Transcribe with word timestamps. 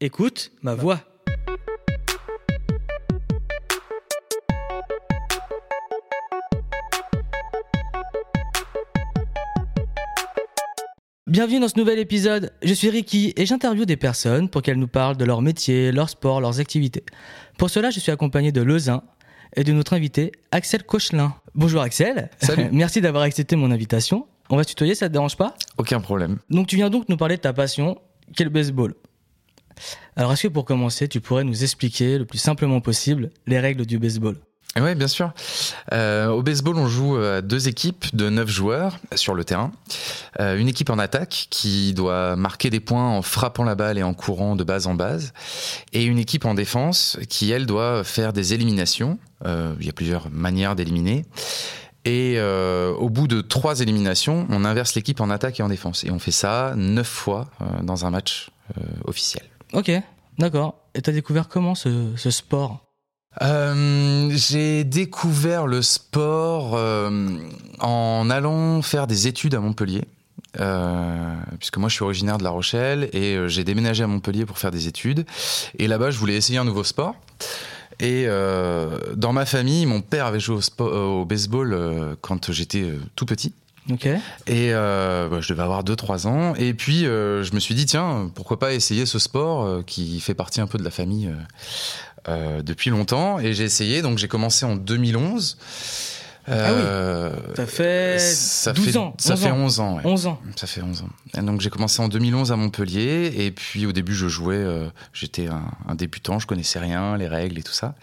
Écoute 0.00 0.52
ma 0.62 0.76
voix. 0.76 1.00
Bienvenue 11.26 11.58
dans 11.58 11.66
ce 11.66 11.76
nouvel 11.76 11.98
épisode. 11.98 12.52
Je 12.62 12.72
suis 12.74 12.88
Ricky 12.90 13.32
et 13.36 13.44
j'interviewe 13.44 13.86
des 13.86 13.96
personnes 13.96 14.48
pour 14.48 14.62
qu'elles 14.62 14.78
nous 14.78 14.86
parlent 14.86 15.16
de 15.16 15.24
leur 15.24 15.42
métier, 15.42 15.90
leur 15.90 16.08
sport, 16.08 16.40
leurs 16.40 16.60
activités. 16.60 17.04
Pour 17.58 17.68
cela, 17.68 17.90
je 17.90 17.98
suis 17.98 18.12
accompagné 18.12 18.52
de 18.52 18.62
Lezin 18.62 19.02
et 19.56 19.64
de 19.64 19.72
notre 19.72 19.94
invité 19.94 20.30
Axel 20.52 20.84
Cochelin. 20.84 21.34
Bonjour 21.56 21.82
Axel. 21.82 22.30
Salut. 22.40 22.68
Merci 22.72 23.00
d'avoir 23.00 23.24
accepté 23.24 23.56
mon 23.56 23.72
invitation. 23.72 24.28
On 24.48 24.56
va 24.56 24.62
se 24.62 24.68
tutoyer, 24.68 24.94
ça 24.94 25.08
te 25.08 25.12
dérange 25.14 25.36
pas? 25.36 25.56
Aucun 25.76 26.00
problème. 26.00 26.38
Donc 26.50 26.68
tu 26.68 26.76
viens 26.76 26.88
donc 26.88 27.08
nous 27.08 27.16
parler 27.16 27.36
de 27.36 27.42
ta 27.42 27.52
passion, 27.52 27.98
qui 28.36 28.44
est 28.44 28.46
le 28.46 28.50
baseball. 28.52 28.94
Alors 30.16 30.32
est-ce 30.32 30.44
que 30.44 30.48
pour 30.48 30.64
commencer, 30.64 31.08
tu 31.08 31.20
pourrais 31.20 31.44
nous 31.44 31.62
expliquer 31.62 32.18
le 32.18 32.24
plus 32.24 32.38
simplement 32.38 32.80
possible 32.80 33.30
les 33.46 33.58
règles 33.58 33.86
du 33.86 33.98
baseball? 33.98 34.36
Oui, 34.76 34.94
bien 34.94 35.08
sûr. 35.08 35.32
Euh, 35.92 36.28
au 36.28 36.42
baseball, 36.42 36.76
on 36.76 36.86
joue 36.86 37.16
à 37.16 37.40
deux 37.40 37.68
équipes 37.68 38.14
de 38.14 38.28
neuf 38.28 38.48
joueurs 38.48 38.98
sur 39.14 39.34
le 39.34 39.42
terrain. 39.42 39.72
Euh, 40.38 40.56
une 40.56 40.68
équipe 40.68 40.90
en 40.90 40.98
attaque 40.98 41.48
qui 41.50 41.94
doit 41.94 42.36
marquer 42.36 42.70
des 42.70 42.78
points 42.78 43.08
en 43.08 43.22
frappant 43.22 43.64
la 43.64 43.74
balle 43.74 43.98
et 43.98 44.04
en 44.04 44.14
courant 44.14 44.54
de 44.54 44.62
base 44.62 44.86
en 44.86 44.94
base. 44.94 45.32
Et 45.92 46.04
une 46.04 46.18
équipe 46.18 46.44
en 46.44 46.54
défense 46.54 47.18
qui, 47.28 47.50
elle, 47.50 47.66
doit 47.66 48.04
faire 48.04 48.32
des 48.32 48.54
éliminations. 48.54 49.18
Euh, 49.46 49.74
il 49.80 49.86
y 49.86 49.90
a 49.90 49.92
plusieurs 49.92 50.30
manières 50.30 50.76
d'éliminer. 50.76 51.24
Et 52.08 52.36
euh, 52.38 52.92
au 52.94 53.10
bout 53.10 53.28
de 53.28 53.42
trois 53.42 53.80
éliminations, 53.80 54.46
on 54.48 54.64
inverse 54.64 54.94
l'équipe 54.94 55.20
en 55.20 55.28
attaque 55.28 55.60
et 55.60 55.62
en 55.62 55.68
défense. 55.68 56.04
Et 56.04 56.10
on 56.10 56.18
fait 56.18 56.30
ça 56.30 56.72
neuf 56.74 57.06
fois 57.06 57.48
euh, 57.60 57.82
dans 57.82 58.06
un 58.06 58.10
match 58.10 58.50
euh, 58.78 58.82
officiel. 59.04 59.44
Ok, 59.72 59.90
d'accord. 60.38 60.74
Et 60.94 61.02
t'as 61.02 61.12
découvert 61.12 61.48
comment 61.48 61.74
ce, 61.74 62.30
sport? 62.30 62.84
Euh, 63.42 64.30
j'ai 64.32 64.84
découvert 64.84 65.66
le 65.66 65.82
sport 65.82 66.74
euh, 66.74 67.38
en 67.78 68.30
allant 68.30 68.82
faire 68.82 69.06
des 69.06 69.26
études 69.26 69.54
à 69.54 69.60
Montpellier. 69.60 70.04
Euh, 70.58 71.34
puisque 71.58 71.76
moi 71.76 71.88
je 71.88 71.94
suis 71.94 72.04
originaire 72.04 72.38
de 72.38 72.42
La 72.42 72.50
Rochelle 72.50 73.10
et 73.12 73.36
j'ai 73.48 73.64
déménagé 73.64 74.02
à 74.02 74.06
Montpellier 74.06 74.46
pour 74.46 74.58
faire 74.58 74.70
des 74.70 74.88
études. 74.88 75.26
Et 75.78 75.86
là-bas, 75.86 76.10
je 76.10 76.18
voulais 76.18 76.36
essayer 76.36 76.58
un 76.58 76.64
nouveau 76.64 76.84
sport. 76.84 77.14
Et 78.00 78.26
dans 79.16 79.32
ma 79.32 79.44
famille, 79.44 79.84
mon 79.86 80.00
père 80.00 80.26
avait 80.26 80.40
joué 80.40 80.60
au, 80.78 81.24
baseball 81.24 82.16
quand 82.22 82.50
j'étais 82.50 82.92
tout 83.14 83.26
petit. 83.26 83.52
Ok. 83.90 84.06
Et 84.06 84.72
euh, 84.72 85.28
bah, 85.28 85.40
je 85.40 85.52
devais 85.52 85.62
avoir 85.62 85.82
2-3 85.82 86.26
ans. 86.26 86.54
Et 86.56 86.74
puis, 86.74 87.06
euh, 87.06 87.42
je 87.42 87.54
me 87.54 87.60
suis 87.60 87.74
dit, 87.74 87.86
tiens, 87.86 88.30
pourquoi 88.34 88.58
pas 88.58 88.72
essayer 88.72 89.06
ce 89.06 89.18
sport 89.18 89.64
euh, 89.64 89.82
qui 89.82 90.20
fait 90.20 90.34
partie 90.34 90.60
un 90.60 90.66
peu 90.66 90.78
de 90.78 90.84
la 90.84 90.90
famille 90.90 91.28
euh, 91.28 91.36
euh, 92.28 92.62
depuis 92.62 92.90
longtemps. 92.90 93.38
Et 93.38 93.54
j'ai 93.54 93.64
essayé, 93.64 94.02
donc 94.02 94.18
j'ai 94.18 94.28
commencé 94.28 94.66
en 94.66 94.76
2011. 94.76 95.56
Euh, 96.48 97.30
T'as 97.54 97.66
fait 97.66 98.18
ça 98.18 98.72
12 98.72 98.84
fait, 98.90 98.96
ans. 98.96 99.14
Ça 99.18 99.34
11 99.34 99.40
fait 99.40 99.50
ans. 99.50 99.56
11 99.56 99.80
ans. 99.80 99.96
ouais. 99.96 100.02
11 100.04 100.26
ans. 100.26 100.40
Ça 100.56 100.66
fait 100.66 100.82
11 100.82 101.02
ans. 101.02 101.08
Et 101.36 101.42
donc 101.42 101.60
j'ai 101.60 101.70
commencé 101.70 102.00
en 102.00 102.08
2011 102.08 102.52
à 102.52 102.56
Montpellier. 102.56 103.32
Et 103.36 103.50
puis 103.50 103.86
au 103.86 103.92
début, 103.92 104.14
je 104.14 104.28
jouais, 104.28 104.56
euh, 104.56 104.88
j'étais 105.12 105.46
un, 105.48 105.62
un 105.86 105.94
débutant, 105.94 106.38
je 106.38 106.46
connaissais 106.46 106.78
rien, 106.78 107.16
les 107.16 107.28
règles 107.28 107.58
et 107.58 107.62
tout 107.62 107.72
ça. 107.72 107.94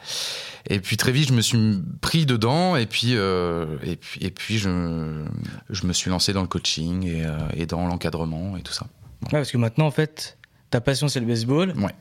Et 0.67 0.79
puis 0.79 0.97
très 0.97 1.11
vite, 1.11 1.27
je 1.29 1.33
me 1.33 1.41
suis 1.41 1.81
pris 2.01 2.25
dedans. 2.25 2.75
Et 2.75 2.85
puis, 2.85 3.15
euh, 3.15 3.65
et 3.83 3.95
puis, 3.95 4.19
et 4.23 4.31
puis 4.31 4.57
je, 4.57 5.23
je 5.69 5.85
me 5.87 5.93
suis 5.93 6.09
lancé 6.09 6.33
dans 6.33 6.41
le 6.41 6.47
coaching 6.47 7.05
et, 7.05 7.25
euh, 7.25 7.37
et 7.55 7.65
dans 7.65 7.87
l'encadrement 7.87 8.57
et 8.57 8.61
tout 8.61 8.73
ça. 8.73 8.85
Ouais, 9.23 9.29
parce 9.39 9.51
que 9.51 9.57
maintenant, 9.57 9.85
en 9.87 9.91
fait, 9.91 10.37
ta 10.69 10.81
passion, 10.81 11.07
c'est 11.07 11.19
le 11.19 11.25
baseball. 11.25 11.73
Ouais. 11.77 11.93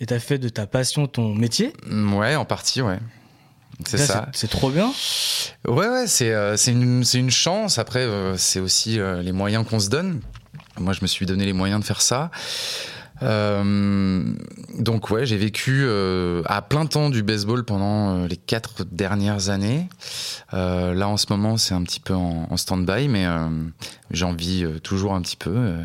Et 0.00 0.06
t'as 0.06 0.18
fait 0.18 0.38
de 0.38 0.48
ta 0.48 0.66
passion 0.66 1.06
ton 1.06 1.32
métier. 1.34 1.72
Ouais, 1.88 2.34
en 2.34 2.44
partie, 2.44 2.82
ouais. 2.82 2.98
C'est 3.86 3.98
ça. 3.98 4.28
C'est 4.32 4.48
trop 4.50 4.70
bien. 4.70 4.92
Ouais, 5.66 5.88
ouais, 5.88 6.06
c'est 6.06 6.32
euh, 6.32 6.56
une, 6.66 7.04
une 7.14 7.30
chance. 7.30 7.78
Après, 7.78 8.00
euh, 8.00 8.36
c'est 8.36 8.60
aussi 8.60 9.00
euh, 9.00 9.22
les 9.22 9.32
moyens 9.32 9.66
qu'on 9.68 9.80
se 9.80 9.88
donne. 9.88 10.20
Moi, 10.78 10.92
je 10.92 11.00
me 11.02 11.06
suis 11.06 11.26
donné 11.26 11.44
les 11.44 11.52
moyens 11.52 11.80
de 11.80 11.84
faire 11.84 12.00
ça. 12.02 12.30
Donc, 13.20 15.10
ouais, 15.10 15.26
j'ai 15.26 15.36
vécu 15.36 15.86
à 16.46 16.62
plein 16.62 16.86
temps 16.86 17.08
du 17.08 17.22
baseball 17.22 17.64
pendant 17.64 18.24
les 18.26 18.36
quatre 18.36 18.84
dernières 18.90 19.48
années. 19.48 19.88
Là, 20.52 21.06
en 21.06 21.16
ce 21.16 21.26
moment, 21.30 21.56
c'est 21.56 21.74
un 21.74 21.82
petit 21.82 22.00
peu 22.00 22.14
en, 22.14 22.48
en 22.50 22.56
stand-by, 22.56 23.06
mais 23.06 23.26
j'en 24.10 24.32
vis 24.32 24.64
toujours 24.82 25.14
un 25.14 25.22
petit 25.22 25.36
peu. 25.36 25.76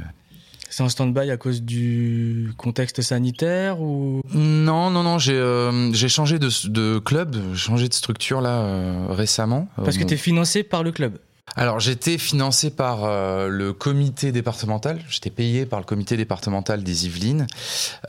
C'est 0.77 0.83
en 0.83 0.89
stand-by 0.89 1.31
à 1.31 1.37
cause 1.37 1.63
du 1.63 2.53
contexte 2.55 3.01
sanitaire 3.01 3.81
ou? 3.81 4.21
Non, 4.35 4.91
non, 4.91 5.01
non, 5.01 5.17
j'ai 5.17 5.33
euh, 5.33 5.91
changé 6.07 6.37
de, 6.37 6.49
de 6.69 6.99
club, 6.99 7.35
j'ai 7.53 7.57
changé 7.57 7.89
de 7.89 7.95
structure 7.95 8.41
là 8.41 8.59
euh, 8.59 9.07
récemment. 9.09 9.67
parce 9.83 9.97
que 9.97 10.03
Euh, 10.03 10.05
t'es 10.05 10.17
financé 10.17 10.61
par 10.61 10.83
le 10.83 10.91
club? 10.91 11.17
Alors 11.55 11.79
j'étais 11.79 12.19
financé 12.19 12.69
par 12.69 13.05
euh, 13.05 13.47
le 13.47 13.73
comité 13.73 14.31
départemental, 14.31 14.99
j'étais 15.09 15.31
payé 15.31 15.65
par 15.65 15.79
le 15.79 15.85
comité 15.85 16.15
départemental 16.15 16.83
des 16.83 17.07
Yvelines, 17.07 17.47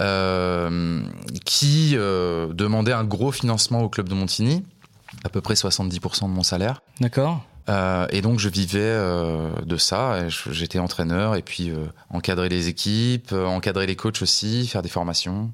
euh, 0.02 1.00
qui 1.46 1.92
euh, 1.94 2.52
demandait 2.52 2.92
un 2.92 3.04
gros 3.04 3.32
financement 3.32 3.80
au 3.80 3.88
club 3.88 4.10
de 4.10 4.14
Montigny, 4.14 4.62
à 5.24 5.30
peu 5.30 5.40
près 5.40 5.54
70% 5.54 6.24
de 6.24 6.28
mon 6.28 6.42
salaire. 6.42 6.82
D'accord. 7.00 7.42
Euh, 7.68 8.06
et 8.10 8.22
donc 8.22 8.38
je 8.38 8.48
vivais 8.48 8.78
euh, 8.80 9.50
de 9.64 9.76
ça, 9.76 10.28
j'étais 10.28 10.78
entraîneur, 10.78 11.36
et 11.36 11.42
puis 11.42 11.70
euh, 11.70 11.86
encadrer 12.10 12.48
les 12.48 12.68
équipes, 12.68 13.32
euh, 13.32 13.44
encadrer 13.46 13.86
les 13.86 13.96
coachs 13.96 14.22
aussi, 14.22 14.66
faire 14.66 14.82
des 14.82 14.88
formations. 14.88 15.52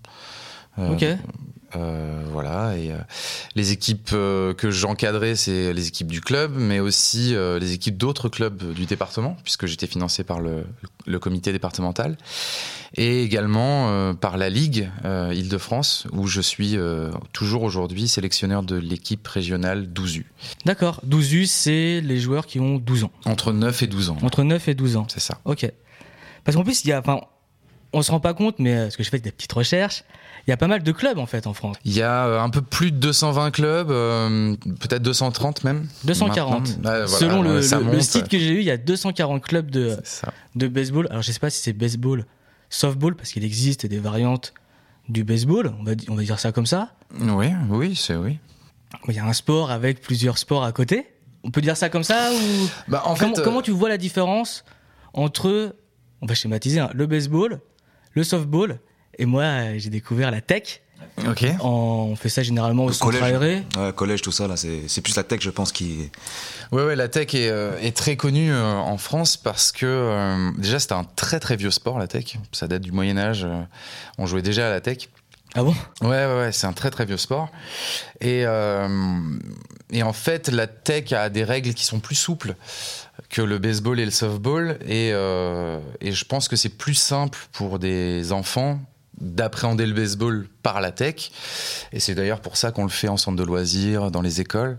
Euh, 1.76 2.22
voilà, 2.32 2.76
et 2.76 2.92
euh, 2.92 2.98
les 3.54 3.72
équipes 3.72 4.10
euh, 4.12 4.54
que 4.54 4.70
j'encadrais, 4.70 5.34
c'est 5.34 5.72
les 5.72 5.88
équipes 5.88 6.08
du 6.08 6.20
club, 6.20 6.52
mais 6.56 6.80
aussi 6.80 7.34
les 7.34 7.72
équipes 7.72 7.96
d'autres 7.96 8.28
clubs 8.28 8.72
du 8.72 8.86
département, 8.86 9.36
puisque 9.42 9.66
j'étais 9.66 9.86
financé 9.86 10.24
par 10.24 10.40
le, 10.40 10.64
le 11.06 11.18
comité 11.18 11.52
départemental, 11.52 12.16
et 12.96 13.22
également 13.22 14.14
par 14.14 14.36
la 14.36 14.50
Ligue 14.50 14.88
Île-de-France, 15.04 16.06
où 16.12 16.26
je 16.26 16.40
suis 16.40 16.76
toujours 17.32 17.62
aujourd'hui 17.62 18.08
sélectionneur 18.08 18.62
de 18.62 18.76
l'équipe 18.76 19.26
régionale 19.26 19.88
12U, 19.92 20.24
D'accord. 20.64 21.00
12U, 21.08 21.46
c'est 21.46 22.00
les 22.00 22.18
joueurs 22.18 22.46
qui 22.46 22.60
ont 22.60 22.78
12 22.78 23.04
ans. 23.04 23.12
entre 23.24 23.52
9 23.52 23.82
et 23.82 23.86
12 23.86 24.10
ans. 24.10 24.16
Entre 24.22 24.42
9 24.42 24.68
et 24.68 24.74
12 24.74 24.96
ans. 24.96 25.06
C'est 25.08 25.20
ça. 25.20 25.41
Ok. 25.44 25.70
Parce 26.44 26.56
qu'en 26.56 26.64
plus, 26.64 26.84
il 26.84 26.88
y 26.88 26.92
a, 26.92 27.00
enfin, 27.00 27.20
on 27.94 28.03
se 28.03 28.10
rend 28.10 28.21
pas 28.21 28.34
compte, 28.34 28.59
mais 28.59 28.75
euh, 28.75 28.82
parce 28.84 28.97
que 28.97 29.03
je 29.03 29.09
fais 29.09 29.19
des 29.19 29.31
petites 29.32 29.53
recherches, 29.53 30.05
il 30.47 30.50
y 30.50 30.53
a 30.53 30.56
pas 30.56 30.66
mal 30.66 30.82
de 30.82 30.93
clubs 30.93 31.19
en 31.19 31.27
fait 31.27 31.47
en 31.47 31.55
France. 31.55 31.77
Il 31.84 31.94
y 31.94 32.03
a 32.03 32.27
euh, 32.27 32.41
un 32.41 32.50
peu 32.50 32.60
plus 32.60 32.93
de 32.93 32.99
220 32.99 33.50
clubs, 33.50 33.91
euh, 33.91 34.56
peut-être 34.81 35.03
230 35.03 35.65
même. 35.65 35.87
240. 36.04 36.60
Maintenant. 36.60 36.91
Ouais, 36.91 37.04
voilà, 37.04 37.06
Selon 37.06 37.43
le, 37.43 38.00
site 38.00 38.28
que 38.28 38.38
j'ai 38.38 38.50
eu, 38.50 38.59
il 38.59 38.65
y 38.65 38.71
a 38.71 38.77
240 38.77 39.43
clubs 39.43 39.71
de, 39.71 39.97
de 40.54 40.69
baseball. 40.69 41.06
Alors 41.10 41.22
je 41.22 41.33
sais 41.33 41.41
pas 41.41 41.50
si 41.50 41.60
c'est 41.60 41.72
baseball, 41.72 42.27
softball, 42.69 43.15
parce 43.15 43.31
qu'il 43.31 43.44
existe 43.44 43.87
des 43.87 43.99
variantes 43.99 44.53
du 45.09 45.25
baseball, 45.25 45.75
on 45.78 45.84
va, 45.84 45.93
on 46.09 46.15
va 46.15 46.22
dire 46.22 46.38
ça 46.38 46.53
comme 46.53 46.66
ça. 46.66 46.93
Oui, 47.19 47.49
oui, 47.71 47.94
c'est 47.94 48.16
oui. 48.16 48.38
Il 49.09 49.15
y 49.15 49.19
a 49.19 49.25
un 49.25 49.33
sport 49.33 49.71
avec 49.71 50.00
plusieurs 50.00 50.38
sports 50.38 50.65
à 50.65 50.72
côté. 50.72 51.06
On 51.43 51.50
peut 51.50 51.60
dire 51.60 51.77
ça 51.77 51.91
comme 51.91 52.04
ça 52.04 52.31
ou 52.33 52.69
Bah, 52.88 53.03
en 53.04 53.15
comment, 53.15 53.34
fait, 53.34 53.41
euh, 53.41 53.44
comment 53.44 53.62
tu 53.62 53.71
vois 53.71 53.88
la 53.88 53.99
différence 53.99 54.65
entre, 55.12 55.77
on 56.22 56.27
va 56.27 56.34
schématiser, 56.34 56.81
hein, 56.81 56.91
le 56.94 57.06
baseball, 57.06 57.60
le 58.14 58.25
softball, 58.25 58.78
et 59.19 59.26
moi 59.26 59.42
euh, 59.42 59.75
j'ai 59.78 59.91
découvert 59.91 60.30
la 60.30 60.41
tech. 60.41 60.80
Ok. 61.28 61.44
En- 61.60 62.08
on 62.10 62.16
fait 62.16 62.28
ça 62.28 62.42
généralement 62.42 62.84
au 62.84 62.88
Le 62.88 62.92
centre 62.94 63.12
collège. 63.12 63.22
aéré. 63.22 63.62
Ouais, 63.76 63.92
collège, 63.92 64.22
tout 64.22 64.32
ça, 64.32 64.48
là, 64.48 64.56
c'est 64.56 64.88
c'est 64.88 65.00
plus 65.00 65.14
la 65.16 65.22
tech, 65.22 65.41
je 65.42 65.50
pense, 65.50 65.70
qui. 65.70 66.10
Ouais, 66.72 66.84
ouais, 66.84 66.97
la 66.97 67.08
tech 67.08 67.34
est, 67.34 67.48
euh, 67.50 67.78
est 67.80 67.94
très 67.97 68.16
connue 68.16 68.50
euh, 68.53 68.72
en 68.72 68.97
France 68.98 69.36
parce 69.36 69.70
que 69.70 69.84
euh, 69.86 70.50
déjà 70.58 70.78
c'était 70.80 70.94
un 70.94 71.04
très 71.04 71.38
très 71.41 71.56
vieux 71.56 71.70
sport 71.70 71.98
la 71.98 72.08
tech. 72.08 72.38
Ça 72.53 72.66
date 72.69 72.82
du 72.82 72.91
Moyen 72.91 73.16
Âge. 73.19 73.44
euh, 73.44 73.60
on 74.19 74.26
jouait 74.26 74.42
déjà 74.42 74.66
à 74.69 74.70
la 74.70 74.80
tech. 74.80 75.08
Ah 75.56 75.62
bon? 75.62 75.74
Ouais, 76.00 76.09
ouais, 76.09 76.39
ouais, 76.41 76.53
c'est 76.53 76.66
un 76.66 76.72
très 76.72 76.91
très 76.91 77.04
vieux 77.04 77.16
sport. 77.16 77.48
Et, 78.21 78.42
euh, 78.44 78.89
et 79.92 80.03
en 80.03 80.12
fait, 80.12 80.48
la 80.48 80.66
tech 80.66 81.12
a 81.12 81.28
des 81.28 81.44
règles 81.44 81.74
qui 81.74 81.84
sont 81.84 82.00
plus 82.00 82.16
souples 82.16 82.56
que 83.34 83.42
le 83.42 83.59
baseball 83.59 83.98
et 83.98 84.04
le 84.04 84.13
softball. 84.13 84.78
Et, 84.86 85.10
euh, 85.13 85.81
et 86.01 86.13
je 86.13 86.25
pense 86.25 86.47
que 86.47 86.54
c'est 86.54 86.69
plus 86.69 86.95
simple 86.95 87.36
pour 87.53 87.81
des 87.81 88.31
enfants 88.31 88.78
d'appréhender 89.21 89.86
le 89.86 89.92
baseball 89.92 90.47
par 90.63 90.81
la 90.81 90.92
tech. 90.92 91.33
Et 91.92 91.98
c'est 91.98 92.15
d'ailleurs 92.15 92.41
pour 92.41 92.57
ça 92.57 92.71
qu'on 92.71 92.84
le 92.84 92.91
fait 92.91 93.09
en 93.09 93.16
centre 93.16 93.36
de 93.36 93.42
loisirs, 93.42 94.13
dans 94.13 94.22
les 94.22 94.41
écoles. 94.41 94.78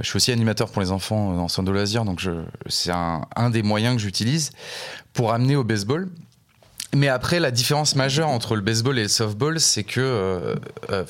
Je 0.00 0.04
suis 0.04 0.16
aussi 0.16 0.32
animateur 0.32 0.70
pour 0.70 0.82
les 0.82 0.90
enfants 0.90 1.38
en 1.38 1.48
centre 1.48 1.66
de 1.66 1.72
loisirs, 1.72 2.04
donc 2.04 2.20
c'est 2.66 2.90
un, 2.90 3.22
un 3.36 3.48
des 3.48 3.62
moyens 3.62 3.96
que 3.96 4.02
j'utilise 4.02 4.50
pour 5.14 5.32
amener 5.32 5.56
au 5.56 5.64
baseball. 5.64 6.08
Mais 6.94 7.08
après, 7.08 7.40
la 7.40 7.50
différence 7.50 7.96
majeure 7.96 8.28
entre 8.28 8.54
le 8.54 8.60
baseball 8.60 8.98
et 8.98 9.02
le 9.02 9.08
softball, 9.08 9.60
c'est 9.60 9.82
que, 9.82 10.00
euh, 10.00 10.54
euh, 10.90 11.04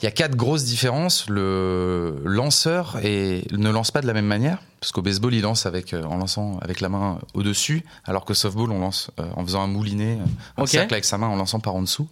il 0.00 0.04
y 0.04 0.08
a 0.08 0.10
quatre 0.10 0.36
grosses 0.36 0.64
différences. 0.64 1.28
Le 1.28 2.20
lanceur 2.24 2.98
et 3.02 3.44
ne 3.52 3.70
lance 3.70 3.90
pas 3.90 4.00
de 4.00 4.06
la 4.06 4.12
même 4.12 4.26
manière, 4.26 4.58
parce 4.80 4.92
qu'au 4.92 5.02
baseball, 5.02 5.34
il 5.34 5.42
lance 5.42 5.66
avec 5.66 5.92
euh, 5.94 6.02
en 6.04 6.16
lançant 6.18 6.58
avec 6.62 6.80
la 6.80 6.88
main 6.88 7.18
au 7.34 7.42
dessus, 7.42 7.84
alors 8.04 8.24
qu'au 8.24 8.34
softball, 8.34 8.70
on 8.70 8.78
lance 8.80 9.10
euh, 9.18 9.24
en 9.36 9.44
faisant 9.44 9.62
un 9.62 9.66
moulinet, 9.66 10.18
un 10.56 10.62
Ok. 10.62 10.68
cercle 10.68 10.94
avec 10.94 11.04
sa 11.04 11.18
main, 11.18 11.26
en 11.28 11.36
lançant 11.36 11.60
par 11.60 11.74
en 11.74 11.82
dessous. 11.82 12.08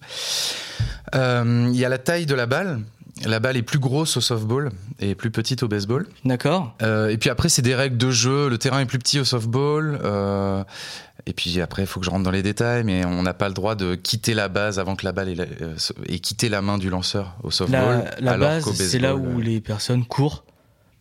Euh, 1.14 1.68
Il 1.72 1.78
y 1.78 1.84
a 1.84 1.88
la 1.88 1.98
taille 1.98 2.26
de 2.26 2.34
la 2.34 2.46
balle. 2.46 2.80
La 3.24 3.40
balle 3.40 3.56
est 3.56 3.62
plus 3.62 3.78
grosse 3.78 4.18
au 4.18 4.20
softball 4.20 4.70
et 5.00 5.14
plus 5.14 5.30
petite 5.30 5.62
au 5.62 5.68
baseball. 5.68 6.06
D'accord. 6.26 6.74
Euh, 6.82 7.08
et 7.08 7.16
puis 7.16 7.30
après, 7.30 7.48
c'est 7.48 7.62
des 7.62 7.74
règles 7.74 7.96
de 7.96 8.10
jeu. 8.10 8.50
Le 8.50 8.58
terrain 8.58 8.80
est 8.80 8.84
plus 8.86 8.98
petit 8.98 9.18
au 9.18 9.24
softball. 9.24 9.98
euh, 10.04 10.62
et 11.24 11.32
puis 11.32 11.60
après, 11.62 11.82
il 11.84 11.86
faut 11.86 11.98
que 11.98 12.04
je 12.06 12.10
rentre 12.10 12.24
dans 12.24 12.30
les 12.30 12.42
détails, 12.42 12.84
mais 12.84 13.04
on 13.06 13.22
n'a 13.22 13.32
pas 13.32 13.48
le 13.48 13.54
droit 13.54 13.74
de 13.74 13.94
quitter 13.94 14.34
la 14.34 14.48
base 14.48 14.78
avant 14.78 14.96
que 14.96 15.04
la 15.06 15.12
balle 15.12 15.30
ait, 15.30 15.34
la- 15.34 15.44
euh, 15.62 15.74
et 16.06 16.18
quitter 16.20 16.48
la 16.50 16.60
main 16.60 16.76
du 16.78 16.90
lanceur 16.90 17.36
au 17.42 17.50
softball. 17.50 18.04
La, 18.20 18.36
base, 18.36 18.70
c'est 18.74 18.98
là 18.98 19.16
où 19.16 19.38
euh, 19.38 19.42
les 19.42 19.60
personnes 19.62 20.04
courent 20.04 20.44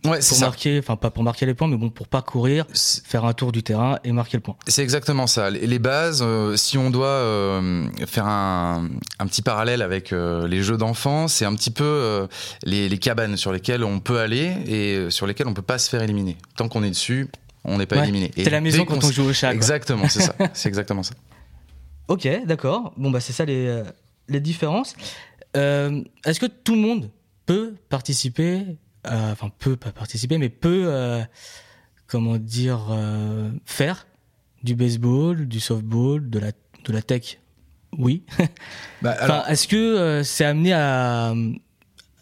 Ouais, 0.06 0.18
pour 0.20 0.24
ça. 0.38 0.46
marquer, 0.46 0.80
enfin 0.80 0.96
pas 0.96 1.10
pour 1.12 1.24
marquer 1.24 1.46
les 1.46 1.54
points, 1.54 1.68
mais 1.68 1.78
bon, 1.78 1.90
pour 1.90 2.08
pas 2.08 2.22
courir, 2.22 2.66
C'est 2.74 3.06
faire 3.06 3.26
un 3.26 3.34
tour 3.34 3.52
du 3.52 3.64
terrain 3.64 4.00
et 4.04 4.12
marquer 4.12 4.38
le 4.38 4.42
point. 4.42 4.56
c'est 4.68 4.82
exactement 4.84 5.28
ça. 5.28 5.50
Les 5.50 5.80
bases, 5.80 6.22
euh, 6.26 6.56
si 6.56 6.78
on 6.78 6.90
doit 6.90 7.08
euh, 7.08 7.88
faire 8.08 8.26
un, 8.28 8.90
un 9.20 9.28
petit 9.28 9.42
parallèle 9.42 9.82
avec 9.82 10.14
euh, 10.14 10.48
les 10.48 10.62
jeux 10.64 10.78
d'enfants, 10.78 11.28
c'est 11.28 11.46
un 11.46 11.54
petit 11.56 11.72
peu 11.72 12.28
les, 12.64 12.90
les 12.90 12.98
cabanes 12.98 13.38
sur 13.38 13.52
lesquelles 13.52 13.84
on 13.84 14.00
peut 14.00 14.20
aller 14.20 14.54
et 14.68 15.10
sur 15.12 15.28
lesquelles 15.28 15.48
on 15.48 15.54
peut 15.54 15.62
pas 15.62 15.78
se 15.78 15.90
faire 15.90 16.02
éliminer. 16.02 16.38
Tant 16.56 16.68
qu'on 16.68 16.84
est 16.84 16.90
dessus, 16.90 17.28
on 17.64 17.78
n'est 17.78 17.86
pas 17.86 17.96
Ouais. 17.98 18.04
éliminé. 18.04 18.32
C'est 18.36 18.50
la 18.50 18.62
maison 18.62 18.86
quand 18.86 19.04
on 19.04 19.12
joue 19.12 19.24
au 19.30 19.34
chat. 19.34 19.52
Exactement, 19.54 20.08
c'est 20.10 20.22
ça. 20.22 20.36
C'est 20.54 20.70
exactement 20.70 21.04
ça. 21.04 21.16
Ok, 22.08 22.28
d'accord. 22.46 22.94
Bon, 22.98 23.10
bah, 23.10 23.20
c'est 23.20 23.34
ça 23.34 23.46
les, 23.46 23.82
les 24.28 24.40
différences. 24.40 24.96
Est-ce 25.56 26.40
que 26.40 26.46
tout 26.46 26.76
le 26.76 26.82
monde 26.82 27.10
peut 27.46 27.74
participer, 27.90 28.62
enfin, 29.08 29.50
peut 29.60 29.76
pas 29.76 29.92
participer, 29.92 30.38
mais 30.38 30.50
peut, 30.50 30.86
euh, 30.88 31.24
comment 32.08 32.38
dire, 32.38 32.88
euh, 32.92 33.52
faire 33.66 34.08
du 34.64 34.76
baseball, 34.76 35.48
du 35.48 35.60
softball, 35.60 36.30
de 36.30 36.40
la, 36.40 36.52
de 36.52 36.94
la 36.94 37.02
tech 37.02 37.40
Oui. 37.98 38.24
Bah, 39.02 39.46
est-ce 39.50 39.68
que 39.68 39.76
euh, 39.76 40.24
c'est 40.24 40.46
amené 40.46 40.74
à. 40.74 41.34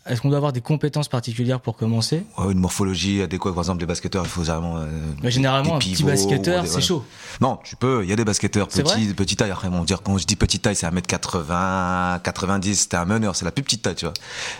Est-ce 0.05 0.19
qu'on 0.21 0.27
doit 0.27 0.37
avoir 0.37 0.51
des 0.51 0.59
compétences 0.61 1.07
particulières 1.07 1.61
pour 1.61 1.77
commencer 1.77 2.23
Ouais, 2.37 2.51
une 2.51 2.59
morphologie 2.59 3.21
adéquate, 3.21 3.53
par 3.53 3.63
exemple, 3.63 3.79
les 3.79 3.85
basketteurs, 3.85 4.23
il 4.25 4.29
faut 4.29 4.41
vraiment. 4.43 4.77
euh, 4.77 4.85
Mais 5.23 5.31
Généralement, 5.31 5.75
un 5.75 5.79
des 5.79 5.85
petit 5.85 5.95
pivots, 5.95 6.09
basketteur, 6.09 6.61
des- 6.63 6.67
c'est 6.67 6.73
voilà. 6.73 6.85
chaud. 6.85 7.05
Non, 7.39 7.57
tu 7.63 7.75
peux. 7.77 8.03
Il 8.03 8.09
y 8.09 8.13
a 8.13 8.15
des 8.17 8.25
basketteurs 8.25 8.67
C'est 8.69 8.83
petits, 8.83 9.07
de 9.07 9.13
petite 9.13 9.39
taille. 9.39 9.51
Après, 9.51 9.69
bon, 9.69 9.83
dire 9.85 10.01
quand 10.03 10.17
je 10.17 10.25
dis 10.25 10.35
petite 10.35 10.61
taille, 10.61 10.75
c'est 10.75 10.85
1m80, 10.87 12.19
90. 12.21 12.75
C'était 12.81 12.97
un 12.97 13.05
meneur, 13.05 13.35
c'est 13.35 13.45
la 13.45 13.51
plus 13.51 13.63
petite 13.63 13.81
taille, 13.81 13.95
tu 13.95 14.05
vois. 14.05 14.13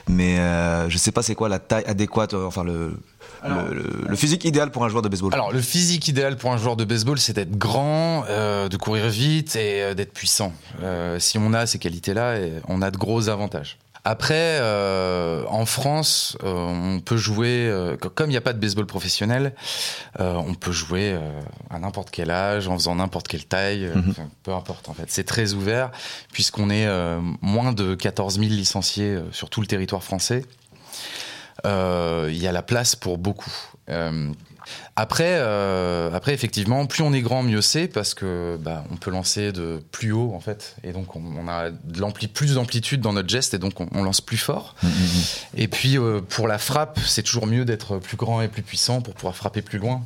Mais 0.07 0.39
euh, 0.39 0.89
je 0.89 0.97
sais 0.97 1.11
pas 1.11 1.21
c'est 1.23 1.35
quoi 1.35 1.49
la 1.49 1.59
taille 1.59 1.83
adéquate, 1.87 2.33
euh, 2.33 2.45
enfin 2.45 2.63
le, 2.63 2.97
Alors- 3.41 3.63
le, 3.67 3.73
le- 3.75 4.05
le 4.07 4.15
physique 4.15 4.45
idéal 4.45 4.71
pour 4.71 4.85
un 4.85 4.89
joueur 4.89 5.01
de 5.01 5.09
baseball. 5.09 5.33
Alors, 5.33 5.51
le 5.51 5.59
physique 5.61 6.07
idéal 6.07 6.37
pour 6.37 6.53
un 6.53 6.57
joueur 6.57 6.75
de 6.77 6.85
baseball, 6.85 7.19
c'est 7.19 7.33
d'être 7.33 7.57
grand, 7.57 8.23
euh, 8.29 8.69
de 8.69 8.77
courir 8.77 9.07
vite 9.09 9.55
et 9.55 9.81
euh, 9.83 9.93
d'être 9.93 10.13
puissant. 10.13 10.53
Euh, 10.81 11.19
si 11.19 11.37
on 11.37 11.53
a 11.53 11.65
ces 11.65 11.79
qualités-là, 11.79 12.37
on 12.67 12.81
a 12.81 12.91
de 12.91 12.97
gros 12.97 13.27
avantages. 13.29 13.77
Après, 14.05 14.33
euh, 14.59 15.45
en 15.47 15.65
France, 15.65 16.37
euh, 16.43 16.51
on 16.53 16.99
peut 16.99 17.15
jouer, 17.15 17.67
euh, 17.69 17.95
co- 17.95 18.09
comme 18.09 18.29
il 18.29 18.33
n'y 18.33 18.37
a 18.37 18.41
pas 18.41 18.51
de 18.51 18.59
baseball 18.59 18.85
professionnel, 18.85 19.53
euh, 20.19 20.33
on 20.33 20.55
peut 20.55 20.73
jouer 20.73 21.13
euh, 21.13 21.21
à 21.69 21.79
n'importe 21.79 22.11
quel 22.11 22.29
âge, 22.29 22.67
en 22.67 22.73
faisant 22.77 22.95
n'importe 22.95 23.29
quelle 23.29 23.45
taille, 23.45 23.85
euh, 23.85 23.95
Mhm. 23.95 24.13
peu 24.43 24.51
importe 24.53 24.89
en 24.89 24.93
fait. 24.93 25.05
C'est 25.07 25.23
très 25.23 25.53
ouvert, 25.53 25.89
puisqu'on 26.33 26.69
est 26.69 26.85
euh, 26.85 27.21
moins 27.41 27.71
de 27.71 27.95
14 27.95 28.39
000 28.39 28.47
licenciés 28.51 29.19
sur 29.31 29.49
tout 29.49 29.61
le 29.61 29.67
territoire 29.67 30.03
français. 30.03 30.43
Euh, 31.65 32.27
Il 32.29 32.37
y 32.37 32.47
a 32.47 32.51
la 32.51 32.61
place 32.61 32.97
pour 32.97 33.17
beaucoup. 33.17 33.53
Après, 34.95 35.37
euh, 35.37 36.13
après, 36.13 36.33
effectivement, 36.33 36.85
plus 36.85 37.03
on 37.03 37.13
est 37.13 37.21
grand, 37.21 37.43
mieux 37.43 37.61
c'est 37.61 37.87
parce 37.87 38.13
que 38.13 38.57
bah, 38.59 38.83
on 38.91 38.95
peut 38.95 39.11
lancer 39.11 39.51
de 39.51 39.81
plus 39.91 40.11
haut 40.11 40.33
en 40.35 40.39
fait, 40.39 40.75
et 40.83 40.91
donc 40.91 41.15
on, 41.15 41.23
on 41.37 41.47
a 41.47 41.69
de 41.71 42.27
plus 42.27 42.55
d'amplitude 42.55 43.01
dans 43.01 43.13
notre 43.13 43.29
geste, 43.29 43.53
et 43.53 43.59
donc 43.59 43.79
on, 43.79 43.87
on 43.93 44.03
lance 44.03 44.21
plus 44.21 44.37
fort. 44.37 44.75
Mm, 44.83 44.87
mm, 44.87 44.91
mm. 44.91 45.23
Et 45.57 45.67
puis 45.67 45.97
euh, 45.97 46.21
pour 46.21 46.47
la 46.47 46.57
frappe, 46.57 46.99
c'est 47.05 47.23
toujours 47.23 47.47
mieux 47.47 47.65
d'être 47.65 47.97
plus 47.97 48.17
grand 48.17 48.41
et 48.41 48.47
plus 48.47 48.63
puissant 48.63 49.01
pour 49.01 49.13
pouvoir 49.13 49.35
frapper 49.35 49.61
plus 49.61 49.79
loin. 49.79 50.05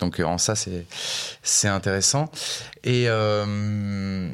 Donc 0.00 0.20
en 0.20 0.38
ça, 0.38 0.56
c'est 0.56 0.86
c'est 1.42 1.68
intéressant. 1.68 2.30
Et 2.82 3.04
euh, 3.06 4.28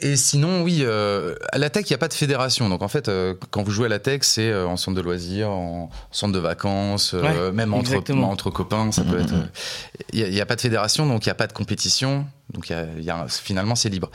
et 0.00 0.16
sinon, 0.16 0.62
oui, 0.62 0.78
euh, 0.82 1.34
à 1.52 1.58
la 1.58 1.70
tech, 1.70 1.84
il 1.88 1.92
n'y 1.92 1.94
a 1.94 1.98
pas 1.98 2.08
de 2.08 2.14
fédération. 2.14 2.68
Donc 2.68 2.82
en 2.82 2.88
fait, 2.88 3.08
euh, 3.08 3.34
quand 3.50 3.62
vous 3.62 3.70
jouez 3.70 3.86
à 3.86 3.88
la 3.88 3.98
tech, 3.98 4.20
c'est 4.22 4.50
euh, 4.50 4.66
en 4.66 4.76
centre 4.76 4.96
de 4.96 5.02
loisirs, 5.02 5.50
en 5.50 5.90
centre 6.12 6.32
de 6.32 6.38
vacances, 6.38 7.12
euh, 7.14 7.48
Ouais, 7.48 7.52
même 7.52 7.74
entre, 7.74 7.94
entre 8.22 8.50
copains, 8.50 8.92
ça 8.92 9.02
peut 9.04 9.16
Mhm. 9.16 9.22
être. 9.22 9.32
euh, 9.34 9.44
Il 10.12 10.30
n'y 10.30 10.40
a, 10.40 10.46
pas 10.46 10.56
de 10.56 10.60
fédération, 10.60 11.06
donc 11.06 11.26
il 11.26 11.28
n'y 11.28 11.32
a 11.32 11.34
pas 11.34 11.46
de 11.46 11.52
compétition. 11.52 12.26
Donc 12.54 12.70
il 12.70 12.72
y 12.72 12.76
a, 12.76 12.86
il 12.96 13.04
y 13.04 13.10
a- 13.10 13.26
finalement, 13.28 13.74
c'est 13.74 13.90
libre. 13.90 14.10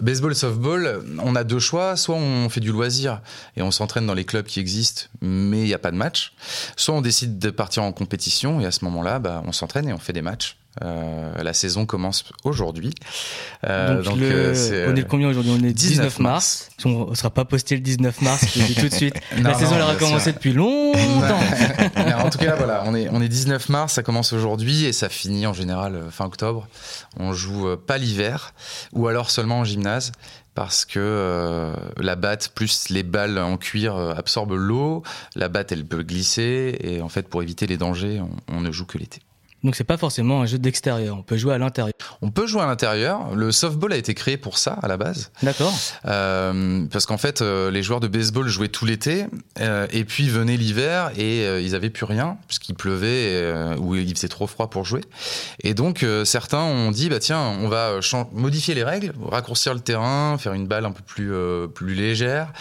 Baseball, 0.00 0.34
softball, 0.34 1.04
on 1.22 1.36
a 1.36 1.44
deux 1.44 1.60
choix. 1.60 1.96
Soit 1.96 2.16
on 2.16 2.48
fait 2.48 2.60
du 2.60 2.72
loisir 2.72 3.20
et 3.56 3.62
on 3.62 3.70
s'entraîne 3.70 4.06
dans 4.06 4.14
les 4.14 4.24
clubs 4.24 4.46
qui 4.46 4.58
existent, 4.58 5.02
mais 5.20 5.60
il 5.60 5.64
n'y 5.66 5.74
a 5.74 5.78
pas 5.78 5.92
de 5.92 5.96
match. 5.96 6.32
Soit 6.76 6.94
on 6.96 7.00
décide 7.02 7.38
de 7.38 7.50
partir 7.50 7.84
en 7.84 7.92
compétition 7.92 8.60
et 8.60 8.66
à 8.66 8.70
ce 8.72 8.84
moment-là, 8.86 9.18
bah, 9.20 9.42
on 9.46 9.52
s'entraîne 9.52 9.88
et 9.88 9.92
on 9.92 9.98
fait 9.98 10.12
des 10.12 10.22
matchs. 10.22 10.56
Euh, 10.82 11.42
la 11.42 11.52
saison 11.54 11.86
commence 11.86 12.24
aujourd'hui. 12.44 12.92
Euh, 13.66 14.02
donc, 14.02 14.18
le- 14.18 14.26
euh, 14.54 14.86
on 14.92 14.96
est 14.96 15.00
le 15.00 15.04
combien 15.06 15.28
aujourd'hui? 15.28 15.52
On 15.54 15.64
est 15.64 15.72
19 15.72 15.96
19 16.08 16.18
mars. 16.18 16.68
On 16.84 17.10
ne 17.10 17.14
sera 17.14 17.30
pas 17.30 17.44
posté 17.44 17.74
le 17.76 17.80
19 17.80 18.20
mars, 18.22 18.44
je 18.54 18.60
le 18.60 18.66
dis 18.66 18.74
tout 18.74 18.88
de 18.88 18.94
suite. 18.94 19.14
Non, 19.38 19.50
la 19.50 19.54
saison 19.54 19.70
non, 19.72 19.76
elle 19.76 19.82
aura 19.82 19.94
commencé 19.96 20.32
depuis 20.32 20.52
longtemps. 20.52 20.96
En 22.26 22.30
tout 22.30 22.38
cas, 22.38 22.56
voilà, 22.56 22.82
on 22.86 22.94
est, 22.94 23.08
on 23.10 23.20
est 23.20 23.28
19 23.28 23.68
mars, 23.68 23.94
ça 23.94 24.02
commence 24.02 24.32
aujourd'hui 24.32 24.84
et 24.84 24.92
ça 24.92 25.08
finit 25.08 25.46
en 25.46 25.52
général 25.52 26.02
fin 26.10 26.24
octobre. 26.26 26.66
On 27.18 27.32
joue 27.32 27.76
pas 27.76 27.98
l'hiver 27.98 28.52
ou 28.92 29.06
alors 29.08 29.30
seulement 29.30 29.60
en 29.60 29.64
gymnase 29.64 30.12
parce 30.54 30.84
que 30.84 30.98
euh, 30.98 31.74
la 31.98 32.16
batte 32.16 32.50
plus 32.54 32.88
les 32.88 33.02
balles 33.02 33.38
en 33.38 33.56
cuir 33.58 33.96
absorbent 33.96 34.54
l'eau. 34.56 35.02
La 35.34 35.48
batte, 35.48 35.72
elle 35.72 35.84
peut 35.84 36.02
glisser 36.02 36.76
et 36.80 37.00
en 37.02 37.08
fait, 37.08 37.28
pour 37.28 37.42
éviter 37.42 37.66
les 37.66 37.76
dangers, 37.76 38.20
on, 38.20 38.56
on 38.56 38.60
ne 38.60 38.72
joue 38.72 38.86
que 38.86 38.98
l'été. 38.98 39.20
Donc 39.66 39.74
c'est 39.74 39.82
pas 39.82 39.96
forcément 39.96 40.42
un 40.42 40.46
jeu 40.46 40.58
d'extérieur, 40.58 41.16
on 41.18 41.22
peut 41.24 41.36
jouer 41.36 41.52
à 41.52 41.58
l'intérieur. 41.58 41.92
On 42.22 42.30
peut 42.30 42.46
jouer 42.46 42.62
à 42.62 42.66
l'intérieur. 42.66 43.34
Le 43.34 43.50
softball 43.50 43.92
a 43.92 43.96
été 43.96 44.14
créé 44.14 44.36
pour 44.36 44.58
ça 44.58 44.78
à 44.80 44.86
la 44.86 44.96
base. 44.96 45.32
D'accord 45.42 45.74
Euh, 46.04 46.86
parce 46.86 47.04
qu'en 47.04 47.18
fait, 47.18 47.42
euh, 47.42 47.72
les 47.72 47.82
joueurs 47.82 47.98
de 47.98 48.06
baseball 48.06 48.46
jouaient 48.46 48.68
tout 48.68 48.84
l'été, 48.84 49.26
euh, 49.58 49.88
et 49.90 50.04
puis 50.04 50.28
venait 50.28 50.56
l'hiver 50.56 51.10
et 51.16 51.44
ils 51.64 51.74
avaient 51.74 51.90
plus 51.90 52.04
rien 52.04 52.38
puisqu'il 52.46 52.76
pleuvait 52.76 53.74
ou 53.78 53.96
il 53.96 54.14
faisait 54.14 54.28
trop 54.28 54.46
froid 54.46 54.70
pour 54.70 54.84
jouer. 54.84 55.00
Et 55.64 55.74
donc 55.74 56.06
certains 56.24 56.62
ont 56.62 56.92
dit 56.92 57.08
bah 57.08 57.18
tiens, 57.18 57.40
on 57.40 57.66
va 57.66 57.98
modifier 58.32 58.76
les 58.76 58.84
règles, 58.84 59.14
raccourcir 59.20 59.74
le 59.74 59.80
terrain, 59.80 60.38
faire 60.38 60.52
une 60.52 60.68
balle 60.68 60.86
un 60.86 60.92
peu 60.92 61.02
plus 61.02 61.32
plus 61.74 61.94
légère 61.96 62.52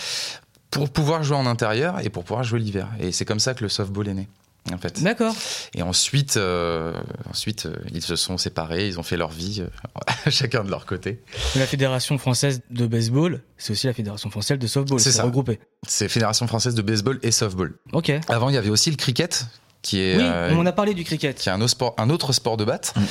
pour 0.71 0.89
pouvoir 0.89 1.21
jouer 1.21 1.37
en 1.37 1.45
intérieur 1.45 1.99
et 2.03 2.09
pour 2.09 2.23
pouvoir 2.23 2.43
jouer 2.43 2.59
l'hiver. 2.59 2.87
Et 2.99 3.11
c'est 3.11 3.25
comme 3.25 3.39
ça 3.39 3.53
que 3.53 3.61
le 3.61 3.69
softball 3.69 4.07
est 4.07 4.15
né. 4.15 4.27
En 4.73 4.77
fait. 4.79 5.03
D'accord. 5.03 5.35
Et 5.75 5.83
ensuite, 5.83 6.37
euh, 6.37 6.93
ensuite, 7.29 7.67
euh, 7.67 7.75
ils 7.93 8.01
se 8.01 8.15
sont 8.15 8.37
séparés, 8.37 8.87
ils 8.87 8.99
ont 8.99 9.03
fait 9.03 9.15
leur 9.17 9.29
vie, 9.29 9.61
euh, 9.61 10.29
chacun 10.31 10.63
de 10.63 10.71
leur 10.71 10.87
côté. 10.87 11.21
La 11.55 11.67
Fédération 11.67 12.17
française 12.17 12.61
de 12.71 12.87
baseball, 12.87 13.41
c'est 13.57 13.73
aussi 13.73 13.85
la 13.85 13.93
Fédération 13.93 14.31
française 14.31 14.57
de 14.57 14.65
softball. 14.65 14.99
C'est 14.99 15.11
ça. 15.11 15.23
regroupé. 15.23 15.59
C'est 15.87 16.09
Fédération 16.09 16.47
française 16.47 16.73
de 16.73 16.81
baseball 16.81 17.19
et 17.21 17.31
softball. 17.31 17.75
Ok. 17.93 18.11
Avant, 18.27 18.49
il 18.49 18.55
y 18.55 18.57
avait 18.57 18.71
aussi 18.71 18.89
le 18.89 18.97
cricket, 18.97 19.45
qui 19.83 19.99
est, 19.99 20.17
Oui, 20.17 20.55
on 20.57 20.65
a 20.65 20.71
parlé 20.71 20.95
du 20.95 21.03
cricket. 21.03 21.37
qui 21.37 21.49
est 21.49 21.51
un, 21.51 21.61
autre 21.61 21.69
sport, 21.71 21.93
un 21.99 22.09
autre 22.09 22.33
sport 22.33 22.57
de 22.57 22.65
batte, 22.65 22.93
Mm, 22.95 23.01
mm, 23.01 23.05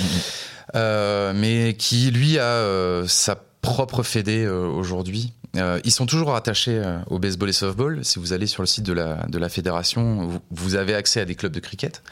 euh, 0.74 1.32
mais 1.36 1.74
qui, 1.74 2.10
lui, 2.10 2.38
a 2.40 3.04
sa 3.06 3.36
propre 3.62 4.02
fédé 4.02 4.48
aujourd'hui. 4.48 5.32
Euh, 5.56 5.80
ils 5.84 5.90
sont 5.90 6.06
toujours 6.06 6.34
attachés 6.34 6.78
euh, 6.78 6.98
au 7.08 7.18
baseball 7.18 7.48
et 7.48 7.52
softball. 7.52 8.04
Si 8.04 8.18
vous 8.18 8.32
allez 8.32 8.46
sur 8.46 8.62
le 8.62 8.66
site 8.66 8.84
de 8.84 8.92
la, 8.92 9.26
de 9.28 9.38
la 9.38 9.48
fédération, 9.48 10.26
vous, 10.26 10.40
vous 10.50 10.74
avez 10.74 10.94
accès 10.94 11.20
à 11.20 11.24
des 11.24 11.34
clubs 11.34 11.52
de 11.52 11.60
cricket. 11.60 12.02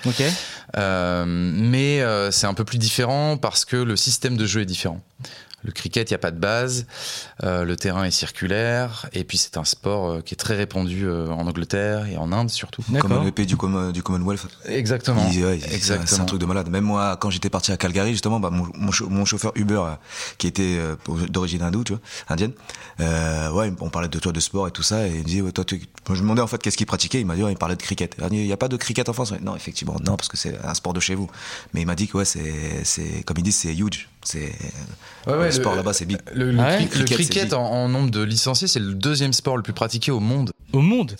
Euh, 0.76 1.25
mais 1.26 2.00
euh, 2.00 2.30
c'est 2.30 2.46
un 2.46 2.54
peu 2.54 2.64
plus 2.64 2.78
différent 2.78 3.37
parce 3.37 3.64
que 3.64 3.76
le 3.76 3.96
système 3.96 4.37
de 4.37 4.46
jeu 4.46 4.61
est 4.61 4.66
différent. 4.66 5.00
Le 5.64 5.71
cricket, 5.73 6.11
il 6.11 6.12
n'y 6.12 6.16
a 6.16 6.19
pas 6.19 6.31
de 6.33 6.38
base, 6.38 6.87
euh, 7.45 7.64
le 7.64 7.76
terrain 7.76 8.04
est 8.04 8.11
circulaire, 8.11 9.07
et 9.12 9.23
puis 9.25 9.38
c'est 9.38 9.57
un 9.57 9.64
sport 9.64 10.11
euh, 10.11 10.21
qui 10.21 10.35
est 10.35 10.37
très 10.37 10.57
répandu 10.57 11.04
euh, 11.07 11.28
en 11.28 11.47
Angleterre 11.47 12.07
et 12.07 12.16
en 12.16 12.33
Inde 12.33 12.50
surtout. 12.50 12.83
mm. 12.88 12.99
Comme 12.99 13.25
le 13.25 13.31
pays 13.31 13.47
du, 13.47 13.57
Com- 13.57 13.92
du 13.92 14.02
Commonwealth. 14.02 14.47
Exactement. 14.66 15.25
Ouais, 15.28 15.59
c'est- 15.61 15.76
un 16.21 16.25
truc 16.25 16.40
de 16.40 16.47
malade. 16.47 16.69
Même 16.69 16.85
moi, 16.85 17.16
quand 17.21 17.31
j'étais 17.31 17.50
parti 17.50 17.71
à 17.73 17.76
Calgary, 17.76 18.11
justement, 18.12 18.40
bah, 18.40 18.50
mon, 18.50 18.66
mon, 18.75 18.90
chau- 18.90 19.09
mon 19.09 19.25
chauffeur 19.25 19.52
Uber, 19.54 19.83
euh, 19.87 19.95
qui 20.38 20.47
était 20.49 20.76
euh, 20.78 20.97
d'origine 21.28 21.62
hindoue, 21.62 21.85
tu 21.85 21.92
vois, 21.92 22.02
indienne, 22.28 22.52
euh, 23.00 23.50
ouais, 23.52 23.73
on 23.81 23.88
parlait 23.90 24.09
de 24.09 24.19
toi 24.19 24.33
de 24.33 24.40
sport 24.40 24.66
et 24.69 24.71
tout 24.73 24.83
ça, 24.83 25.07
et 25.07 25.11
il 25.12 25.19
me 25.19 25.25
disait, 25.25 25.40
ouais, 25.42 25.52
toi, 25.52 25.64
tu... 25.64 25.76
Moi, 25.76 25.85
je 26.09 26.12
me 26.14 26.19
demandais 26.23 26.42
en 26.42 26.47
fait 26.47 26.59
qu'est-ce 26.59 26.76
qu'il 26.76 26.87
pratiquait. 26.87 27.21
Il 27.21 27.26
m'a 27.26 27.37
dit, 27.37 27.42
ouais, 27.45 27.52
il 27.52 27.59
parlait 27.59 27.76
de 27.76 27.83
cricket. 27.83 28.16
Il 28.31 28.37
n'y 28.45 28.52
a 28.52 28.57
pas 28.57 28.69
de 28.69 28.76
cricket 28.76 29.09
en 29.09 29.12
France? 29.12 29.33
Non, 29.42 29.54
effectivement, 29.57 29.97
non, 30.04 30.16
parce 30.16 30.28
que 30.28 30.37
c'est 30.37 30.59
un 30.64 30.75
sport 30.75 30.92
de 30.92 31.00
chez 31.00 31.14
vous. 31.14 31.31
Mais 31.75 31.83
il 31.83 31.87
m'a 31.87 31.95
dit 31.95 32.09
que 32.09 32.16
ouais, 32.19 32.25
c'est, 32.25 32.83
c'est, 32.85 33.23
comme 33.25 33.37
ils 33.38 33.42
disent, 33.45 33.57
c'est 33.57 33.75
huge. 33.75 34.09
C'est 34.25 34.52
Ouais, 35.26 35.35
ouais, 35.35 35.47
le 35.47 35.50
sport 35.52 35.75
là-bas, 35.75 35.93
c'est 35.93 36.05
big. 36.05 36.19
Le, 36.33 36.50
le 36.52 36.61
Ah 36.61 36.69
ouais 36.79 36.85
cri- 36.87 36.99
le 36.99 37.05
Cricket, 37.05 37.52
en, 37.55 37.62
en 37.64 37.88
nombre 37.88 38.11
de 38.11 38.23
licenciés, 38.23 38.67
c'est 38.69 38.79
le 38.81 38.95
deuxième 38.95 39.33
sport 39.33 39.57
le 39.57 39.62
plus 39.62 39.73
pratiqué 39.73 40.11
au 40.11 40.21
monde. 40.21 40.50
Au 40.73 40.81
monde 40.81 41.17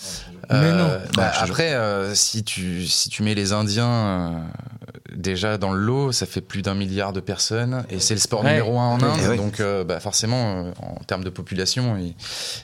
Mais 0.51 0.57
Euh, 0.57 0.73
non. 0.79 1.01
bah, 1.15 1.33
jure. 1.33 1.43
après, 1.45 1.73
euh, 1.75 2.15
si 2.15 2.43
tu 2.45 2.87
si 2.87 3.09
tu 3.11 3.23
mets 3.23 3.35
les 3.35 3.53
Indiens 3.53 3.87
euh, 3.89 4.31
déjà 5.15 5.57
dans 5.59 5.73
le 5.73 5.81
lot, 5.81 6.11
ça 6.13 6.27
fait 6.27 6.41
plus 6.41 6.63
d'un 6.63 6.75
milliard 6.75 7.13
de 7.13 7.21
personnes 7.21 7.85
et 7.91 8.01
c'est 8.01 8.15
le 8.15 8.21
sport 8.21 8.43
Ouais. 8.45 8.51
numéro 8.51 8.79
un 8.79 8.89
en 8.95 8.99
Ouais, 9.01 9.05
Inde. 9.09 9.29
ouais. 9.31 9.37
Donc, 9.37 9.61
euh, 9.61 9.85
bah, 9.85 10.01
forcément, 10.01 10.65
euh, 10.67 10.73
en 10.81 11.03
termes 11.05 11.25
de 11.25 11.31
population, 11.31 11.97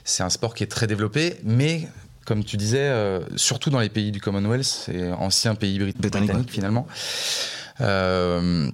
c'est 0.03 0.23
un 0.23 0.29
sport 0.29 0.53
qui 0.53 0.63
est 0.63 0.67
très 0.67 0.87
développé, 0.87 1.35
mais 1.43 1.87
comme 2.25 2.43
tu 2.43 2.57
disais, 2.57 2.77
euh, 2.79 3.19
surtout 3.37 3.69
dans 3.71 3.79
les 3.79 3.89
pays 3.89 4.11
du 4.11 4.19
Commonwealth, 4.21 4.63
c'est 4.65 5.11
ancien 5.13 5.55
pays 5.55 5.79
brit- 5.79 5.93
Britannique, 5.97 6.27
britannique, 6.29 6.51
finalement. 6.51 6.85
Euh, 7.81 8.69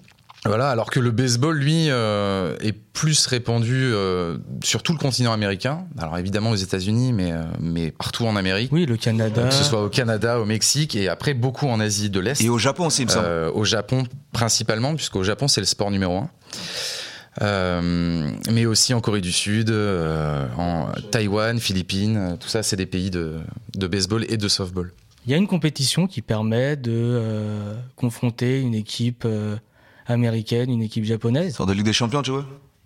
voilà, 0.46 0.70
alors 0.70 0.90
que 0.90 1.00
le 1.00 1.12
baseball, 1.12 1.58
lui, 1.58 1.88
euh, 1.90 2.56
est 2.60 2.72
plus 2.72 3.28
répandu 3.28 3.92
euh, 3.94 4.38
sur 4.64 4.84
tout 4.84 4.94
le 4.94 4.98
continent 4.98 5.34
américain. 5.34 5.86
Alors 5.98 6.18
évidemment 6.18 6.52
aux 6.52 6.56
États-Unis, 6.56 7.14
mais, 7.14 7.32
euh, 7.32 7.44
mais 7.60 7.92
partout 7.92 8.26
en 8.26 8.36
Amérique. 8.36 8.72
Oui, 8.72 8.86
le 8.86 8.98
Canada. 8.98 9.48
Que 9.48 9.54
ce 9.54 9.64
soit 9.64 9.84
au 9.84 9.90
Canada, 9.90 10.40
au 10.40 10.46
Mexique 10.46 10.96
et 10.96 11.10
après 11.10 11.34
beaucoup 11.34 11.68
en 11.68 11.80
Asie 11.80 12.10
de 12.10 12.20
l'Est. 12.20 12.42
Et 12.42 12.50
au 12.50 12.58
Japon 12.58 12.88
aussi, 12.88 13.04
il 13.04 13.06
me 13.06 13.12
semble. 13.12 13.26
Euh, 13.28 13.52
au 13.54 13.64
Japon 13.64 14.04
principalement, 14.32 14.96
puisqu'au 14.96 15.24
Japon 15.24 15.48
c'est 15.48 15.62
le 15.62 15.68
sport 15.68 15.92
numéro 15.92 16.18
un. 16.18 16.30
Euh, 17.42 18.30
mais 18.50 18.66
aussi 18.66 18.94
en 18.94 19.02
Corée 19.02 19.20
du 19.20 19.34
Sud, 19.34 19.70
euh, 19.70 20.48
en 20.58 20.88
Taïwan, 21.12 21.60
Philippines, 21.60 22.38
tout 22.40 22.48
ça 22.48 22.64
c'est 22.64 22.78
des 22.78 22.86
pays 22.86 23.10
de, 23.10 23.40
de 23.78 23.88
baseball 23.88 24.26
et 24.30 24.38
de 24.38 24.48
softball. 24.48 24.94
Il 25.26 25.32
y 25.32 25.34
a 25.34 25.38
une 25.38 25.48
compétition 25.48 26.08
qui 26.08 26.22
permet 26.22 26.76
de 26.78 26.92
euh, 26.94 27.74
confronter 27.96 28.62
une 28.62 28.76
équipe 28.76 29.24
euh, 29.26 29.58
américaine, 30.06 30.70
une 30.70 30.82
équipe 30.82 31.06
japonaise. 31.06 31.56
Sorte 31.56 31.70
de 31.70 31.74
Ligue 31.74 31.86
des 31.86 31.94
Champions, 31.94 32.22
tu 32.22 32.32
vois 32.32 32.46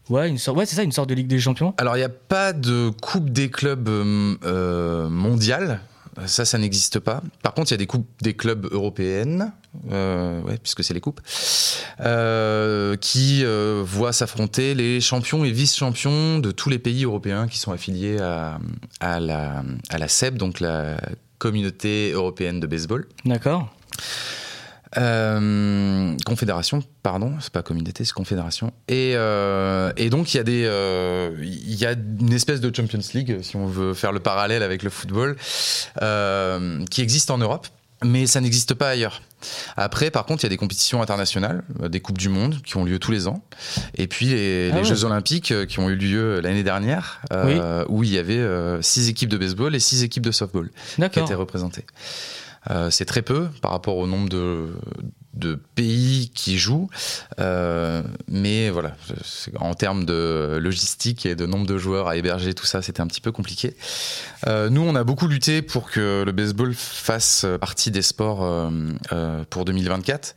Ouais, 0.09 0.27
une 0.27 0.39
sorte, 0.39 0.57
ouais, 0.57 0.65
c'est 0.65 0.75
ça, 0.75 0.83
une 0.83 0.91
sorte 0.91 1.09
de 1.09 1.13
Ligue 1.13 1.27
des 1.27 1.39
Champions. 1.39 1.75
Alors 1.77 1.95
il 1.95 1.99
n'y 1.99 2.05
a 2.05 2.09
pas 2.09 2.51
de 2.51 2.91
coupe 3.01 3.29
des 3.29 3.49
clubs 3.51 3.87
euh, 3.87 4.35
euh, 4.43 5.09
mondiale. 5.09 5.81
Ça, 6.25 6.43
ça 6.43 6.57
n'existe 6.57 6.99
pas. 6.99 7.21
Par 7.43 7.53
contre, 7.53 7.71
il 7.71 7.73
y 7.73 7.75
a 7.75 7.77
des 7.77 7.87
coupes 7.87 8.07
des 8.21 8.33
clubs 8.33 8.67
européennes, 8.71 9.53
euh, 9.91 10.41
ouais, 10.41 10.57
puisque 10.57 10.83
c'est 10.83 10.93
les 10.93 10.99
coupes, 10.99 11.21
euh, 12.01 12.97
qui 12.97 13.45
euh, 13.45 13.83
voient 13.85 14.11
s'affronter 14.11 14.73
les 14.73 14.99
champions 14.99 15.45
et 15.45 15.51
vice-champions 15.51 16.39
de 16.39 16.51
tous 16.51 16.69
les 16.69 16.79
pays 16.79 17.05
européens 17.05 17.47
qui 17.47 17.57
sont 17.57 17.71
affiliés 17.71 18.19
à, 18.19 18.59
à, 18.99 19.19
la, 19.19 19.63
à 19.89 19.97
la 19.97 20.07
CEB, 20.07 20.37
donc 20.37 20.59
la 20.59 20.97
Communauté 21.37 22.11
européenne 22.11 22.59
de 22.59 22.67
baseball. 22.67 23.07
D'accord. 23.23 23.73
Euh, 24.97 26.17
confédération, 26.25 26.83
pardon, 27.03 27.35
c'est 27.39 27.53
pas 27.53 27.61
communauté, 27.61 28.05
c'est 28.05 28.13
confédération. 28.13 28.73
Et, 28.87 29.13
euh, 29.15 29.91
et 29.97 30.09
donc 30.09 30.33
il 30.33 30.37
y 30.37 30.39
a 30.39 30.43
des, 30.43 30.63
euh, 30.65 31.35
il 31.41 31.75
y 31.75 31.85
a 31.85 31.93
une 31.93 32.33
espèce 32.33 32.59
de 32.59 32.75
Champions 32.75 32.99
League, 33.13 33.39
si 33.41 33.55
on 33.55 33.67
veut 33.67 33.93
faire 33.93 34.11
le 34.11 34.19
parallèle 34.19 34.63
avec 34.63 34.81
le 34.83 34.89
football, 34.89 35.35
qui 36.89 37.01
existe 37.01 37.29
en 37.29 37.37
Europe, 37.37 37.67
mais 38.03 38.25
ça 38.25 38.41
n'existe 38.41 38.73
pas 38.73 38.89
ailleurs. 38.89 39.21
Après, 39.77 40.09
par 40.09 40.25
contre, 40.25 40.43
il 40.43 40.47
y 40.47 40.47
a 40.47 40.49
des 40.49 40.57
compétitions 40.57 41.01
internationales, 41.01 41.63
des 41.87 41.99
coupes 41.99 42.17
du 42.17 42.29
monde 42.29 42.61
qui 42.63 42.75
ont 42.75 42.83
lieu 42.83 42.99
tous 42.99 43.11
les 43.11 43.27
ans, 43.27 43.43
et 43.95 44.07
puis 44.07 44.27
les, 44.27 44.71
Ah 44.73 44.77
les. 44.77 44.83
Jeux 44.83 45.05
olympiques 45.05 45.53
qui 45.67 45.79
ont 45.79 45.89
eu 45.89 45.95
lieu 45.95 46.39
l'année 46.39 46.63
dernière, 46.63 47.21
où 47.89 48.03
il 48.03 48.11
y 48.11 48.17
avait 48.17 48.43
six 48.81 49.07
équipes 49.07 49.29
de 49.29 49.37
baseball 49.37 49.75
et 49.75 49.79
six 49.79 50.03
équipes 50.03 50.25
de 50.25 50.31
softball 50.31 50.71
qui 50.95 51.19
étaient 51.19 51.35
représentées. 51.35 51.85
Euh, 52.69 52.89
c'est 52.89 53.05
très 53.05 53.21
peu 53.21 53.47
par 53.61 53.71
rapport 53.71 53.97
au 53.97 54.07
nombre 54.07 54.29
de, 54.29 54.73
de 55.39 55.59
pays 55.75 56.31
qui 56.35 56.57
jouent, 56.57 56.89
euh, 57.39 58.03
mais 58.27 58.69
voilà, 58.69 58.95
en 59.59 59.73
termes 59.73 60.05
de 60.05 60.59
logistique 60.61 61.25
et 61.25 61.35
de 61.35 61.45
nombre 61.45 61.65
de 61.65 61.77
joueurs 61.77 62.07
à 62.07 62.17
héberger, 62.17 62.53
tout 62.53 62.65
ça, 62.65 62.81
c'était 62.81 63.01
un 63.01 63.07
petit 63.07 63.21
peu 63.21 63.31
compliqué. 63.31 63.75
Euh, 64.47 64.69
nous, 64.69 64.81
on 64.81 64.95
a 64.95 65.03
beaucoup 65.03 65.27
lutté 65.27 65.61
pour 65.61 65.89
que 65.89 66.23
le 66.25 66.31
baseball 66.31 66.73
fasse 66.73 67.45
partie 67.59 67.91
des 67.91 68.01
sports 68.01 68.39
euh, 68.43 69.43
pour 69.49 69.65
2024. 69.65 70.35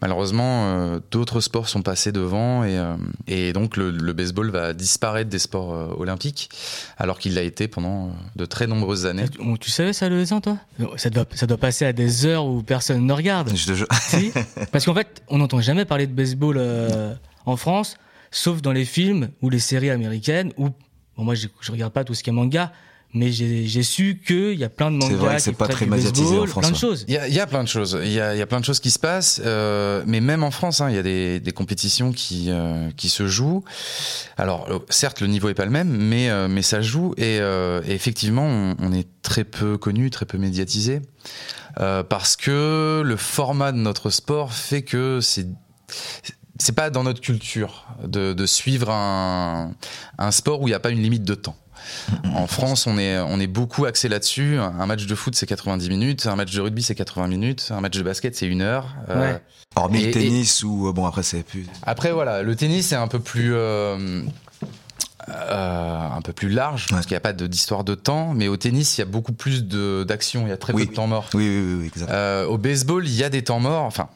Malheureusement, 0.00 0.98
d'autres 1.10 1.40
sports 1.40 1.68
sont 1.68 1.82
passés 1.82 2.12
devant 2.12 2.64
et, 2.64 2.80
et 3.26 3.52
donc 3.52 3.76
le, 3.76 3.90
le 3.90 4.12
baseball 4.12 4.50
va 4.50 4.72
disparaître 4.72 5.30
des 5.30 5.38
sports 5.38 5.98
olympiques, 5.98 6.50
alors 6.96 7.18
qu'il 7.18 7.34
l'a 7.34 7.42
été 7.42 7.68
pendant 7.68 8.12
de 8.36 8.44
très 8.44 8.66
nombreuses 8.66 9.06
années. 9.06 9.28
Tu, 9.28 9.58
tu 9.58 9.70
savais 9.70 9.92
ça, 9.92 10.08
le 10.08 10.24
Z, 10.24 10.34
toi? 10.42 10.58
Ça 10.96 11.10
doit, 11.10 11.24
ça 11.34 11.46
doit 11.46 11.58
passer 11.58 11.84
à 11.84 11.92
des 11.92 12.26
heures 12.26 12.46
où 12.46 12.62
personne 12.62 13.06
ne 13.06 13.12
regarde. 13.12 13.54
Je 13.54 13.66
te 13.66 13.72
jure. 13.72 13.88
Si 14.00 14.32
Parce 14.72 14.84
qu'en 14.84 14.94
fait, 14.94 15.22
on 15.28 15.38
n'entend 15.38 15.60
jamais 15.60 15.84
parler 15.84 16.06
de 16.06 16.12
baseball 16.12 16.56
euh, 16.58 17.14
en 17.46 17.56
France, 17.56 17.96
sauf 18.30 18.62
dans 18.62 18.72
les 18.72 18.84
films 18.84 19.30
ou 19.42 19.50
les 19.50 19.58
séries 19.58 19.90
américaines, 19.90 20.52
où, 20.56 20.70
bon, 21.16 21.24
moi 21.24 21.34
je, 21.34 21.48
je 21.60 21.72
regarde 21.72 21.92
pas 21.92 22.04
tout 22.04 22.14
ce 22.14 22.22
qui 22.22 22.30
est 22.30 22.32
manga, 22.32 22.72
mais 23.14 23.32
j'ai 23.32 23.66
j'ai 23.66 23.82
su 23.82 24.20
qu'il 24.26 24.54
y 24.58 24.64
a 24.64 24.68
plein 24.68 24.90
de 24.90 25.00
C'est 25.00 25.10
mangas 25.10 25.16
vrai 25.24 25.30
que 25.30 25.36
qui 25.38 25.42
c'est 25.44 25.52
pas 25.52 25.68
très 25.68 25.86
médiatisé 25.86 26.26
en 26.26 26.30
baseball, 26.30 26.48
France, 26.48 26.62
plein 26.64 26.70
de 26.70 26.74
ouais. 26.74 26.80
choses. 26.80 27.04
Il 27.08 27.14
y, 27.14 27.16
a, 27.16 27.28
il 27.28 27.34
y 27.34 27.40
a 27.40 27.46
plein 27.46 27.62
de 27.62 27.68
choses. 27.68 27.98
Il 28.02 28.12
y 28.12 28.20
a, 28.20 28.34
il 28.34 28.38
y 28.38 28.42
a 28.42 28.46
plein 28.46 28.60
de 28.60 28.64
choses 28.64 28.80
qui 28.80 28.90
se 28.90 28.98
passent, 28.98 29.40
euh, 29.44 30.02
mais 30.06 30.20
même 30.20 30.42
en 30.42 30.50
France, 30.50 30.80
hein, 30.80 30.90
il 30.90 30.96
y 30.96 30.98
a 30.98 31.02
des, 31.02 31.40
des 31.40 31.52
compétitions 31.52 32.12
qui 32.12 32.50
euh, 32.50 32.90
qui 32.96 33.08
se 33.08 33.26
jouent. 33.26 33.64
Alors, 34.36 34.66
euh, 34.70 34.78
certes, 34.90 35.20
le 35.20 35.28
niveau 35.28 35.48
est 35.48 35.54
pas 35.54 35.64
le 35.64 35.70
même, 35.70 35.88
mais 35.88 36.28
euh, 36.28 36.48
mais 36.48 36.62
ça 36.62 36.82
joue 36.82 37.14
et, 37.16 37.38
euh, 37.40 37.80
et 37.86 37.92
effectivement, 37.92 38.44
on, 38.46 38.76
on 38.78 38.92
est 38.92 39.06
très 39.22 39.44
peu 39.44 39.78
connu, 39.78 40.10
très 40.10 40.26
peu 40.26 40.36
médiatisé, 40.36 41.00
euh, 41.80 42.02
parce 42.02 42.36
que 42.36 43.02
le 43.04 43.16
format 43.16 43.72
de 43.72 43.78
notre 43.78 44.10
sport 44.10 44.52
fait 44.52 44.82
que 44.82 45.20
c'est 45.22 45.46
c'est 46.58 46.74
pas 46.74 46.88
dans 46.90 47.02
notre 47.02 47.20
culture 47.20 47.84
de, 48.06 48.32
de 48.32 48.46
suivre 48.46 48.90
un, 48.90 49.74
un 50.18 50.30
sport 50.30 50.60
où 50.62 50.68
il 50.68 50.70
n'y 50.70 50.74
a 50.74 50.80
pas 50.80 50.90
une 50.90 51.02
limite 51.02 51.24
de 51.24 51.34
temps. 51.34 51.56
En 52.34 52.46
France, 52.46 52.86
on 52.86 52.98
est, 52.98 53.18
on 53.18 53.38
est 53.40 53.46
beaucoup 53.46 53.84
axé 53.84 54.08
là-dessus. 54.08 54.58
Un 54.58 54.86
match 54.86 55.06
de 55.06 55.14
foot, 55.14 55.34
c'est 55.34 55.46
90 55.46 55.88
minutes. 55.88 56.26
Un 56.26 56.36
match 56.36 56.52
de 56.54 56.60
rugby, 56.60 56.82
c'est 56.82 56.94
80 56.94 57.28
minutes. 57.28 57.68
Un 57.70 57.80
match 57.80 57.96
de 57.96 58.02
basket, 58.02 58.34
c'est 58.36 58.46
une 58.46 58.62
heure. 58.62 58.88
Euh, 59.08 59.32
Ouais. 59.34 59.40
Hormis 59.76 60.02
Et- 60.02 60.06
le 60.06 60.12
tennis 60.12 60.62
ou 60.62 60.86
euh, 60.88 60.92
bon 60.92 61.04
après 61.06 61.22
c'est 61.24 61.42
plus. 61.42 61.66
Après, 61.82 62.12
voilà, 62.12 62.42
le 62.42 62.54
tennis, 62.54 62.86
c'est 62.88 62.94
un 62.96 63.08
peu 63.08 63.18
plus. 63.18 63.52
euh, 63.54 64.22
euh, 65.28 65.98
un 66.16 66.20
peu 66.20 66.32
plus 66.34 66.50
large 66.50 66.86
parce 66.90 67.06
qu'il 67.06 67.14
n'y 67.14 67.18
a 67.18 67.20
pas 67.20 67.32
d'histoire 67.32 67.82
de 67.82 67.94
temps 67.94 68.34
mais 68.34 68.46
au 68.48 68.58
tennis 68.58 68.98
il 68.98 69.00
y 69.00 69.02
a 69.02 69.06
beaucoup 69.06 69.32
plus 69.32 69.64
de- 69.64 70.04
d'action 70.06 70.42
il 70.46 70.50
y 70.50 70.52
a 70.52 70.58
très 70.58 70.74
Oui. 70.74 70.84
peu 70.84 70.90
de 70.90 70.94
temps 70.96 71.06
mort 71.06 71.30
Oui 71.32 71.48
oui 71.48 71.64
oui, 71.66 71.74
oui 71.80 71.86
exact. 71.86 72.10
Euh, 72.10 72.44
au 72.46 72.58
baseball 72.58 73.06
il 73.06 73.14
y 73.14 73.24
a 73.24 73.30
des 73.30 73.42
temps 73.42 73.58
morts 73.58 73.84
enfin 73.84 74.08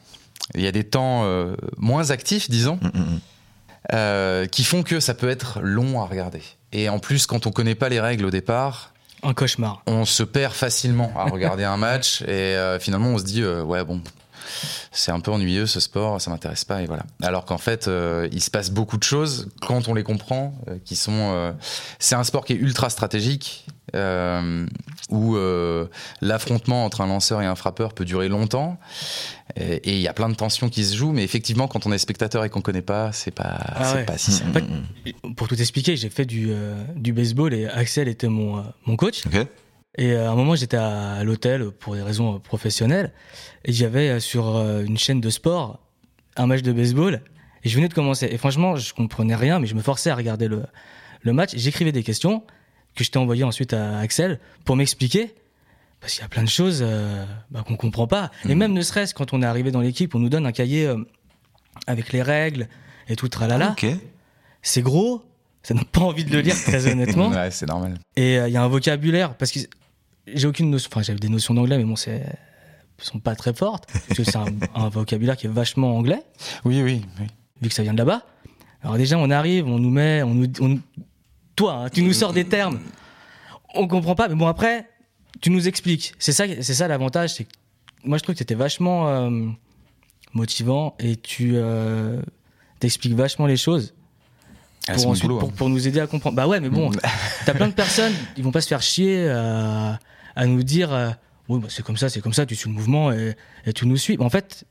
il 0.55 0.61
y 0.61 0.67
a 0.67 0.73
des 0.73 0.85
temps 0.85 1.23
euh, 1.25 1.57
moins 1.79 2.11
actifs 2.11 2.51
disons 2.51 2.79
Mm, 2.83 2.89
mm, 2.99 3.01
mm. 3.01 3.21
Euh, 3.93 4.47
qui 4.47 4.65
font 4.65 4.83
que 4.83 5.01
ça 5.01 5.15
peut 5.15 5.29
être 5.29 5.61
long 5.61 6.01
à 6.01 6.05
regarder 6.07 6.43
et 6.73 6.89
en 6.89 6.99
plus 6.99 7.27
quand 7.27 7.47
on 7.47 7.51
connaît 7.51 7.75
pas 7.75 7.89
les 7.89 8.01
règles 8.01 8.27
au 8.27 8.31
départ 8.31 8.93
Un 9.23 9.35
cauchemar. 9.35 9.83
on 9.87 10.05
se 10.05 10.23
perd 10.23 10.53
facilement 10.53 11.13
à 11.17 11.25
regarder 11.25 11.65
un 11.65 11.77
match 11.77 12.23
et 12.29 12.29
euh, 12.29 12.79
finalement 12.79 13.09
on 13.09 13.19
se 13.19 13.25
dit 13.25 13.43
euh, 13.43 13.63
ouais 13.63 13.85
bon 13.85 14.03
c'est 14.93 15.11
un 15.11 15.21
peu 15.21 15.31
ennuyeux 15.31 15.67
ce 15.67 15.81
sport 15.81 16.21
ça 16.21 16.31
m'intéresse 16.31 16.65
pas 16.65 16.83
et 16.83 16.87
voilà 16.87 17.05
alors 17.23 17.45
qu'en 17.45 17.59
fait 17.59 17.89
euh, 17.89 18.29
il 18.33 18.43
se 18.43 18.51
passe 18.51 18.71
beaucoup 18.71 18.97
de 18.97 19.03
choses 19.05 19.49
quand 19.63 19.89
on 19.89 19.95
les 19.95 20.03
comprend 20.03 20.55
qui 20.85 20.97
sont 20.97 21.55
c'est 21.99 22.15
un 22.15 22.25
sport 22.25 22.45
qui 22.45 22.55
est 22.55 22.57
ultra 22.57 22.91
stratégique 22.91 23.67
euh, 23.95 24.67
où 25.11 25.37
euh, 25.37 25.87
l'affrontement 26.21 26.85
entre 26.85 27.01
un 27.01 27.07
lanceur 27.07 27.41
et 27.43 27.47
un 27.47 27.55
frappeur 27.55 27.95
peut 27.95 28.05
durer 28.05 28.29
longtemps 28.29 28.79
et 29.57 29.95
il 29.95 30.01
y 30.01 30.09
a 30.09 30.13
plein 30.13 30.29
de 30.29 30.35
tensions 30.35 30.69
qui 30.69 30.85
se 30.85 30.95
jouent 30.95 31.13
mais 31.13 31.25
effectivement 31.25 31.69
quand 31.69 31.87
on 31.87 31.93
est 31.93 31.99
spectateur 31.99 32.45
et 32.45 32.51
qu'on 32.51 32.61
connaît 32.61 32.83
pas 32.83 33.13
c'est 33.13 33.31
pas 33.31 33.59
Ah 33.75 33.95
ouais. 33.95 34.05
pas 34.05 34.19
si 34.19 34.31
simple. 34.33 34.51
En 34.51 34.53
fait, 34.53 35.35
pour 35.37 35.49
tout 35.49 35.61
expliquer, 35.61 35.97
j'ai 35.97 36.11
fait 36.11 36.25
du, 36.25 36.49
euh, 36.51 36.85
du 36.97 37.13
baseball 37.13 37.55
et 37.55 37.67
Axel 37.67 38.09
était 38.09 38.29
mon, 38.29 38.59
euh, 38.59 38.63
mon 38.87 38.97
coach. 38.97 39.25
Et 39.97 40.15
à 40.15 40.31
un 40.31 40.35
moment, 40.35 40.55
j'étais 40.55 40.77
à, 40.77 41.25
l'hôtel 41.25 41.71
pour 41.71 41.95
des 41.95 42.03
raisons 42.03 42.39
professionnelles. 42.39 43.13
Et 43.65 43.73
j'avais 43.73 44.21
sur 44.21 44.57
une 44.57 44.97
chaîne 44.97 45.21
de 45.21 45.31
sport 45.31 45.81
un 46.37 46.47
match 46.47 46.63
de 46.63 46.73
baseball. 46.73 47.23
Et 47.65 47.69
je 47.69 47.75
venais 47.75 47.89
de 47.89 47.95
commencer. 47.95 48.29
Et 48.31 48.39
franchement, 48.39 48.77
je 48.77 48.95
comprenais 48.95 49.35
rien, 49.35 49.59
mais 49.59 49.67
je 49.67 49.75
me 49.75 49.83
forçais 49.83 50.11
à 50.11 50.15
regarder 50.15 50.47
le, 50.47 50.63
le 51.23 51.33
match. 51.33 51.51
J'écrivais 51.57 51.91
des 51.91 52.05
questions 52.05 52.45
que 52.99 53.05
je 53.05 53.11
t'ai 53.11 53.19
envoyées 53.19 53.45
ensuite 53.45 53.73
à 53.73 53.99
Axel 54.01 54.41
pour 54.65 54.77
m'expliquer. 54.77 55.35
Parce 56.01 56.13
qu'il 56.15 56.23
y 56.23 56.25
a 56.25 56.29
plein 56.29 56.45
de 56.45 56.49
choses 56.49 56.81
euh, 56.83 57.25
bah, 57.51 57.65
qu'on 57.67 57.77
comprend 57.77 58.07
pas. 58.07 58.31
Et 58.49 58.55
même 58.55 58.73
ne 58.73 58.83
serait-ce 58.83 59.15
quand 59.15 59.33
on 59.33 59.43
est 59.43 59.47
arrivé 59.47 59.71
dans 59.71 59.81
l'équipe, 59.81 60.15
on 60.15 60.19
nous 60.19 60.29
donne 60.29 60.47
un 60.47 60.53
cahier 60.53 60.87
euh, 60.87 60.97
avec 61.87 62.13
les 62.13 62.23
règles 62.23 62.69
et 63.09 63.17
tout 63.17 63.29
tralala. 63.29 63.75
C'est 64.63 64.83
gros. 64.83 65.23
Ça 65.63 65.75
donne 65.75 65.85
pas 65.85 66.01
envie 66.01 66.25
de 66.25 66.31
le 66.33 66.41
lire, 66.41 66.55
très 66.55 66.91
honnêtement. 66.91 67.29
ouais 67.31 67.51
c'est 67.51 67.67
normal 67.67 67.99
Et 68.17 68.39
euh, 68.39 68.49
il 68.49 68.55
y 68.55 68.57
a 68.57 68.63
un 68.63 68.69
vocabulaire, 68.69 69.35
parce 69.35 69.51
que 69.51 69.59
j'ai 70.27 70.47
aucune 70.47 70.71
notion, 70.71 70.89
enfin 70.93 71.03
j'avais 71.03 71.19
des 71.19 71.29
notions 71.29 71.53
d'anglais, 71.53 71.79
mais 71.79 71.85
bon, 71.85 71.97
c'est 71.97 72.23
sont 73.01 73.21
pas 73.21 73.35
très 73.37 73.53
fortes. 73.53 73.87
Parce 73.93 74.19
que 74.19 74.25
c'est 74.25 74.37
un, 74.37 74.47
un 74.75 74.89
vocabulaire 74.89 75.37
qui 75.37 75.47
est 75.47 75.51
vachement 75.51 75.97
anglais, 75.97 76.23
oui 76.65 76.81
oui, 76.83 77.05
oui. 77.21 77.27
vu 77.61 77.69
que 77.69 77.75
ça 77.75 77.83
vient 77.83 77.93
de 77.93 77.99
là-bas. 77.99 78.23
Alors 78.83 78.97
déjà, 78.97 79.19
on 79.19 79.31
arrive, 79.31 79.67
on 79.67 79.79
nous 79.79 79.91
met, 79.91 80.23
on 80.23 80.35
nous, 80.35 80.47
on- 80.61 80.79
toi, 81.59 81.73
hein, 81.75 81.89
tu 81.91 82.03
nous 82.03 82.13
sors 82.13 82.33
des 82.33 82.45
termes, 82.45 82.79
on 83.75 83.89
comprend 83.89 84.15
pas, 84.15 84.29
mais 84.29 84.37
bon 84.37 84.47
après, 84.47 84.89
tu 85.41 85.51
nous 85.51 85.67
expliques. 85.67 86.15
C'est 86.21 86.31
ça, 86.33 86.45
c'est 86.63 86.75
ça 86.75 86.87
l'avantage, 86.89 87.35
c'est 87.35 87.47
moi 88.05 88.17
je 88.17 88.23
trouve 88.23 88.35
que 88.37 88.39
c'était 88.39 88.55
vachement 88.55 89.09
euh, 89.09 89.49
motivant 90.35 90.95
et 91.01 91.17
tu, 91.17 91.53
euh, 91.57 92.23
t'expliques 92.79 93.15
vachement 93.15 93.47
les 93.47 93.57
choses 93.57 93.93
Ah, 94.87 94.93
c'est 94.93 94.95
pour, 94.95 95.07
mon 95.07 95.11
ensuite- 95.11 95.25
boulot, 95.25 95.39
pour, 95.41 95.49
hein. 95.49 95.53
pour 95.57 95.69
nous 95.69 95.89
aider 95.89 95.99
à 96.01 96.07
comprendre. 96.07 96.37
Bah 96.37 96.47
ouais, 96.47 96.61
mais 96.61 96.71
bon, 96.71 96.91
t'as 97.45 97.55
plein 97.55 97.67
de 97.69 97.73
personnes, 97.75 98.15
ils 98.37 98.45
vont 98.45 98.53
pas 98.53 98.61
se 98.61 98.69
faire 98.69 98.81
chier 98.83 99.29
à, 99.29 99.99
à 100.37 100.47
nous 100.47 100.63
dire 100.63 100.93
euh, 100.93 101.11
oui, 101.49 101.59
bah 101.61 101.67
c'est 101.71 101.85
comme 101.85 101.97
ça, 101.97 102.09
c'est 102.09 102.21
comme 102.21 102.35
ça, 102.35 102.47
tu 102.47 102.55
suis 102.55 102.69
le 102.69 102.75
mouvement 102.77 103.11
et, 103.11 103.35
et 103.67 103.73
tu 103.73 103.85
nous 103.87 103.97
suis. 103.97 104.17
En 104.21 104.31
fait, 104.31 104.65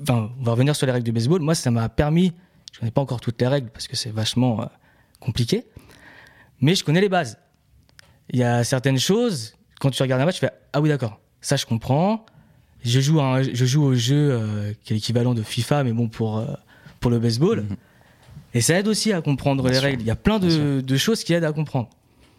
enfin, 0.00 0.30
on 0.40 0.44
va 0.44 0.52
revenir 0.52 0.74
sur 0.74 0.86
les 0.86 0.92
règles 0.92 1.04
du 1.04 1.12
baseball. 1.12 1.42
Moi, 1.42 1.54
ça 1.54 1.70
m'a 1.70 1.88
permis, 1.90 2.32
je 2.72 2.78
connais 2.80 2.90
pas 2.90 3.02
encore 3.02 3.20
toutes 3.20 3.38
les 3.40 3.48
règles 3.48 3.68
parce 3.68 3.86
que 3.86 3.96
c'est 3.96 4.10
vachement 4.10 4.62
euh, 4.62 4.66
compliqué, 5.20 5.64
mais 6.60 6.74
je 6.74 6.84
connais 6.84 7.00
les 7.00 7.08
bases. 7.08 7.38
Il 8.30 8.38
y 8.38 8.42
a 8.44 8.62
certaines 8.64 8.98
choses, 8.98 9.54
quand 9.80 9.90
tu 9.90 10.02
regardes 10.02 10.20
un 10.22 10.26
match, 10.26 10.34
tu 10.36 10.40
fais 10.40 10.52
ah 10.72 10.80
oui, 10.80 10.88
d'accord, 10.88 11.20
ça 11.40 11.56
je 11.56 11.66
comprends. 11.66 12.24
Je 12.84 13.00
joue, 13.00 13.20
un- 13.20 13.42
je 13.42 13.64
joue 13.64 13.82
au 13.82 13.94
jeu 13.94 14.30
euh, 14.32 14.72
qui 14.84 14.92
est 14.92 14.96
l'équivalent 14.96 15.34
de 15.34 15.42
FIFA, 15.42 15.82
mais 15.84 15.92
bon, 15.92 16.08
pour, 16.08 16.38
euh, 16.38 16.46
pour 17.00 17.10
le 17.10 17.18
baseball. 17.18 17.62
Mhm. 17.62 17.76
Et 18.54 18.60
ça 18.60 18.78
aide 18.78 18.86
aussi 18.88 19.12
à 19.12 19.20
comprendre 19.20 19.62
Bien 19.64 19.72
les 19.72 19.78
sûr. 19.78 19.84
règles. 19.84 20.02
Il 20.02 20.06
y 20.06 20.10
a 20.10 20.16
plein 20.16 20.38
de, 20.38 20.80
de 20.80 20.96
choses 20.96 21.24
qui 21.24 21.32
aident 21.34 21.44
à 21.44 21.52
comprendre. 21.52 21.88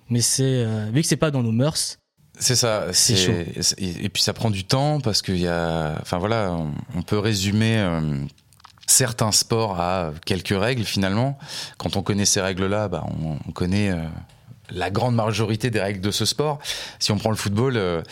Mais 0.10 0.22
c'est 0.22 0.44
euh, 0.66 0.90
vu 0.94 1.02
que 1.02 1.08
c'est 1.08 1.18
pas 1.18 1.30
dans 1.30 1.44
nos 1.44 1.52
mœurs, 1.52 2.00
C'est 2.40 2.56
ça. 2.56 2.88
C'est 2.94 3.16
c'est- 3.62 3.76
Et, 3.80 4.06
et 4.06 4.10
puis 4.10 4.24
ça 4.24 4.32
prend 4.34 4.50
du 4.50 4.64
temps 4.64 5.02
parce 5.02 5.22
qu'il 5.22 5.38
y 5.40 5.48
a. 5.48 5.98
Enfin 6.02 6.18
voilà, 6.20 6.54
on, 6.54 6.72
on 6.96 7.02
peut 7.02 7.20
résumer 7.20 7.78
certains 8.90 9.32
sports 9.32 9.80
à 9.80 10.12
quelques 10.26 10.58
règles 10.60 10.84
finalement. 10.84 11.38
Quand 11.78 11.96
on 11.96 12.02
connaît 12.04 12.26
ces 12.26 12.42
règles-là, 12.42 12.88
bah, 12.88 13.04
on, 13.24 13.38
on 13.48 13.52
connaît. 13.52 13.92
euh, 13.92 13.98
la 14.72 14.92
grande 14.92 15.16
majorité 15.16 15.72
des 15.72 15.80
règles 15.82 16.00
de 16.00 16.12
ce 16.12 16.26
sport. 16.26 16.60
Si 17.00 17.12
on 17.12 17.18
prend 17.18 17.32
le 17.32 17.36
football, 17.36 17.76
euh, 17.76 18.04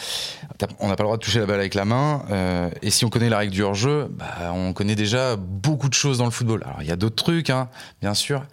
on 0.79 0.87
n'a 0.87 0.95
pas 0.95 1.03
le 1.03 1.07
droit 1.07 1.17
de 1.17 1.21
toucher 1.21 1.39
la 1.39 1.45
balle 1.45 1.59
avec 1.59 1.75
la 1.75 1.85
main. 1.85 2.23
euh, 2.31 2.71
et 2.81 2.89
si 2.89 3.05
on 3.05 3.09
connaît 3.11 3.29
la 3.29 3.37
règle 3.37 3.53
du 3.53 3.61
hors-jeu, 3.61 4.07
bah, 4.09 4.51
on 4.55 4.73
connaît 4.73 4.95
déjà 4.95 5.35
beaucoup 5.35 5.87
de 5.87 5.93
choses 5.93 6.17
dans 6.17 6.25
le 6.25 6.31
football. 6.31 6.63
Alors 6.65 6.81
il 6.81 6.87
y 6.87 6.91
a 6.91 6.95
d'autres 6.95 7.15
trucs, 7.23 7.51
hein, 7.51 7.69
bien 8.01 8.15
sûr, 8.15 8.43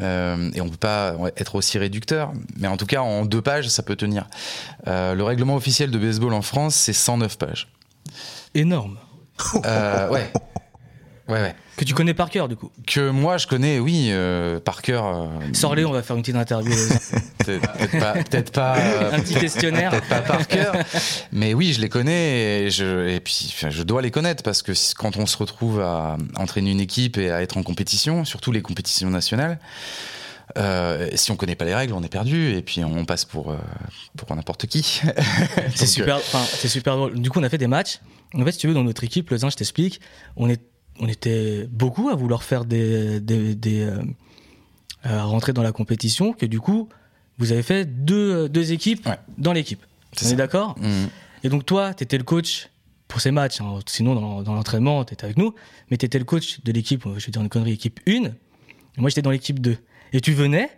euh, 0.00 0.50
et 0.52 0.60
on 0.60 0.68
peut 0.68 0.76
pas 0.76 1.14
être 1.36 1.54
aussi 1.54 1.78
réducteur. 1.78 2.32
Mais 2.56 2.66
en 2.66 2.76
tout 2.76 2.86
cas, 2.86 3.02
en 3.02 3.24
deux 3.24 3.40
pages, 3.42 3.68
ça 3.68 3.84
peut 3.84 3.94
tenir. 3.94 4.26
Euh, 4.88 5.14
le 5.14 5.22
règlement 5.22 5.54
officiel 5.54 5.92
de 5.92 5.98
baseball 5.98 6.34
en 6.34 6.42
France, 6.42 6.74
c'est 6.74 6.92
109 6.92 7.38
pages. 7.38 7.68
énorme. 8.56 8.98
Euh, 9.64 10.08
ouais. 10.10 10.32
Ouais, 11.26 11.40
ouais. 11.40 11.54
Que 11.76 11.84
tu 11.84 11.94
connais 11.94 12.12
par 12.12 12.28
cœur, 12.28 12.48
du 12.48 12.56
coup. 12.56 12.70
Que 12.86 13.08
moi, 13.10 13.38
je 13.38 13.46
connais, 13.46 13.78
oui, 13.78 14.08
euh, 14.10 14.60
par 14.60 14.82
cœur. 14.82 15.06
euh, 15.06 15.26
Sors-les, 15.54 15.84
on 15.84 15.92
va 15.92 16.02
faire 16.02 16.16
une 16.16 16.22
petite 16.22 16.36
interview. 16.36 16.74
Peut-être 17.38 18.24
peut-être 18.30 18.52
pas. 18.52 18.76
Euh, 18.76 19.12
un 19.14 19.20
petit 19.20 19.34
questionnaire. 19.34 19.90
Peut-être 19.90 20.08
pas 20.08 20.20
par 20.20 20.46
cœur, 20.46 20.74
mais 21.32 21.54
oui, 21.54 21.72
je 21.72 21.80
les 21.80 21.88
connais 21.88 22.64
et, 22.64 22.70
je, 22.70 23.08
et 23.08 23.20
puis 23.20 23.46
enfin, 23.48 23.70
je 23.70 23.82
dois 23.82 24.02
les 24.02 24.10
connaître 24.10 24.42
parce 24.42 24.60
que 24.62 24.72
quand 24.96 25.16
on 25.16 25.26
se 25.26 25.36
retrouve 25.38 25.80
à 25.80 26.16
entraîner 26.36 26.70
une 26.72 26.80
équipe 26.80 27.16
et 27.16 27.30
à 27.30 27.42
être 27.42 27.56
en 27.56 27.62
compétition, 27.62 28.24
surtout 28.24 28.52
les 28.52 28.62
compétitions 28.62 29.08
nationales, 29.10 29.58
euh, 30.58 31.08
si 31.14 31.30
on 31.30 31.36
connaît 31.36 31.54
pas 31.56 31.64
les 31.64 31.74
règles, 31.74 31.94
on 31.94 32.02
est 32.02 32.08
perdu 32.08 32.54
et 32.54 32.62
puis 32.62 32.84
on 32.84 33.04
passe 33.06 33.24
pour 33.24 33.50
euh, 33.50 33.56
pour 34.16 34.34
n'importe 34.36 34.66
qui. 34.66 35.00
C'est 35.74 35.86
super, 35.86 36.20
c'est 36.20 36.68
super 36.68 36.96
drôle. 36.96 37.18
Du 37.18 37.30
coup, 37.30 37.40
on 37.40 37.42
a 37.42 37.48
fait 37.48 37.58
des 37.58 37.66
matchs. 37.66 38.00
En 38.34 38.44
fait, 38.44 38.52
si 38.52 38.58
tu 38.58 38.68
veux, 38.68 38.74
dans 38.74 38.84
notre 38.84 39.02
équipe, 39.04 39.30
le 39.30 39.38
je 39.38 39.46
t'explique, 39.56 40.00
on, 40.36 40.48
est, 40.48 40.60
on 41.00 41.08
était 41.08 41.66
beaucoup 41.70 42.08
à 42.08 42.14
vouloir 42.14 42.42
faire 42.42 42.64
des, 42.64 43.20
des, 43.20 43.54
des, 43.54 43.82
euh, 43.82 44.02
à 45.02 45.24
rentrer 45.24 45.52
dans 45.52 45.62
la 45.62 45.72
compétition, 45.72 46.32
que 46.32 46.46
du 46.46 46.60
coup, 46.60 46.88
vous 47.38 47.52
avez 47.52 47.62
fait 47.62 47.84
deux, 47.84 48.48
deux 48.48 48.72
équipes 48.72 49.06
Ouais. 49.06 49.18
dans 49.38 49.52
l'équipe. 49.52 49.82
On 50.24 50.28
est 50.28 50.36
d'accord 50.36 50.76
Mm. 50.78 51.06
Et 51.42 51.48
donc 51.48 51.66
toi, 51.66 51.92
tu 51.94 52.04
étais 52.04 52.16
le 52.16 52.24
coach 52.24 52.68
pour 53.08 53.20
ces 53.20 53.30
matchs. 53.30 53.60
hein. 53.60 53.78
Sinon, 53.86 54.14
dans, 54.14 54.42
dans 54.42 54.54
l'entraînement, 54.54 55.04
tu 55.04 55.12
étais 55.14 55.24
avec 55.24 55.36
nous. 55.36 55.52
Mais 55.90 55.96
tu 55.98 56.06
étais 56.06 56.18
le 56.18 56.24
coach 56.24 56.60
de 56.64 56.72
l'équipe, 56.72 57.02
je 57.18 57.26
vais 57.26 57.32
dire 57.32 57.42
une 57.42 57.48
connerie, 57.50 57.72
équipe 57.72 58.00
1. 58.08 58.12
Et 58.12 58.20
moi, 58.98 59.10
j'étais 59.10 59.20
dans 59.22 59.30
l'équipe 59.30 59.58
2. 59.60 59.76
Et 60.12 60.20
tu 60.20 60.32
venais, 60.32 60.70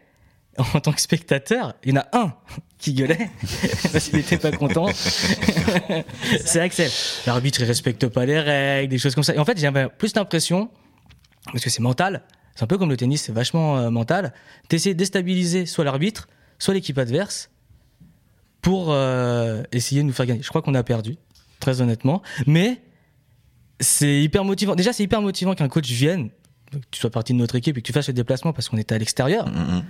en 0.75 0.81
tant 0.81 0.93
que 0.93 1.01
spectateur, 1.01 1.75
il 1.85 1.95
y 1.95 1.99
en 1.99 2.01
a 2.01 2.07
un 2.13 2.35
qui 2.79 2.95
gueulait 2.95 3.31
parce 3.93 4.09
qu'il 4.09 4.19
n'était 4.19 4.39
pas 4.39 4.53
content. 4.53 4.89
C'est 6.45 6.61
Axel. 6.61 6.91
L'arbitre, 7.27 7.61
il 7.61 7.65
respecte 7.67 8.07
pas 8.09 8.27
les 8.27 8.41
règles, 8.41 8.91
des 8.91 8.99
choses 8.99 9.15
comme 9.15 9.25
ça. 9.25 9.35
Et 9.35 9.39
en 9.39 9.45
fait, 9.45 9.59
j'avais 9.59 9.89
plus 9.89 10.15
l'impression, 10.15 10.71
parce 11.47 11.65
que 11.65 11.71
c'est 11.71 11.83
mental, 11.83 12.23
c'est 12.55 12.63
un 12.63 12.67
peu 12.67 12.79
comme 12.79 12.91
le 12.91 12.97
tennis, 12.97 13.23
c'est 13.23 13.33
vachement 13.33 13.79
euh, 13.79 13.91
mental, 13.91 14.33
d'essayer 14.71 14.95
de 14.95 14.99
déstabiliser 14.99 15.67
soit 15.67 15.85
l'arbitre, 15.85 16.29
soit 16.59 16.75
l'équipe 16.75 16.99
adverse 16.99 17.51
pour 18.63 18.87
euh, 18.91 19.63
essayer 19.73 20.01
de 20.01 20.07
nous 20.07 20.13
faire 20.13 20.27
gagner. 20.27 20.43
Je 20.43 20.49
crois 20.49 20.63
qu'on 20.63 20.75
a 20.75 20.83
perdu, 20.83 21.17
très 21.61 21.83
honnêtement. 21.83 22.23
Mais 22.47 22.81
c'est 23.79 24.23
hyper 24.23 24.45
motivant. 24.45 24.75
Déjà, 24.75 24.93
c'est 24.93 25.03
hyper 25.03 25.21
motivant 25.21 25.55
qu'un 25.55 25.69
coach 25.69 25.89
vienne, 25.91 26.31
que 26.73 26.79
tu 26.91 27.01
sois 27.01 27.11
partie 27.11 27.33
de 27.33 27.39
notre 27.39 27.55
équipe 27.57 27.77
et 27.77 27.83
que 27.83 27.87
tu 27.87 27.93
fasses 27.93 28.09
le 28.09 28.15
déplacement 28.15 28.53
parce 28.53 28.69
qu'on 28.69 28.79
était 28.79 28.95
à 28.95 28.99
l'extérieur. 28.99 29.49
Mhm. 29.49 29.85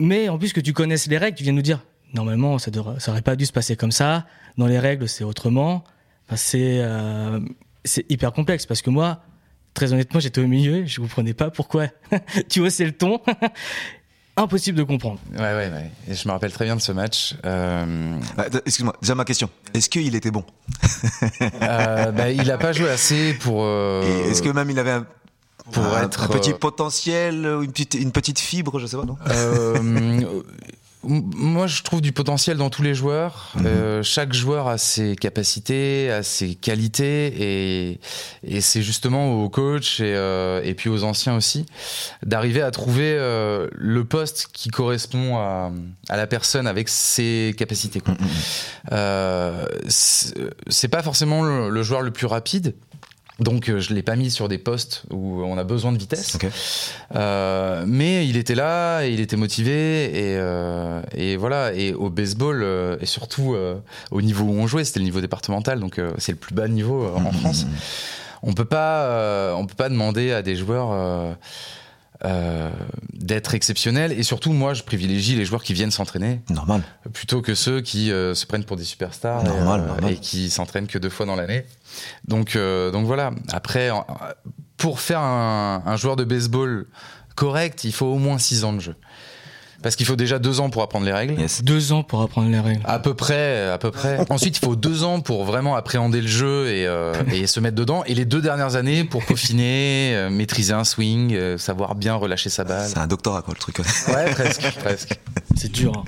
Mais 0.00 0.28
en 0.28 0.38
plus 0.38 0.52
que 0.52 0.60
tu 0.60 0.72
connaisses 0.72 1.06
les 1.06 1.18
règles, 1.18 1.36
tu 1.36 1.44
viens 1.44 1.52
nous 1.52 1.62
dire 1.62 1.80
normalement 2.14 2.58
ça 2.58 2.70
devrait, 2.70 3.00
ça 3.00 3.10
aurait 3.12 3.22
pas 3.22 3.36
dû 3.36 3.46
se 3.46 3.52
passer 3.52 3.76
comme 3.76 3.92
ça. 3.92 4.26
Dans 4.58 4.66
les 4.66 4.78
règles, 4.78 5.08
c'est 5.08 5.24
autrement. 5.24 5.84
Enfin, 6.26 6.36
c'est 6.36 6.78
euh, 6.80 7.40
c'est 7.84 8.10
hyper 8.10 8.32
complexe 8.32 8.66
parce 8.66 8.82
que 8.82 8.90
moi, 8.90 9.20
très 9.74 9.92
honnêtement, 9.92 10.20
j'étais 10.20 10.40
au 10.40 10.46
milieu, 10.46 10.86
je 10.86 11.00
comprenais 11.00 11.34
pas 11.34 11.50
pourquoi 11.50 11.88
tu 12.48 12.60
haussais 12.60 12.84
le 12.86 12.92
ton. 12.92 13.20
Impossible 14.36 14.76
de 14.78 14.82
comprendre. 14.82 15.20
Ouais, 15.32 15.38
ouais, 15.38 15.70
ouais. 15.70 15.90
Et 16.08 16.14
je 16.14 16.26
me 16.26 16.32
rappelle 16.32 16.50
très 16.52 16.64
bien 16.64 16.74
de 16.74 16.80
ce 16.80 16.90
match. 16.90 17.36
Euh, 17.44 18.16
Ah, 18.36 18.46
Excuse-moi, 18.66 18.96
déjà 19.00 19.14
ma 19.14 19.24
question. 19.24 19.48
Est-ce 19.74 19.88
qu'il 19.88 20.12
était 20.16 20.32
bon? 20.32 20.44
Euh, 21.62 22.10
bah, 22.10 22.30
il 22.30 22.50
a 22.50 22.58
pas 22.58 22.72
joué 22.72 22.90
assez 22.90 23.34
pour. 23.34 23.62
euh, 23.62 24.02
Et 24.02 24.30
Est-ce 24.30 24.42
que 24.42 24.48
même 24.48 24.68
il 24.70 24.78
avait 24.80 24.90
un, 24.90 25.06
pour 25.72 25.84
un- 25.84 26.02
être, 26.04 26.22
un 26.24 26.28
petit 26.28 26.52
euh, 26.52 26.56
potentiel, 26.58 27.46
ou 27.46 27.62
une 27.62 27.72
petite, 27.72 27.94
une 27.94 28.12
petite 28.12 28.38
fibre, 28.38 28.78
je 28.78 28.86
sais 28.86 28.96
pas, 28.96 29.04
non 29.04 29.16
Euh, 29.30 29.74
moi, 31.06 31.66
je 31.66 31.82
trouve 31.82 32.00
du 32.00 32.12
potentiel 32.12 32.56
dans 32.56 32.70
tous 32.70 32.80
les 32.82 32.94
joueurs. 32.94 33.52
Euh, 33.62 34.02
chaque 34.02 34.32
joueur 34.32 34.68
a 34.68 34.78
ses 34.78 35.16
capacités, 35.16 36.10
a 36.10 36.22
ses 36.22 36.54
qualités, 36.54 37.26
et, 37.92 38.00
et 38.42 38.60
c'est 38.62 38.80
justement 38.80 39.42
aux 39.44 39.50
coachs 39.50 40.00
et, 40.00 40.14
euh, 40.14 40.62
et 40.64 40.72
puis 40.72 40.88
aux 40.88 41.04
anciens 41.04 41.36
aussi 41.36 41.66
d'arriver 42.24 42.62
à 42.62 42.70
trouver 42.70 43.14
euh, 43.18 43.68
le 43.72 44.04
poste 44.06 44.48
qui 44.54 44.70
correspond 44.70 45.36
à, 45.36 45.70
à 46.08 46.16
la 46.16 46.26
personne 46.26 46.66
avec 46.66 46.88
ses 46.88 47.54
capacités. 47.58 48.00
Euh, 48.92 49.66
c'est 49.88 50.32
c'est 50.68 50.88
pas 50.88 51.02
forcément 51.02 51.42
le, 51.42 51.68
le 51.68 51.82
joueur 51.82 52.00
le 52.00 52.12
plus 52.12 52.26
rapide. 52.26 52.74
Donc 53.40 53.68
euh, 53.68 53.80
je 53.80 53.92
l'ai 53.92 54.02
pas 54.02 54.14
mis 54.14 54.30
sur 54.30 54.48
des 54.48 54.58
postes 54.58 55.02
où 55.10 55.42
on 55.42 55.58
a 55.58 55.64
besoin 55.64 55.90
de 55.90 55.98
vitesse. 55.98 56.38
Euh, 57.16 57.84
mais 57.86 58.28
il 58.28 58.36
était 58.36 58.54
là, 58.54 59.02
et 59.02 59.12
il 59.12 59.20
était 59.20 59.36
motivé 59.36 60.04
et, 60.04 60.36
euh, 60.38 61.02
et 61.16 61.36
voilà. 61.36 61.72
Et 61.74 61.92
au 61.92 62.10
baseball 62.10 62.62
euh, 62.62 62.96
et 63.00 63.06
surtout 63.06 63.56
au 64.10 64.22
niveau 64.22 64.44
où 64.44 64.52
on 64.52 64.66
jouait, 64.66 64.84
c'était 64.84 65.00
le 65.00 65.06
niveau 65.06 65.20
départemental, 65.20 65.80
donc 65.80 66.00
c'est 66.18 66.32
le 66.32 66.38
plus 66.38 66.54
bas 66.54 66.68
niveau 66.68 67.06
en 67.14 67.32
France. 67.32 67.66
On 68.42 68.52
peut 68.52 68.64
pas, 68.64 69.54
on 69.56 69.66
peut 69.66 69.74
pas 69.74 69.88
demander 69.88 70.32
à 70.32 70.42
des 70.42 70.54
joueurs 70.54 71.36
euh, 72.24 72.70
d'être 73.12 73.54
exceptionnels. 73.54 74.12
Et 74.12 74.22
surtout, 74.22 74.52
moi, 74.52 74.72
je 74.72 74.84
privilégie 74.84 75.34
les 75.34 75.44
joueurs 75.44 75.64
qui 75.64 75.74
viennent 75.74 75.90
s'entraîner 75.90 76.40
Normal. 76.48 76.82
plutôt 77.12 77.42
que 77.42 77.54
ceux 77.54 77.80
qui 77.80 78.12
euh, 78.12 78.34
se 78.34 78.46
prennent 78.46 78.64
pour 78.64 78.76
des 78.76 78.84
superstars 78.84 79.44
et, 79.44 79.48
euh, 79.48 79.64
normal. 79.64 80.12
et 80.12 80.16
qui 80.16 80.48
s'entraînent 80.48 80.86
que 80.86 80.98
deux 80.98 81.10
fois 81.10 81.26
dans 81.26 81.34
l'année. 81.34 81.66
Donc, 82.28 82.56
donc 82.56 83.06
voilà. 83.06 83.32
Après, 83.52 83.90
pour 84.76 85.00
faire 85.00 85.20
un, 85.20 85.82
un 85.84 85.96
joueur 85.96 86.16
de 86.16 86.24
baseball 86.24 86.86
correct, 87.34 87.84
il 87.84 87.92
faut 87.92 88.06
au 88.06 88.18
moins 88.18 88.38
six 88.38 88.64
ans 88.64 88.72
de 88.72 88.80
jeu. 88.80 88.94
Parce 89.84 89.94
qu'il 89.96 90.06
faut 90.06 90.16
déjà 90.16 90.40
deux 90.40 90.58
ans 90.60 90.70
pour 90.70 90.82
apprendre 90.82 91.04
les 91.06 91.12
règles. 91.12 91.38
Yes. 91.38 91.62
Deux 91.62 91.92
ans 91.92 92.02
pour 92.02 92.22
apprendre 92.22 92.50
les 92.50 92.58
règles. 92.58 92.80
À 92.84 92.98
peu 92.98 93.14
près, 93.14 93.68
à 93.68 93.78
peu 93.78 93.90
près. 93.92 94.18
Ensuite, 94.30 94.56
il 94.56 94.60
faut 94.64 94.74
deux 94.74 95.04
ans 95.04 95.20
pour 95.20 95.44
vraiment 95.44 95.76
appréhender 95.76 96.20
le 96.22 96.26
jeu 96.26 96.68
et, 96.70 96.86
euh, 96.86 97.12
et 97.30 97.46
se 97.46 97.60
mettre 97.60 97.76
dedans. 97.76 98.02
Et 98.06 98.14
les 98.14 98.24
deux 98.24 98.40
dernières 98.40 98.74
années 98.74 99.04
pour 99.04 99.24
peaufiner, 99.24 100.12
euh, 100.16 100.30
maîtriser 100.30 100.72
un 100.72 100.84
swing, 100.84 101.34
euh, 101.34 101.58
savoir 101.58 101.94
bien 101.94 102.14
relâcher 102.14 102.48
sa 102.50 102.64
balle. 102.64 102.88
C'est 102.88 102.98
un 102.98 103.06
doctorat, 103.06 103.42
quoi, 103.42 103.54
le 103.54 103.60
truc. 103.60 103.78
Ouais, 103.78 104.30
presque, 104.32 104.74
presque. 104.80 105.20
C'est 105.54 105.70
dur. 105.70 105.92
hein. 105.96 106.04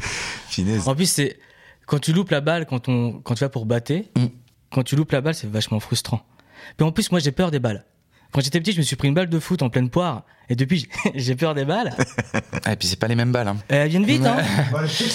Finesse. 0.49 0.87
En 0.89 0.95
plus, 0.97 1.07
c'est 1.11 1.39
quand 1.87 1.99
tu 2.01 2.13
loupes 2.13 2.31
la 2.31 2.41
balle, 2.41 2.67
quand, 2.67 2.89
on, 2.89 3.13
quand 3.23 3.35
tu 3.35 3.45
vas 3.45 3.51
pour 3.51 3.67
battre, 3.67 3.93
Mm. 4.17 4.25
quand 4.73 4.83
tu 4.85 4.97
loupes 4.97 5.13
la 5.13 5.21
balle, 5.21 5.35
c'est 5.35 5.51
vachement 5.51 5.79
frustrant. 5.81 6.23
Puis 6.79 6.87
en 6.87 6.93
plus, 6.93 7.11
moi, 7.13 7.21
j'ai 7.21 7.31
peur 7.31 7.51
des 7.51 7.59
balles. 7.61 7.85
Quand 8.37 8.43
j'étais 8.43 8.61
petit, 8.61 8.73
je 8.73 8.77
me 8.77 8.83
suis 8.83 8.97
pris 8.97 9.09
une 9.09 9.15
balle 9.15 9.31
de 9.31 9.39
foot 9.39 9.63
en 9.63 9.71
pleine 9.71 9.89
poire. 9.89 10.25
Et 10.51 10.57
depuis, 10.57 10.91
j'ai 11.15 11.35
peur 11.37 11.55
des 11.55 11.65
balles. 11.65 11.97
Ah, 12.67 12.75
et 12.75 12.77
puis 12.77 12.87
c'est 12.87 12.99
pas 13.01 13.09
les 13.09 13.15
mêmes 13.15 13.33
balles. 13.33 13.49
Hein. 13.49 13.57
Elles 13.69 13.89
viennent 13.89 14.05
vite, 14.05 14.27
hein. 14.27 14.37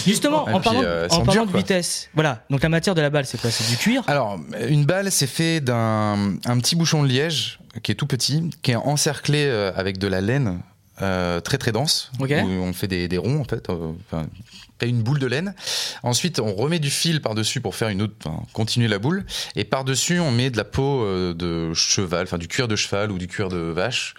Justement, 0.07 0.47
Et 0.47 0.53
en 0.53 0.59
puis, 0.59 0.63
parlant, 0.63 0.81
euh, 0.83 1.05
elles 1.05 1.11
en 1.11 1.17
sont 1.17 1.25
parlant 1.25 1.43
dures, 1.43 1.53
de 1.53 1.57
vitesse. 1.59 2.09
Voilà. 2.15 2.43
Donc 2.49 2.63
la 2.63 2.69
matière 2.69 2.95
de 2.95 3.01
la 3.01 3.11
balle, 3.11 3.27
c'est 3.27 3.39
quoi? 3.39 3.51
C'est 3.51 3.69
du 3.69 3.77
cuir? 3.77 4.01
Alors, 4.07 4.39
une 4.67 4.85
balle, 4.85 5.11
c'est 5.11 5.27
fait 5.27 5.61
d'un 5.61 6.33
un 6.45 6.57
petit 6.57 6.75
bouchon 6.75 7.03
de 7.03 7.09
liège 7.09 7.59
qui 7.83 7.91
est 7.91 7.95
tout 7.95 8.07
petit, 8.07 8.49
qui 8.63 8.71
est 8.71 8.75
encerclé 8.75 9.45
euh, 9.45 9.71
avec 9.75 9.99
de 9.99 10.07
la 10.07 10.19
laine 10.19 10.59
euh, 11.01 11.39
très 11.39 11.57
très 11.57 11.71
dense, 11.71 12.11
où 12.19 12.25
on 12.25 12.73
fait 12.73 12.87
des, 12.87 13.07
des 13.07 13.17
ronds 13.17 13.39
en 13.39 13.43
fait, 13.43 13.69
euh, 13.69 13.91
enfin, 14.05 14.27
une 14.81 15.01
boule 15.03 15.19
de 15.19 15.27
laine. 15.27 15.53
Ensuite, 16.03 16.39
on 16.39 16.53
remet 16.53 16.79
du 16.79 16.89
fil 16.89 17.21
par-dessus 17.21 17.61
pour 17.61 17.75
faire 17.75 17.89
une 17.89 18.01
autre, 18.01 18.13
enfin, 18.23 18.43
continuer 18.53 18.87
la 18.87 18.99
boule. 18.99 19.25
Et 19.55 19.63
par-dessus, 19.63 20.19
on 20.19 20.31
met 20.31 20.49
de 20.49 20.57
la 20.57 20.63
peau 20.63 21.03
euh, 21.03 21.33
de 21.33 21.73
cheval, 21.73 22.23
enfin 22.23 22.37
du 22.37 22.47
cuir 22.47 22.67
de 22.67 22.75
cheval 22.75 23.11
ou 23.11 23.17
du 23.17 23.27
cuir 23.27 23.49
de 23.49 23.57
vache. 23.57 24.15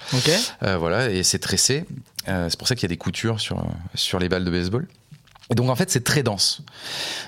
Euh, 0.63 0.77
voilà, 0.77 1.11
et 1.11 1.23
c'est 1.23 1.41
tressé. 1.41 1.85
C'est 2.27 2.57
pour 2.57 2.69
ça 2.69 2.77
qu'il 2.77 2.85
y 2.85 2.87
a 2.87 2.95
des 2.95 2.97
coutures 2.97 3.41
sur, 3.41 3.67
sur 3.95 4.21
les 4.21 4.29
balles 4.29 4.45
de 4.45 4.51
baseball. 4.51 4.87
Et 5.53 5.55
donc 5.55 5.69
en 5.69 5.77
fait, 5.77 5.91
c'est 5.91 6.03
très 6.05 6.23
dense. 6.23 6.63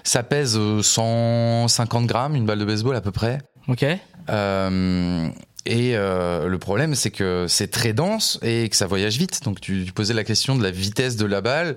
Ça 0.03 0.23
pèse 0.23 0.57
euh, 0.57 0.83
150 0.83 2.07
grammes, 2.07 2.35
une 2.35 2.47
balle 2.47 2.59
de 2.59 2.64
baseball 2.64 2.97
à 2.97 3.03
peu 3.03 3.12
près. 3.12 3.40
Ok. 3.69 3.85
Euh, 4.31 5.29
et 5.66 5.96
euh, 5.96 6.46
le 6.46 6.59
problème, 6.59 6.94
c'est 6.94 7.11
que 7.11 7.46
c'est 7.48 7.70
très 7.70 7.92
dense 7.92 8.38
et 8.42 8.68
que 8.68 8.77
ça 8.77 8.87
voyage 8.87 9.16
vite. 9.16 9.42
Donc 9.44 9.61
tu, 9.61 9.85
posais 9.94 10.14
la 10.14 10.24
question 10.24 10.57
de 10.57 10.62
la 10.62 10.70
vitesse 10.70 11.16
de 11.16 11.27
la 11.27 11.40
balle. 11.40 11.77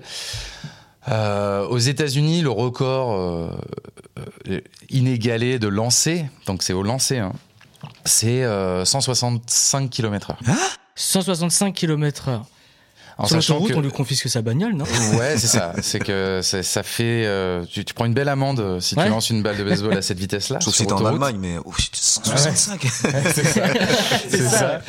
Euh, 1.08 1.66
aux 1.66 1.78
États-Unis, 1.78 2.42
le 2.42 2.50
record 2.50 3.14
euh, 3.14 4.60
inégalé 4.90 5.58
de 5.58 5.68
lancer, 5.68 6.26
donc 6.46 6.62
c'est 6.62 6.74
au 6.74 6.82
lancer, 6.82 7.18
hein, 7.18 7.32
c'est 8.04 8.44
euh, 8.44 8.84
165 8.84 9.88
km/h. 9.88 10.36
165 10.94 11.74
km/h. 11.74 12.42
En 13.20 13.26
Sur 13.26 13.36
sachant 13.36 13.54
l'autoroute, 13.54 13.72
que- 13.72 13.76
on 13.78 13.80
lui 13.82 13.90
confisque 13.90 14.28
sa 14.28 14.42
bagnole, 14.42 14.74
non 14.74 14.84
Ouais, 15.18 15.36
c'est 15.36 15.46
ça. 15.58 15.72
C'est 15.82 15.98
que 15.98 16.38
ça, 16.42 16.62
ça 16.62 16.82
fait. 16.84 17.24
euh, 17.26 17.64
tu, 17.68 17.84
tu 17.84 17.92
prends 17.92 18.04
une 18.04 18.14
belle 18.14 18.28
amende 18.28 18.60
euh, 18.60 18.78
si 18.80 18.94
Ouais. 18.94 19.04
tu 19.04 19.10
lances 19.10 19.30
une 19.30 19.42
balle 19.42 19.56
de 19.56 19.64
baseball 19.64 19.96
à 19.98 20.02
cette 20.02 20.18
vitesse-là. 20.20 20.60
Sauf 20.60 20.72
si 20.74 20.86
t'es 20.86 20.92
en. 20.92 21.04
Allemagne, 21.04 21.36
mais 21.40 21.56
oh, 21.64 21.72
putain, 21.76 21.98
165. 22.00 22.80
c'est 23.34 23.44
ça. 23.44 23.62
C'est 24.28 24.38
ça. 24.48 24.80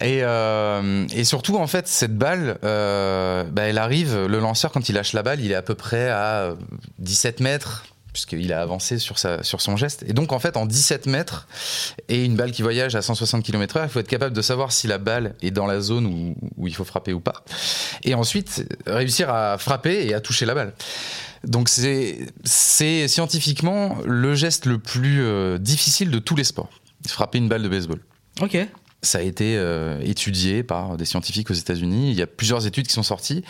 Et, 0.00 0.20
euh, 0.22 1.06
et 1.14 1.24
surtout, 1.24 1.56
en 1.58 1.66
fait, 1.66 1.86
cette 1.86 2.16
balle, 2.16 2.58
euh, 2.64 3.44
bah, 3.44 3.62
elle 3.62 3.78
arrive, 3.78 4.24
le 4.26 4.40
lanceur, 4.40 4.72
quand 4.72 4.88
il 4.88 4.94
lâche 4.94 5.12
la 5.12 5.22
balle, 5.22 5.40
il 5.42 5.52
est 5.52 5.54
à 5.56 5.62
peu 5.62 5.74
près 5.74 6.08
à 6.08 6.40
euh, 6.44 6.54
17 6.98 7.40
mètres, 7.40 7.84
puisqu'il 8.16 8.50
a 8.54 8.62
avancé 8.62 8.98
sur, 8.98 9.18
sa, 9.18 9.42
sur 9.42 9.60
son 9.60 9.76
geste. 9.76 10.02
Et 10.08 10.14
donc, 10.14 10.32
en 10.32 10.38
fait, 10.38 10.56
en 10.56 10.64
17 10.64 11.04
mètres, 11.04 11.46
et 12.08 12.24
une 12.24 12.34
balle 12.34 12.50
qui 12.50 12.62
voyage 12.62 12.94
à 12.94 13.02
160 13.02 13.44
km/h, 13.44 13.84
il 13.84 13.90
faut 13.90 14.00
être 14.00 14.08
capable 14.08 14.34
de 14.34 14.40
savoir 14.40 14.72
si 14.72 14.86
la 14.86 14.96
balle 14.96 15.34
est 15.42 15.50
dans 15.50 15.66
la 15.66 15.80
zone 15.80 16.06
où, 16.06 16.34
où 16.56 16.66
il 16.66 16.74
faut 16.74 16.84
frapper 16.84 17.12
ou 17.12 17.20
pas. 17.20 17.44
Et 18.04 18.14
ensuite, 18.14 18.66
réussir 18.86 19.28
à 19.28 19.58
frapper 19.58 20.06
et 20.06 20.14
à 20.14 20.20
toucher 20.20 20.46
la 20.46 20.54
balle. 20.54 20.72
Donc, 21.44 21.68
c'est 21.68 22.26
c'est 22.44 23.06
scientifiquement 23.06 23.98
le 24.06 24.34
geste 24.34 24.64
le 24.64 24.78
plus 24.78 25.22
euh, 25.22 25.58
difficile 25.58 26.10
de 26.10 26.18
tous 26.18 26.36
les 26.36 26.44
sports. 26.44 26.70
Frapper 27.06 27.36
une 27.36 27.48
balle 27.48 27.62
de 27.62 27.68
baseball. 27.68 28.00
Ok. 28.40 28.56
Ça 29.02 29.18
a 29.18 29.20
été 29.20 29.56
euh, 29.58 30.00
étudié 30.00 30.62
par 30.62 30.96
des 30.96 31.04
scientifiques 31.04 31.50
aux 31.50 31.54
États-Unis. 31.54 32.10
Il 32.10 32.16
y 32.16 32.22
a 32.22 32.26
plusieurs 32.26 32.66
études 32.66 32.86
qui 32.86 32.94
sont 32.94 33.02
sorties. 33.02 33.44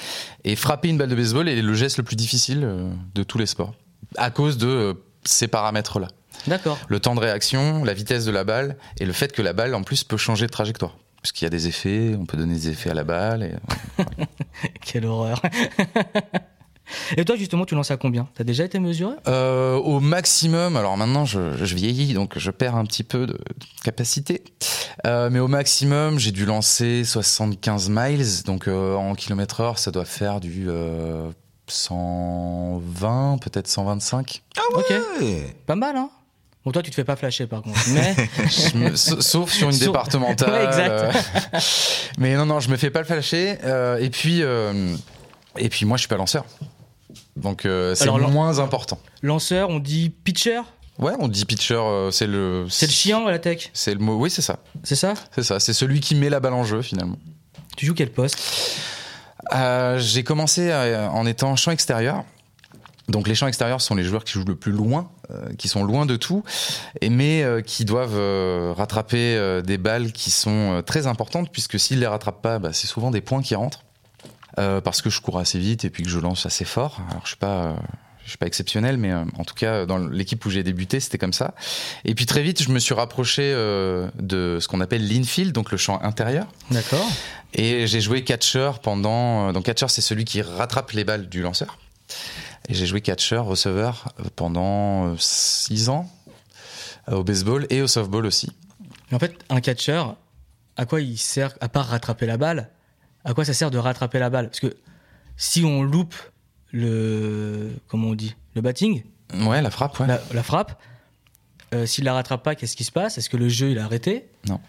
Et 0.44 0.56
frapper 0.56 0.88
une 0.88 0.98
balle 0.98 1.08
de 1.08 1.14
baseball 1.14 1.48
est 1.48 1.62
le 1.62 1.74
geste 1.74 1.98
le 1.98 2.02
plus 2.02 2.16
difficile 2.16 2.62
euh, 2.64 2.90
de 3.14 3.22
tous 3.22 3.38
les 3.38 3.46
sports. 3.46 3.74
À 4.16 4.30
cause 4.30 4.58
de 4.58 4.66
euh, 4.66 4.94
ces 5.24 5.48
paramètres-là. 5.48 6.08
D'accord. 6.46 6.78
Le 6.88 7.00
temps 7.00 7.14
de 7.14 7.20
réaction, 7.20 7.84
la 7.84 7.94
vitesse 7.94 8.24
de 8.24 8.30
la 8.30 8.44
balle 8.44 8.76
et 9.00 9.06
le 9.06 9.12
fait 9.12 9.32
que 9.32 9.42
la 9.42 9.52
balle, 9.52 9.74
en 9.74 9.82
plus, 9.82 10.04
peut 10.04 10.16
changer 10.16 10.46
de 10.46 10.52
trajectoire. 10.52 10.96
Parce 11.22 11.32
qu'il 11.32 11.44
y 11.44 11.46
a 11.46 11.50
des 11.50 11.66
effets, 11.66 12.14
on 12.18 12.26
peut 12.26 12.36
donner 12.36 12.54
des 12.54 12.68
effets 12.68 12.90
à 12.90 12.94
la 12.94 13.04
balle. 13.04 13.42
Et... 13.42 14.04
Quelle 14.80 15.06
horreur. 15.06 15.40
Et 17.16 17.24
toi, 17.24 17.36
justement, 17.36 17.64
tu 17.64 17.74
lances 17.74 17.90
à 17.90 17.96
combien? 17.96 18.28
T'as 18.34 18.44
déjà 18.44 18.64
été 18.64 18.78
mesuré? 18.78 19.14
Euh, 19.26 19.74
au 19.74 20.00
maximum, 20.00 20.76
alors 20.76 20.96
maintenant 20.96 21.24
je, 21.24 21.56
je 21.56 21.74
vieillis 21.74 22.14
donc 22.14 22.38
je 22.38 22.50
perds 22.50 22.76
un 22.76 22.84
petit 22.84 23.04
peu 23.04 23.26
de, 23.26 23.38
capacité, 23.84 24.42
Euh, 25.06 25.28
mais 25.30 25.40
au 25.40 25.48
maximum 25.48 26.18
j'ai 26.18 26.32
dû 26.32 26.46
lancer 26.46 27.04
75 27.04 27.90
miles, 27.90 28.42
donc 28.44 28.66
euh, 28.66 28.94
en 28.94 29.14
kilomètre 29.14 29.60
heure 29.60 29.78
ça 29.78 29.90
doit 29.90 30.04
faire 30.04 30.40
du 30.40 30.68
120, 31.68 33.38
peut-être 33.38 33.68
125. 33.68 34.42
Ok. 34.74 34.84
Ouais. 35.20 35.56
Pas 35.66 35.76
mal, 35.76 35.96
hein 35.96 36.10
Bon, 36.64 36.72
toi, 36.72 36.82
tu 36.82 36.90
te 36.90 36.96
fais 36.96 37.04
pas 37.04 37.14
flasher, 37.14 37.46
par 37.46 37.62
contre. 37.62 37.78
Mais 37.94 38.16
me- 38.74 38.96
sauf 38.96 39.52
sur 39.52 39.68
une 39.68 39.72
Sauf- 39.72 39.86
départementale. 39.86 40.50
Ouais, 40.50 40.64
exact. 40.66 40.90
euh, 40.90 41.58
mais 42.18 42.34
non, 42.34 42.44
non, 42.46 42.58
je 42.58 42.68
me 42.70 42.76
fais 42.76 42.90
pas 42.90 42.98
le 42.98 43.04
flasher. 43.04 43.58
euh, 43.62 43.98
et 43.98 44.10
puis, 44.10 44.42
euh, 44.42 44.96
et 45.58 45.68
puis 45.68 45.86
moi 45.86 45.96
je 45.96 46.00
suis 46.02 46.08
pas 46.08 46.16
lanceur. 46.16 46.44
Donc 47.36 47.66
euh, 47.66 47.94
c'est 47.94 48.10
moins 48.10 48.58
important. 48.58 48.98
lanceur, 49.22 49.68
on 49.70 49.78
dit 49.78 50.10
pitcher? 50.10 50.60
Ouais, 50.98 51.12
on 51.20 51.28
dit 51.28 51.44
pitcher, 51.44 51.74
euh, 51.74 52.10
c'est 52.10 52.26
le. 52.26 52.66
C'est 52.68 52.86
le 52.86 52.92
chien 52.92 53.24
à 53.24 53.30
la 53.30 53.38
tech, 53.38 53.70
C'est 53.72 53.92
le 53.94 54.00
mot. 54.00 54.16
Oui, 54.16 54.28
c'est 54.30 54.42
ça. 54.42 54.58
c'est 54.82 54.96
ça? 54.96 55.14
C'est 55.34 55.44
ça. 55.44 55.60
C'est 55.60 55.72
celui 55.74 56.00
qui 56.00 56.14
met 56.16 56.30
la 56.30 56.40
balle 56.40 56.54
en 56.54 56.64
jeu 56.64 56.82
finalement. 56.82 57.18
Tu 57.76 57.86
joues 57.86 57.94
quel 57.94 58.10
poste? 58.10 58.38
Euh, 59.54 59.98
j'ai 59.98 60.24
commencé 60.24 60.70
euh, 60.70 61.08
en 61.08 61.26
étant 61.26 61.54
champ 61.56 61.70
extérieur. 61.70 62.24
Donc 63.08 63.28
les 63.28 63.36
champs 63.36 63.46
extérieurs 63.46 63.80
sont 63.80 63.94
les 63.94 64.02
joueurs 64.02 64.24
qui 64.24 64.32
jouent 64.32 64.44
le 64.44 64.56
plus 64.56 64.72
loin, 64.72 65.08
euh, 65.30 65.54
qui 65.56 65.68
sont 65.68 65.84
loin 65.84 66.06
de 66.06 66.16
tout, 66.16 66.42
mais 67.08 67.44
qui 67.64 67.84
doivent 67.84 68.74
rattraper 68.76 69.62
des 69.64 69.78
balles 69.78 70.10
qui 70.10 70.32
sont 70.32 70.82
très 70.84 71.06
importantes, 71.06 71.50
puisque 71.52 71.78
s'ils 71.78 72.00
les 72.00 72.08
rattrapent 72.08 72.42
pas, 72.42 72.58
bah, 72.58 72.72
c'est 72.72 72.88
souvent 72.88 73.12
des 73.12 73.20
points 73.20 73.42
qui 73.42 73.54
rentrent. 73.54 73.84
Parce 74.56 75.02
que 75.02 75.10
je 75.10 75.20
cours 75.20 75.38
assez 75.38 75.60
vite 75.60 75.84
et 75.84 75.90
puis 75.90 76.02
que 76.02 76.08
je 76.08 76.18
lance 76.18 76.46
assez 76.46 76.64
fort. 76.64 77.00
Alors 77.10 77.22
je 77.22 77.28
suis 77.28 77.36
pas, 77.36 77.76
je 78.26 78.30
suis 78.30 78.38
pas 78.38 78.46
exceptionnel, 78.46 78.98
mais 78.98 79.12
euh, 79.12 79.24
en 79.38 79.44
tout 79.44 79.54
cas 79.54 79.86
dans 79.86 79.96
l'équipe 79.98 80.44
où 80.44 80.50
j'ai 80.50 80.62
débuté, 80.62 81.00
c'était 81.00 81.16
comme 81.16 81.32
ça. 81.32 81.54
Et 82.04 82.14
puis 82.14 82.26
très 82.26 82.42
vite, 82.42 82.62
je 82.62 82.70
me 82.70 82.78
suis 82.78 82.92
rapproché 82.92 83.52
euh, 83.54 84.08
de 84.20 84.58
ce 84.60 84.68
qu'on 84.68 84.80
appelle 84.82 85.06
l'infield, 85.08 85.52
donc 85.52 85.70
le 85.70 85.78
champ 85.78 86.02
intérieur. 86.02 86.46
D'accord. 86.70 87.06
Et 87.54 87.86
j'ai 87.86 88.00
joué 88.00 88.24
catcher 88.24 88.72
pendant. 88.82 89.48
euh, 89.48 89.52
Donc 89.52 89.64
catcher, 89.64 89.86
c'est 89.88 90.02
celui 90.02 90.24
qui 90.24 90.42
rattrape 90.42 90.90
les 90.90 91.04
balles 91.04 91.28
du 91.28 91.40
lanceur. 91.40 91.78
Et 92.68 92.74
j'ai 92.74 92.84
joué 92.86 93.00
catcher, 93.00 93.36
receveur 93.38 94.12
pendant 94.34 95.16
6 95.16 95.88
ans 95.88 96.10
au 97.10 97.22
baseball 97.22 97.66
et 97.70 97.80
au 97.80 97.86
softball 97.86 98.26
aussi. 98.26 98.50
Mais 99.10 99.16
en 99.16 99.20
fait, 99.20 99.34
un 99.50 99.60
catcher, 99.60 100.02
à 100.76 100.84
quoi 100.84 101.00
il 101.00 101.16
sert, 101.16 101.54
à 101.60 101.68
part 101.68 101.86
rattraper 101.86 102.26
la 102.26 102.36
balle, 102.36 102.70
à 103.24 103.34
quoi 103.34 103.44
ça 103.44 103.54
sert 103.54 103.70
de 103.70 103.78
rattraper 103.78 104.18
la 104.18 104.30
balle? 104.30 104.48
Parce 104.48 104.58
que 104.60 104.76
si 105.36 105.64
on 105.64 105.82
loupe 105.84 106.14
le. 106.76 107.72
Comment 107.88 108.08
on 108.08 108.14
dit 108.14 108.34
Le 108.54 108.60
batting, 108.60 109.02
Ouais, 109.34 109.60
la 109.62 109.70
frappe, 109.70 109.98
ouais. 110.00 110.06
la, 110.06 110.20
la 110.32 110.42
frappe, 110.42 110.80
euh, 111.74 111.84
s'il 111.86 112.04
la 112.04 112.14
rattrape 112.14 112.42
pas, 112.42 112.54
qu'est-ce 112.54 112.76
qui 112.76 112.84
se 112.84 112.92
passe? 112.92 113.18
Est-ce 113.18 113.28
que 113.28 113.36
le 113.36 113.48
jeu 113.48 113.70
il 113.70 113.78
a 113.78 113.84
arrêté? 113.84 114.26
Non. 114.48 114.60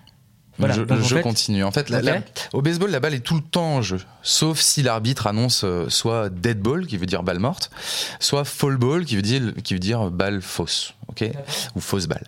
Voilà, 0.60 0.74
le 0.74 0.80
jeu, 0.82 0.86
donc 0.88 0.98
le 0.98 1.04
en 1.04 1.08
jeu 1.08 1.15
fait- 1.17 1.22
continue. 1.22 1.63
En 1.63 1.70
fait, 1.70 1.89
la- 1.91 2.00
Ok. 2.00 2.04
la- 2.06 2.22
au 2.54 2.63
baseball, 2.63 2.89
la 2.89 3.00
balle 3.00 3.13
est 3.13 3.20
tout 3.20 3.36
le 3.36 3.41
temps 3.43 3.76
en 3.76 3.82
jeu. 3.84 4.00
Sauf 4.24 4.60
si 4.60 4.82
l'arbitre 4.82 5.28
annonce 5.28 5.63
euh, 5.63 5.88
soit 5.89 6.30
dead 6.30 6.60
ball, 6.60 6.88
qui 6.88 6.98
veut 6.98 7.06
dire 7.06 7.22
balle 7.22 7.38
morte, 7.38 7.70
soit 8.20 8.43
fall 8.43 8.78
ball, 8.78 9.06
qui 9.06 9.15
veut 9.15 9.22
dire, 9.22 9.54
qui 9.63 9.76
veut 9.76 9.80
dire 9.80 10.10
balle 10.10 10.41
fausse. 10.41 10.96
ok? 11.10 11.30
Ou 11.76 11.80
fausse 11.80 12.08
balle. 12.08 12.26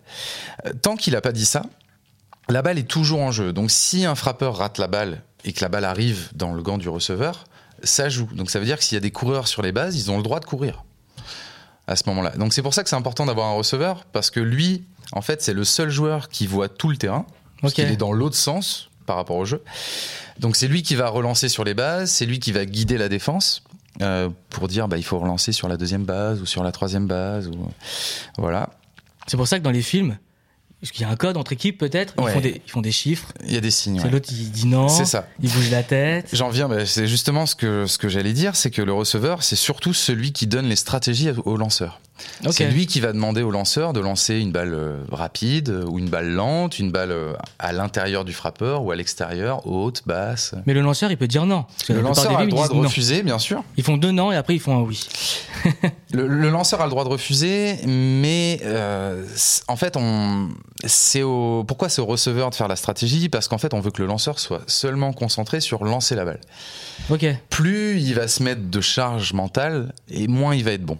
Euh, 0.68 0.74
Tant 0.80 0.96
qu'il 0.96 1.14
n'a 1.14 1.22
pas 1.22 1.32
dit 1.32 1.46
ça, 1.46 1.64
la 2.50 2.62
balle 2.62 2.78
est 2.78 2.88
toujours 2.88 3.22
en 3.22 3.32
jeu. 3.32 3.52
Donc 3.52 3.72
si 3.72 4.06
un 4.06 4.14
frappeur 4.14 4.58
rate 4.58 4.78
la 4.78 4.88
balle 4.88 5.24
et 5.44 5.52
que 5.52 5.62
la 5.62 5.70
balle 5.70 5.86
arrive 5.86 6.30
dans 6.36 6.54
le 6.54 6.62
gant 6.62 6.78
du 6.78 6.88
receveur, 6.90 7.46
ça 7.84 8.10
joue. 8.10 8.28
Donc 8.34 8.50
ça 8.50 8.60
veut 8.60 8.66
dire 8.66 8.78
que 8.78 8.84
s'il 8.84 8.96
y 8.96 8.98
a 8.98 9.02
des 9.02 9.12
coureurs 9.12 9.48
sur 9.48 9.62
les 9.62 9.72
bases, 9.72 9.96
ils 9.98 10.10
ont 10.12 10.18
le 10.18 10.24
droit 10.24 10.40
de 10.40 10.46
courir 10.46 10.84
à 11.88 11.96
ce 11.96 12.04
moment-là. 12.08 12.32
Donc 12.38 12.54
c'est 12.54 12.62
pour 12.62 12.74
ça 12.74 12.84
que 12.84 12.90
c'est 12.90 12.96
important 12.96 13.26
d'avoir 13.26 13.48
un 13.48 13.54
receveur, 13.54 14.06
parce 14.12 14.30
que 14.30 14.40
lui, 14.40 14.84
en 15.12 15.22
fait, 15.22 15.42
c'est 15.42 15.54
le 15.54 15.64
seul 15.64 15.90
joueur 15.90 16.30
qui 16.30 16.46
voit 16.48 16.70
tout 16.70 16.90
le 16.90 16.98
terrain, 16.98 17.26
parce 17.62 17.74
Ok. 17.74 17.76
qu'il 17.78 17.92
est 17.92 17.98
dans 17.98 18.12
l'autre 18.14 18.36
sens 18.36 18.90
par 19.08 19.16
rapport 19.16 19.38
au 19.38 19.46
jeu. 19.46 19.64
Donc 20.40 20.56
c'est 20.56 20.68
lui 20.68 20.84
qui 20.84 20.96
va 20.96 21.10
relancer 21.10 21.50
sur 21.50 21.64
les 21.64 21.74
bases, 21.74 22.12
c'est 22.12 22.26
lui 22.28 22.40
qui 22.40 22.52
va 22.52 22.66
guider 22.66 22.98
la 22.98 23.10
défense. 23.10 23.64
euh, 24.02 24.30
pour 24.52 24.68
dire 24.68 24.88
bah, 24.88 24.98
il 24.98 25.04
faut 25.04 25.18
relancer 25.20 25.52
sur 25.52 25.68
la 25.68 25.76
deuxième 25.76 26.06
base 26.06 26.40
ou 26.42 26.46
sur 26.46 26.64
la 26.64 26.72
troisième 26.72 27.08
base 27.08 27.48
ou 27.48 27.70
voilà 28.38 28.70
C'est 29.28 29.36
pour 29.36 29.48
ça 29.48 29.58
que 29.58 29.64
dans 29.64 29.72
les 29.72 29.82
films, 29.82 30.18
parce 30.82 30.92
qu'il 30.92 31.02
y 31.02 31.06
a 31.06 31.10
un 31.10 31.16
code 31.16 31.36
entre 31.38 31.52
équipes 31.54 31.78
peut-être, 31.78 32.14
ils, 32.18 32.24
Ouais. 32.24 32.34
font 32.34 32.40
des, 32.40 32.62
ils 32.66 32.72
font 32.72 32.82
des 32.82 32.92
chiffres. 32.92 33.34
il 33.46 33.54
y 33.54 33.58
a 33.58 33.62
des 33.62 33.72
signes 33.72 34.02
ouais. 34.02 34.10
l'autre 34.10 34.30
il 34.32 34.50
dit 34.52 34.66
non, 34.68 34.88
C'est 34.88 35.06
ça. 35.06 35.28
il 35.42 35.52
bouge 35.52 35.70
la 35.72 35.84
tête. 35.84 36.30
J'en 36.34 36.50
viens, 36.50 36.68
bah, 36.70 36.86
c'est 36.86 37.08
justement 37.08 37.46
ce 37.46 37.56
que, 37.56 37.86
ce 37.86 37.98
que 37.98 38.08
j'allais 38.10 38.34
dire, 38.34 38.56
c'est 38.56 38.72
que 38.72 38.82
le 38.82 38.94
receveur, 38.94 39.44
c'est 39.44 39.56
surtout 39.58 39.94
celui 39.94 40.32
qui 40.32 40.48
donne 40.48 40.68
les 40.68 40.76
stratégies 40.78 41.30
au 41.46 41.58
lanceur. 41.58 42.00
C'est 42.52 42.68
lui 42.68 42.88
qui 42.88 43.00
va 43.00 43.14
demander 43.14 43.42
au 43.42 43.52
lanceur 43.52 43.94
de 43.94 44.00
lancer 44.00 44.38
une 44.38 44.52
balle 44.52 44.74
euh, 44.74 45.04
rapide 45.12 45.70
euh, 45.70 45.86
ou 45.86 46.00
une 46.00 46.10
balle 46.10 46.30
lente, 46.30 46.80
une 46.80 46.92
balle 46.92 47.12
euh, 47.12 47.34
à 47.60 47.72
l'intérieur 47.74 48.26
du 48.26 48.34
frappeur 48.34 48.84
ou 48.84 48.92
à 48.92 48.96
l'extérieur, 48.96 49.66
haute, 49.68 50.04
basse. 50.06 50.56
Mais 50.66 50.74
le 50.74 50.82
lanceur 50.82 51.12
il 51.12 51.18
peut 51.18 51.28
dire 51.28 51.46
non. 51.46 51.66
Le 51.88 52.02
lanceur 52.02 52.38
a 52.38 52.44
le 52.44 52.50
droit 52.50 52.68
de 52.68 52.74
non. 52.74 52.82
refuser, 52.82 53.24
bien 53.24 53.40
sûr. 53.40 53.64
Ils 53.78 53.84
font 53.84 53.98
deux 53.98 54.12
non 54.12 54.32
et 54.32 54.36
après 54.36 54.56
ils 54.56 54.60
font 54.60 54.78
un 54.78 54.82
oui. 54.82 55.08
Le, 56.12 56.28
le 56.28 56.50
lanceur 56.50 56.82
a 56.82 56.86
le 56.86 56.90
droit 56.90 57.04
de 57.04 57.10
refuser, 57.10 57.78
mais 57.86 58.60
euh, 58.64 59.24
en 59.68 59.76
fait, 59.76 59.96
on, 59.96 60.50
c'est 60.84 61.22
au, 61.22 61.64
pourquoi 61.68 61.88
c'est 61.88 62.02
au 62.02 62.08
receveur 62.08 62.50
de 62.50 62.56
faire 62.56 62.68
la 62.68 62.76
stratégie? 62.76 63.30
Parce 63.30 63.48
qu'en 63.48 63.60
fait, 63.60 63.76
on 63.76 63.80
veut 63.80 63.92
que 63.92 64.02
le 64.02 64.08
lanceur 64.08 64.40
soit 64.40 64.62
seulement 64.66 65.14
concentré 65.14 65.60
sur 65.60 65.86
lancer 65.86 66.16
la 66.16 66.26
balle. 66.26 66.42
Ok. 67.12 67.26
Plus 67.50 68.00
il 68.02 68.16
va 68.16 68.28
se 68.28 68.42
mettre 68.42 68.70
de 68.70 68.82
charge 68.82 69.34
mentale, 69.34 69.94
et 70.10 70.28
moins 70.28 70.56
il 70.56 70.64
va 70.64 70.72
être 70.72 70.84
bon. 70.84 70.98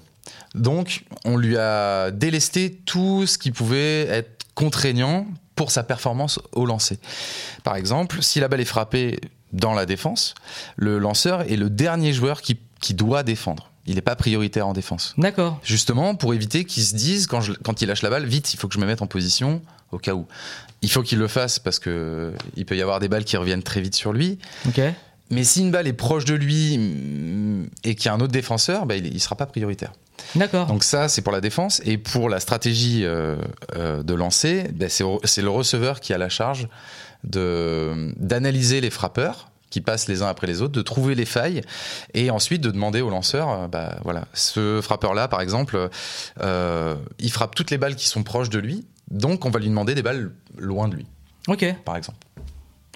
Donc, 0.56 1.04
on 1.26 1.38
lui 1.38 1.58
a 1.58 2.12
délesté 2.12 2.80
tout 2.86 3.26
ce 3.28 3.38
qui 3.38 3.52
pouvait 3.52 4.02
être 4.08 4.46
contraignant 4.56 5.26
pour 5.56 5.72
sa 5.72 5.84
performance 5.84 6.40
au 6.54 6.66
lancer. 6.66 7.00
Par 7.64 7.76
exemple, 7.76 8.22
si 8.24 8.40
la 8.40 8.48
balle 8.48 8.62
est 8.62 8.66
frappée 8.66 9.20
dans 9.54 9.74
la 9.74 9.86
défense, 9.86 10.36
le 10.76 11.00
lanceur 11.00 11.42
est 11.52 11.56
le 11.58 11.70
dernier 11.70 12.14
joueur 12.14 12.42
qui, 12.42 12.58
qui 12.80 12.94
doit 12.94 13.24
défendre. 13.24 13.72
Il 13.86 13.96
n'est 13.96 14.02
pas 14.02 14.16
prioritaire 14.16 14.68
en 14.68 14.74
défense. 14.74 15.14
D'accord. 15.18 15.60
Justement, 15.64 16.14
pour 16.16 16.34
éviter 16.34 16.66
qu'ils 16.66 16.84
se 16.84 16.96
disent, 16.96 17.26
quand, 17.28 17.42
je- 17.42 17.54
quand 17.54 17.82
il 17.82 17.88
lâche 17.88 18.02
la 18.04 18.10
balle, 18.10 18.26
vite, 18.26 18.54
il 18.54 18.58
faut 18.58 18.68
que 18.68 18.74
je 18.76 18.80
me 18.80 18.86
mette 18.86 19.02
en 19.02 19.08
position 19.08 19.62
au 19.92 19.98
cas 19.98 20.14
où. 20.14 20.28
Il 20.82 20.92
faut 20.92 21.02
qu'il 21.02 21.18
le 21.18 21.28
fasse 21.28 21.60
parce 21.60 21.80
que 21.80 22.32
il 22.56 22.66
peut 22.66 22.78
y 22.78 22.82
avoir 22.82 23.00
des 23.00 23.08
balles 23.08 23.26
qui 23.26 23.36
reviennent 23.38 23.64
très 23.64 23.82
vite 23.82 23.96
sur 23.96 24.14
lui. 24.14 24.38
Ok. 24.68 24.80
Mais 25.32 25.44
si 25.44 25.62
une 25.62 25.72
balle 25.72 25.88
est 25.88 25.94
proche 25.94 26.26
de 26.26 26.36
lui 26.36 26.78
mm, 26.78 27.68
et 27.84 27.96
qu'il 27.96 28.06
y 28.06 28.10
a 28.10 28.14
un 28.14 28.20
autre 28.20 28.32
défenseur, 28.32 28.86
bah, 28.86 28.96
il 28.96 29.12
ne 29.14 29.20
sera 29.20 29.36
pas 29.36 29.46
prioritaire. 29.46 29.92
D'accord. 30.36 30.68
Donc 30.68 30.84
ça, 30.84 31.08
c'est 31.10 31.22
pour 31.22 31.32
la 31.34 31.42
défense. 31.42 31.82
Et 31.86 31.98
pour 31.98 32.30
la 32.30 32.40
stratégie 32.40 33.06
euh, 33.06 33.36
euh, 33.76 34.04
de 34.04 34.14
lancer, 34.14 34.70
bah, 34.74 34.88
c'est 34.90 35.42
le 35.42 35.50
receveur 35.50 36.00
qui 36.00 36.14
a 36.14 36.18
la 36.18 36.30
charge 36.30 36.68
d'analyser 37.24 38.82
les 38.82 38.90
frappeurs 38.90 39.50
qui 39.70 39.82
passent 39.82 40.08
les 40.08 40.24
uns 40.24 40.28
après 40.28 40.48
les 40.48 40.64
autres, 40.64 40.74
de 40.74 40.82
trouver 40.82 41.14
les 41.14 41.26
failles 41.26 41.62
et 42.16 42.32
ensuite 42.32 42.62
de 42.62 42.72
demander 42.72 43.02
au 43.02 43.12
lanceur, 43.12 43.50
euh, 43.50 43.68
bah, 43.68 43.98
voilà, 44.04 44.26
ce 44.34 44.80
frappeur-là, 44.82 45.28
par 45.28 45.42
exemple, 45.42 45.90
euh, 46.42 46.96
il 47.20 47.32
frappe 47.32 47.54
toutes 47.54 47.70
les 47.70 47.78
balles 47.78 47.96
qui 47.96 48.08
sont 48.08 48.24
proches 48.24 48.50
de 48.50 48.58
lui, 48.58 48.88
donc 49.12 49.46
on 49.46 49.52
va 49.52 49.60
lui 49.60 49.70
demander 49.70 49.94
des 49.94 50.02
balles 50.02 50.32
loin 50.58 50.88
de 50.88 50.96
lui, 50.96 51.06
Ok. 51.48 51.66
par 51.86 51.98
exemple. 51.98 52.18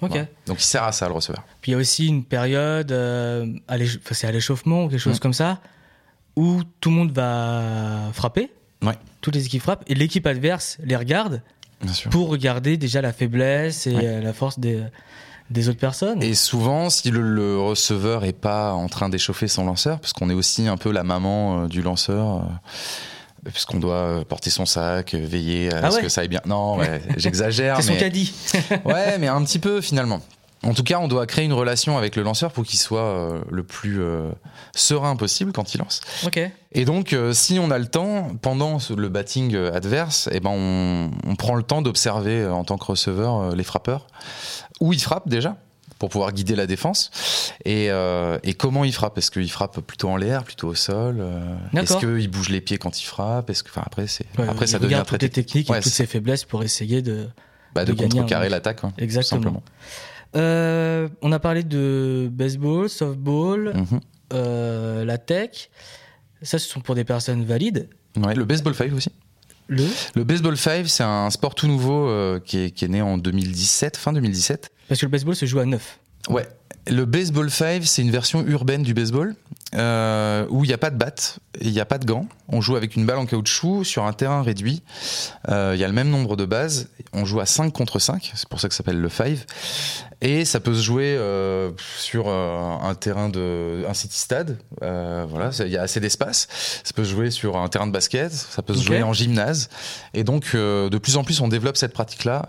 Ok. 0.02 0.10
Voilà. 0.10 0.26
Donc 0.46 0.60
il 0.60 0.64
sert 0.66 0.82
à 0.82 0.90
ça, 0.90 1.06
le 1.06 1.14
receveur. 1.14 1.44
Puis 1.60 1.70
il 1.70 1.74
y 1.74 1.76
a 1.76 1.78
aussi 1.78 2.08
une 2.08 2.24
période, 2.24 2.90
euh, 2.90 3.46
c'est 4.10 4.26
à 4.26 4.32
l'échauffement 4.32 4.84
ou 4.84 4.88
quelque 4.88 4.98
chose 4.98 5.18
Mm. 5.18 5.20
comme 5.20 5.32
ça, 5.32 5.60
où 6.36 6.62
tout 6.80 6.90
le 6.90 6.96
monde 6.96 7.12
va 7.12 8.10
frapper. 8.12 8.50
Ouais. 8.82 8.94
Toutes 9.20 9.34
les 9.34 9.46
équipes 9.46 9.62
frappent 9.62 9.84
et 9.86 9.94
l'équipe 9.94 10.26
adverse 10.26 10.78
les 10.84 10.96
regarde 10.96 11.42
pour 12.10 12.28
regarder 12.28 12.76
déjà 12.76 13.00
la 13.02 13.12
faiblesse 13.12 13.86
et 13.86 13.94
Ouais. 13.94 14.06
euh, 14.06 14.20
la 14.22 14.32
force 14.32 14.58
des, 14.58 14.82
des 15.50 15.68
autres 15.68 15.78
personnes. 15.78 16.22
Et 16.22 16.34
souvent, 16.34 16.90
si 16.90 17.10
le, 17.10 17.20
le 17.20 17.58
receveur 17.60 18.24
est 18.24 18.32
pas 18.32 18.72
en 18.72 18.88
train 18.88 19.08
d'échauffer 19.08 19.48
son 19.48 19.64
lanceur, 19.66 20.00
parce 20.00 20.12
qu'on 20.12 20.30
est 20.30 20.34
aussi 20.34 20.66
un 20.68 20.76
peu 20.76 20.90
la 20.92 21.04
maman 21.04 21.64
euh, 21.64 21.66
du 21.68 21.82
lanceur, 21.82 22.36
euh, 23.46 23.50
puisqu'on 23.50 23.78
doit 23.78 23.94
euh, 23.96 24.24
porter 24.24 24.48
son 24.50 24.64
sac, 24.66 25.14
veiller 25.14 25.72
à 25.74 25.80
Ah 25.84 25.90
ce 25.90 25.96
ouais 25.96 26.02
que 26.02 26.08
ça 26.08 26.22
aille 26.22 26.28
bien. 26.28 26.40
Non, 26.46 26.76
ouais, 26.78 27.02
j'exagère. 27.18 27.76
c'est 27.76 27.82
son 27.82 27.92
mais... 27.92 27.98
caddie. 27.98 28.32
Ouais, 28.84 29.18
mais 29.18 29.28
un 29.28 29.42
petit 29.44 29.58
peu 29.58 29.80
finalement. 29.82 30.20
En 30.64 30.72
tout 30.74 30.82
cas, 30.82 30.98
on 30.98 31.08
doit 31.08 31.26
créer 31.26 31.44
une 31.44 31.52
relation 31.52 31.98
avec 31.98 32.16
le 32.16 32.22
lanceur 32.22 32.50
pour 32.50 32.64
qu'il 32.64 32.78
soit 32.78 33.00
euh, 33.02 33.40
le 33.50 33.62
plus 33.62 34.00
euh, 34.00 34.30
serein 34.74 35.14
possible 35.16 35.52
quand 35.52 35.74
il 35.74 35.78
lance. 35.78 36.00
ok. 36.24 36.40
Et 36.72 36.84
donc, 36.84 37.12
euh, 37.12 37.32
si 37.32 37.58
on 37.58 37.70
a 37.70 37.78
le 37.78 37.86
temps, 37.86 38.30
pendant 38.42 38.78
le 38.96 39.08
batting 39.08 39.54
adverse, 39.56 40.28
eh 40.32 40.40
ben 40.40 40.50
on, 40.52 41.10
on 41.26 41.36
prend 41.36 41.54
le 41.54 41.62
temps 41.62 41.82
d'observer 41.82 42.46
en 42.46 42.64
tant 42.64 42.78
que 42.78 42.84
receveur 42.86 43.54
les 43.54 43.62
frappeurs, 43.64 44.06
où 44.80 44.92
ils 44.92 45.00
frappent 45.00 45.28
déjà, 45.28 45.56
pour 46.00 46.08
pouvoir 46.08 46.32
guider 46.32 46.56
la 46.56 46.66
défense, 46.66 47.10
et, 47.64 47.90
et 48.42 48.54
comment 48.54 48.82
ils 48.84 48.92
frappent? 48.92 49.16
Est-ce 49.18 49.30
qu'ils 49.30 49.50
frappent 49.50 49.80
plutôt 49.80 50.08
en 50.08 50.16
l'air, 50.16 50.42
plutôt 50.42 50.68
au 50.68 50.74
sol 50.74 51.24
Est-ce 51.76 51.98
qu'ils 51.98 52.28
bougent 52.28 52.48
les 52.50 52.60
pieds 52.60 52.78
quand 52.78 53.00
ils 53.00 53.06
frappent? 53.06 53.50
Est-ce 53.50 53.62
que, 53.62 53.70
après, 53.76 54.06
c'est, 54.08 54.26
Ouais, 54.38 54.48
après 54.48 54.66
ça 54.66 54.80
devient 54.80 55.02
très 55.06 55.16
toutes 55.18 55.22
les 55.22 55.30
techniques 55.30 55.70
Ouais, 55.70 55.78
et 55.78 55.82
toutes 55.82 55.92
ses 55.92 56.06
faiblesses 56.06 56.44
pour 56.44 56.64
essayer 56.64 57.00
de. 57.02 57.28
bah, 57.74 57.84
de, 57.84 57.92
de 57.92 58.02
contrecarrer 58.02 58.48
l'attaque, 58.48 58.82
hein, 58.82 58.92
tout 58.98 59.04
Exactement. 59.04 59.40
simplement. 59.40 59.62
Euh, 60.36 61.08
on 61.22 61.32
a 61.32 61.38
parlé 61.38 61.62
de 61.62 62.28
baseball, 62.32 62.88
softball, 62.88 63.72
Mhm. 63.74 64.00
euh, 64.32 65.04
la 65.04 65.18
tech. 65.18 65.70
Ça, 66.42 66.58
ce 66.58 66.68
sont 66.68 66.80
pour 66.80 66.94
des 66.94 67.04
personnes 67.04 67.44
valides. 67.44 67.88
Ouais, 68.16 68.34
le 68.34 68.44
baseball 68.44 68.74
5 68.74 68.92
aussi. 68.92 69.10
Le? 69.68 69.84
Le 70.14 70.24
baseball 70.24 70.56
5, 70.56 70.86
c'est 70.88 71.02
un 71.04 71.30
sport 71.30 71.54
tout 71.54 71.66
nouveau 71.66 72.08
euh, 72.08 72.38
qui, 72.38 72.58
est, 72.58 72.70
qui 72.70 72.84
est 72.84 72.88
né 72.88 73.00
en 73.00 73.16
2017, 73.16 73.96
fin 73.96 74.12
2017. 74.12 74.70
Parce 74.88 75.00
que 75.00 75.06
le 75.06 75.10
baseball 75.10 75.34
se 75.34 75.46
joue 75.46 75.58
à 75.60 75.64
9. 75.64 75.98
Ouais. 76.28 76.46
Le 76.86 77.06
baseball 77.06 77.50
5, 77.50 77.82
c'est 77.84 78.02
une 78.02 78.10
version 78.10 78.46
urbaine 78.46 78.82
du 78.82 78.92
baseball 78.92 79.34
euh, 79.74 80.46
où 80.50 80.64
il 80.64 80.68
n'y 80.68 80.74
a 80.74 80.78
pas 80.78 80.90
de 80.90 80.96
batte, 80.96 81.38
il 81.60 81.72
n'y 81.72 81.80
a 81.80 81.84
pas 81.84 81.98
de 81.98 82.04
gants. 82.04 82.26
On 82.48 82.60
joue 82.60 82.76
avec 82.76 82.96
une 82.96 83.06
balle 83.06 83.18
en 83.18 83.26
caoutchouc 83.26 83.84
sur 83.84 84.04
un 84.04 84.12
terrain 84.12 84.42
réduit. 84.42 84.82
Euh, 85.48 85.72
Il 85.74 85.80
y 85.80 85.84
a 85.84 85.88
le 85.88 85.92
même 85.94 86.10
nombre 86.10 86.36
de 86.36 86.44
bases. 86.44 86.88
On 87.12 87.24
joue 87.24 87.40
à 87.40 87.46
5 87.46 87.72
contre 87.72 87.98
5, 87.98 88.32
c'est 88.34 88.48
pour 88.48 88.60
ça 88.60 88.68
que 88.68 88.74
ça 88.74 88.78
s'appelle 88.78 89.00
le 89.00 89.08
5. 89.08 89.38
Et 90.20 90.44
ça 90.44 90.58
peut 90.60 90.74
se 90.74 90.80
jouer 90.82 91.16
euh, 91.18 91.70
sur 91.98 92.28
un 92.28 92.94
terrain 92.94 93.28
de 93.28 93.84
un 93.88 93.94
city 93.94 94.18
stade. 94.18 94.58
Voilà, 94.80 95.50
il 95.60 95.68
y 95.68 95.76
a 95.76 95.82
assez 95.82 96.00
d'espace. 96.00 96.48
Ça 96.84 96.92
peut 96.94 97.04
se 97.04 97.10
jouer 97.10 97.30
sur 97.30 97.56
un 97.56 97.68
terrain 97.68 97.86
de 97.86 97.92
basket. 97.92 98.32
Ça 98.32 98.62
peut 98.62 98.74
se 98.74 98.82
jouer 98.82 99.02
en 99.02 99.12
gymnase. 99.12 99.68
Et 100.14 100.24
donc, 100.24 100.54
de 100.54 100.98
plus 100.98 101.16
en 101.16 101.24
plus, 101.24 101.40
on 101.40 101.48
développe 101.48 101.76
cette 101.76 101.92
pratique-là 101.92 102.46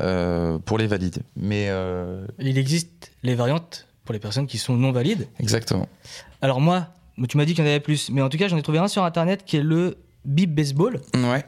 pour 0.66 0.78
les 0.78 0.88
valides. 0.88 1.24
Mais 1.36 1.70
Il 2.40 2.58
existe 2.58 3.12
les 3.24 3.36
variantes 3.36 3.88
pour 4.06 4.14
les 4.14 4.20
personnes 4.20 4.48
qui 4.48 4.58
sont 4.58 4.76
non 4.76 4.92
valides. 4.92 5.28
exactement. 5.40 5.90
Alors 6.42 6.62
moi, 6.62 6.88
tu 7.28 7.38
m'as 7.38 7.46
dit 7.46 7.54
qu'il 7.54 7.64
y 7.64 7.68
en 7.68 7.70
avait 7.70 7.80
plus, 7.80 8.10
mais 8.12 8.22
en 8.22 8.30
tout 8.30 8.38
cas, 8.38 8.48
j'en 8.48 8.58
ai 8.58 8.62
trouvé 8.62 8.78
un 8.80 8.88
sur 8.88 9.04
internet 9.04 9.44
qui 9.46 9.58
est 9.58 9.64
le 9.64 9.98
Bip 10.26 10.54
Baseball. 10.54 11.00
Ouais. 11.16 11.46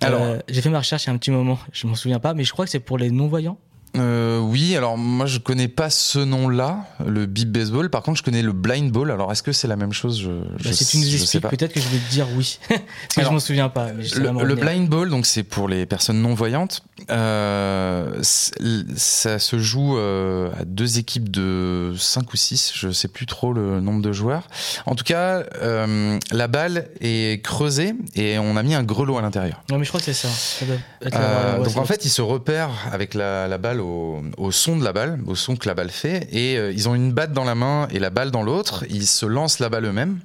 Alors, 0.00 0.22
Euh, 0.22 0.38
j'ai 0.48 0.60
fait 0.60 0.68
ma 0.70 0.78
recherche 0.78 1.04
il 1.04 1.06
y 1.06 1.10
a 1.10 1.14
un 1.14 1.18
petit 1.18 1.30
moment, 1.30 1.58
je 1.72 1.86
m'en 1.86 1.94
souviens 1.94 2.18
pas, 2.20 2.34
mais 2.34 2.44
je 2.44 2.52
crois 2.52 2.64
que 2.66 2.70
c'est 2.70 2.80
pour 2.80 2.98
les 2.98 3.10
non-voyants. 3.10 3.58
Euh, 3.96 4.38
oui, 4.38 4.76
alors 4.76 4.98
moi 4.98 5.26
je 5.26 5.38
connais 5.38 5.68
pas 5.68 5.90
ce 5.90 6.18
nom-là, 6.18 6.84
le 7.06 7.26
beep 7.26 7.50
baseball. 7.50 7.90
Par 7.90 8.02
contre, 8.02 8.18
je 8.18 8.22
connais 8.22 8.42
le 8.42 8.52
blind 8.52 8.90
ball. 8.90 9.10
Alors, 9.10 9.30
est-ce 9.32 9.42
que 9.42 9.52
c'est 9.52 9.68
la 9.68 9.76
même 9.76 9.92
chose? 9.92 10.20
Je, 10.20 10.30
je, 10.58 10.64
Bah, 10.68 10.72
si 10.74 10.86
tu 10.86 10.98
nous 10.98 11.14
expliques, 11.14 11.42
peut-être 11.48 11.72
que 11.72 11.80
je 11.80 11.88
vais 11.88 11.98
te 11.98 12.10
dire 12.10 12.26
oui. 12.36 12.58
Parce 12.68 12.80
que 13.14 13.20
Alors, 13.20 13.30
je 13.32 13.34
m'en 13.34 13.40
souviens 13.40 13.68
pas. 13.68 13.88
Mais 13.92 14.04
Le, 14.16 14.44
le 14.44 14.54
blind 14.54 14.88
ball, 14.88 15.08
donc 15.10 15.26
c'est 15.26 15.42
pour 15.44 15.68
les 15.68 15.86
personnes 15.86 16.20
non 16.20 16.34
voyantes. 16.34 16.82
Euh, 17.10 18.20
ça 18.22 19.38
se 19.38 19.58
joue 19.58 19.96
euh, 19.98 20.50
à 20.58 20.64
deux 20.64 20.98
équipes 20.98 21.30
de 21.30 21.94
5 21.98 22.32
ou 22.32 22.36
6, 22.36 22.72
je 22.74 22.90
sais 22.90 23.08
plus 23.08 23.26
trop 23.26 23.52
le 23.52 23.80
nombre 23.80 24.02
de 24.02 24.12
joueurs. 24.12 24.48
En 24.86 24.94
tout 24.94 25.04
cas, 25.04 25.42
euh, 25.62 26.18
la 26.32 26.48
balle 26.48 26.88
est 27.00 27.42
creusée 27.44 27.94
et 28.14 28.38
on 28.38 28.56
a 28.56 28.62
mis 28.62 28.74
un 28.74 28.82
grelot 28.82 29.18
à 29.18 29.22
l'intérieur. 29.22 29.62
Non, 29.70 29.78
mais 29.78 29.84
je 29.84 29.90
crois 29.90 30.00
que 30.00 30.06
c'est 30.06 30.12
ça. 30.14 30.28
Ça 30.28 30.64
doit 30.66 30.76
être 31.02 31.14
la- 31.14 31.58
ouais, 31.58 31.64
donc 31.64 31.76
en 31.76 31.84
fait, 31.84 32.04
ils 32.04 32.10
se 32.10 32.22
repèrent 32.22 32.70
avec 32.92 33.14
la, 33.14 33.48
la 33.48 33.58
balle 33.58 33.80
au, 33.84 34.22
au 34.36 34.50
son 34.50 34.76
de 34.76 34.84
la 34.84 34.92
balle, 34.92 35.20
au 35.26 35.34
son 35.34 35.56
que 35.56 35.68
la 35.68 35.74
balle 35.74 35.90
fait, 35.90 36.28
et 36.32 36.56
euh, 36.56 36.72
ils 36.72 36.88
ont 36.88 36.94
une 36.94 37.12
batte 37.12 37.32
dans 37.32 37.44
la 37.44 37.54
main 37.54 37.88
et 37.90 37.98
la 37.98 38.10
balle 38.10 38.30
dans 38.30 38.42
l'autre. 38.42 38.84
Ils 38.88 39.06
se 39.06 39.26
lancent 39.26 39.58
la 39.58 39.68
balle 39.68 39.84
eux-mêmes 39.84 40.20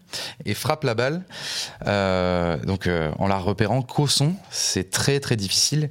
et 0.46 0.54
frappent 0.54 0.84
la 0.84 0.96
balle. 0.96 1.24
Euh, 1.86 2.58
donc 2.66 2.88
euh, 2.88 3.12
en 3.20 3.28
la 3.28 3.38
repérant 3.38 3.82
qu'au 3.82 4.08
son, 4.08 4.34
c'est 4.50 4.90
très 4.90 5.20
très 5.20 5.36
difficile. 5.36 5.90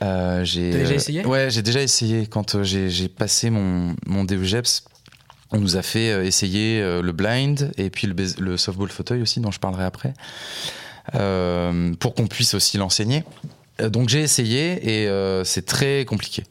J'ai 0.00 0.70
déjà 0.70 0.94
essayé? 0.94 1.26
Ouais, 1.26 1.50
j'ai 1.50 1.62
déjà 1.62 1.82
essayé 1.82 2.26
quand 2.26 2.62
j'ai 2.62 2.88
j'ai 2.88 3.08
passé 3.08 3.50
mon 3.50 3.96
mon 4.06 4.24
DEGEPS. 4.24 4.84
On 5.50 5.58
nous 5.58 5.76
a 5.76 5.82
fait 5.82 6.26
essayer 6.26 6.80
le 6.80 7.12
blind 7.12 7.72
et 7.78 7.90
puis 7.90 8.06
le, 8.06 8.56
softball 8.56 8.90
fauteuil 8.90 9.22
aussi, 9.22 9.40
dont 9.40 9.50
je 9.50 9.58
parlerai 9.58 9.84
après, 9.84 10.12
pour 11.98 12.14
qu'on 12.14 12.26
puisse 12.28 12.54
aussi 12.54 12.76
l'enseigner. 12.76 13.24
Euh, 13.80 13.88
Donc 13.90 14.08
j'ai 14.08 14.20
essayé 14.20 15.02
et 15.02 15.08
euh, 15.08 15.44
c'est 15.44 15.66
très 15.66 16.04
compliqué. 16.04 16.44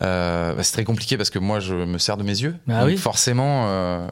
Euh, 0.00 0.54
bah, 0.54 0.62
c'est 0.62 0.72
très 0.72 0.84
compliqué 0.84 1.16
parce 1.16 1.28
que 1.28 1.38
moi 1.38 1.60
je 1.60 1.74
me 1.74 1.98
sers 1.98 2.16
de 2.16 2.22
mes 2.22 2.40
yeux. 2.40 2.56
Bah 2.66 2.80
donc 2.80 2.88
oui. 2.88 2.96
forcément, 2.96 3.66
euh, 3.66 4.08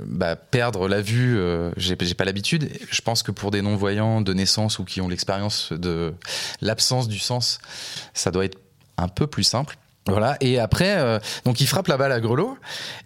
bah, 0.00 0.36
perdre 0.36 0.86
la 0.86 1.00
vue, 1.00 1.38
j'ai 1.76 1.96
j'ai 2.00 2.14
pas 2.14 2.24
l'habitude. 2.24 2.70
Je 2.90 3.00
pense 3.00 3.22
que 3.22 3.32
pour 3.32 3.50
des 3.50 3.60
non-voyants 3.62 4.20
de 4.20 4.32
naissance 4.32 4.78
ou 4.78 4.84
qui 4.84 5.00
ont 5.00 5.08
l'expérience 5.08 5.72
de 5.72 6.14
l'absence 6.60 7.08
du 7.08 7.18
sens, 7.18 7.58
ça 8.12 8.30
doit 8.30 8.44
être 8.44 8.58
un 8.96 9.08
peu 9.08 9.26
plus 9.26 9.44
simple. 9.44 9.76
Voilà, 10.06 10.36
et 10.40 10.58
après, 10.58 10.98
euh, 10.98 11.18
donc 11.46 11.62
ils 11.62 11.66
frappent 11.66 11.88
la 11.88 11.96
balle 11.96 12.12
à 12.12 12.20
grelot, 12.20 12.58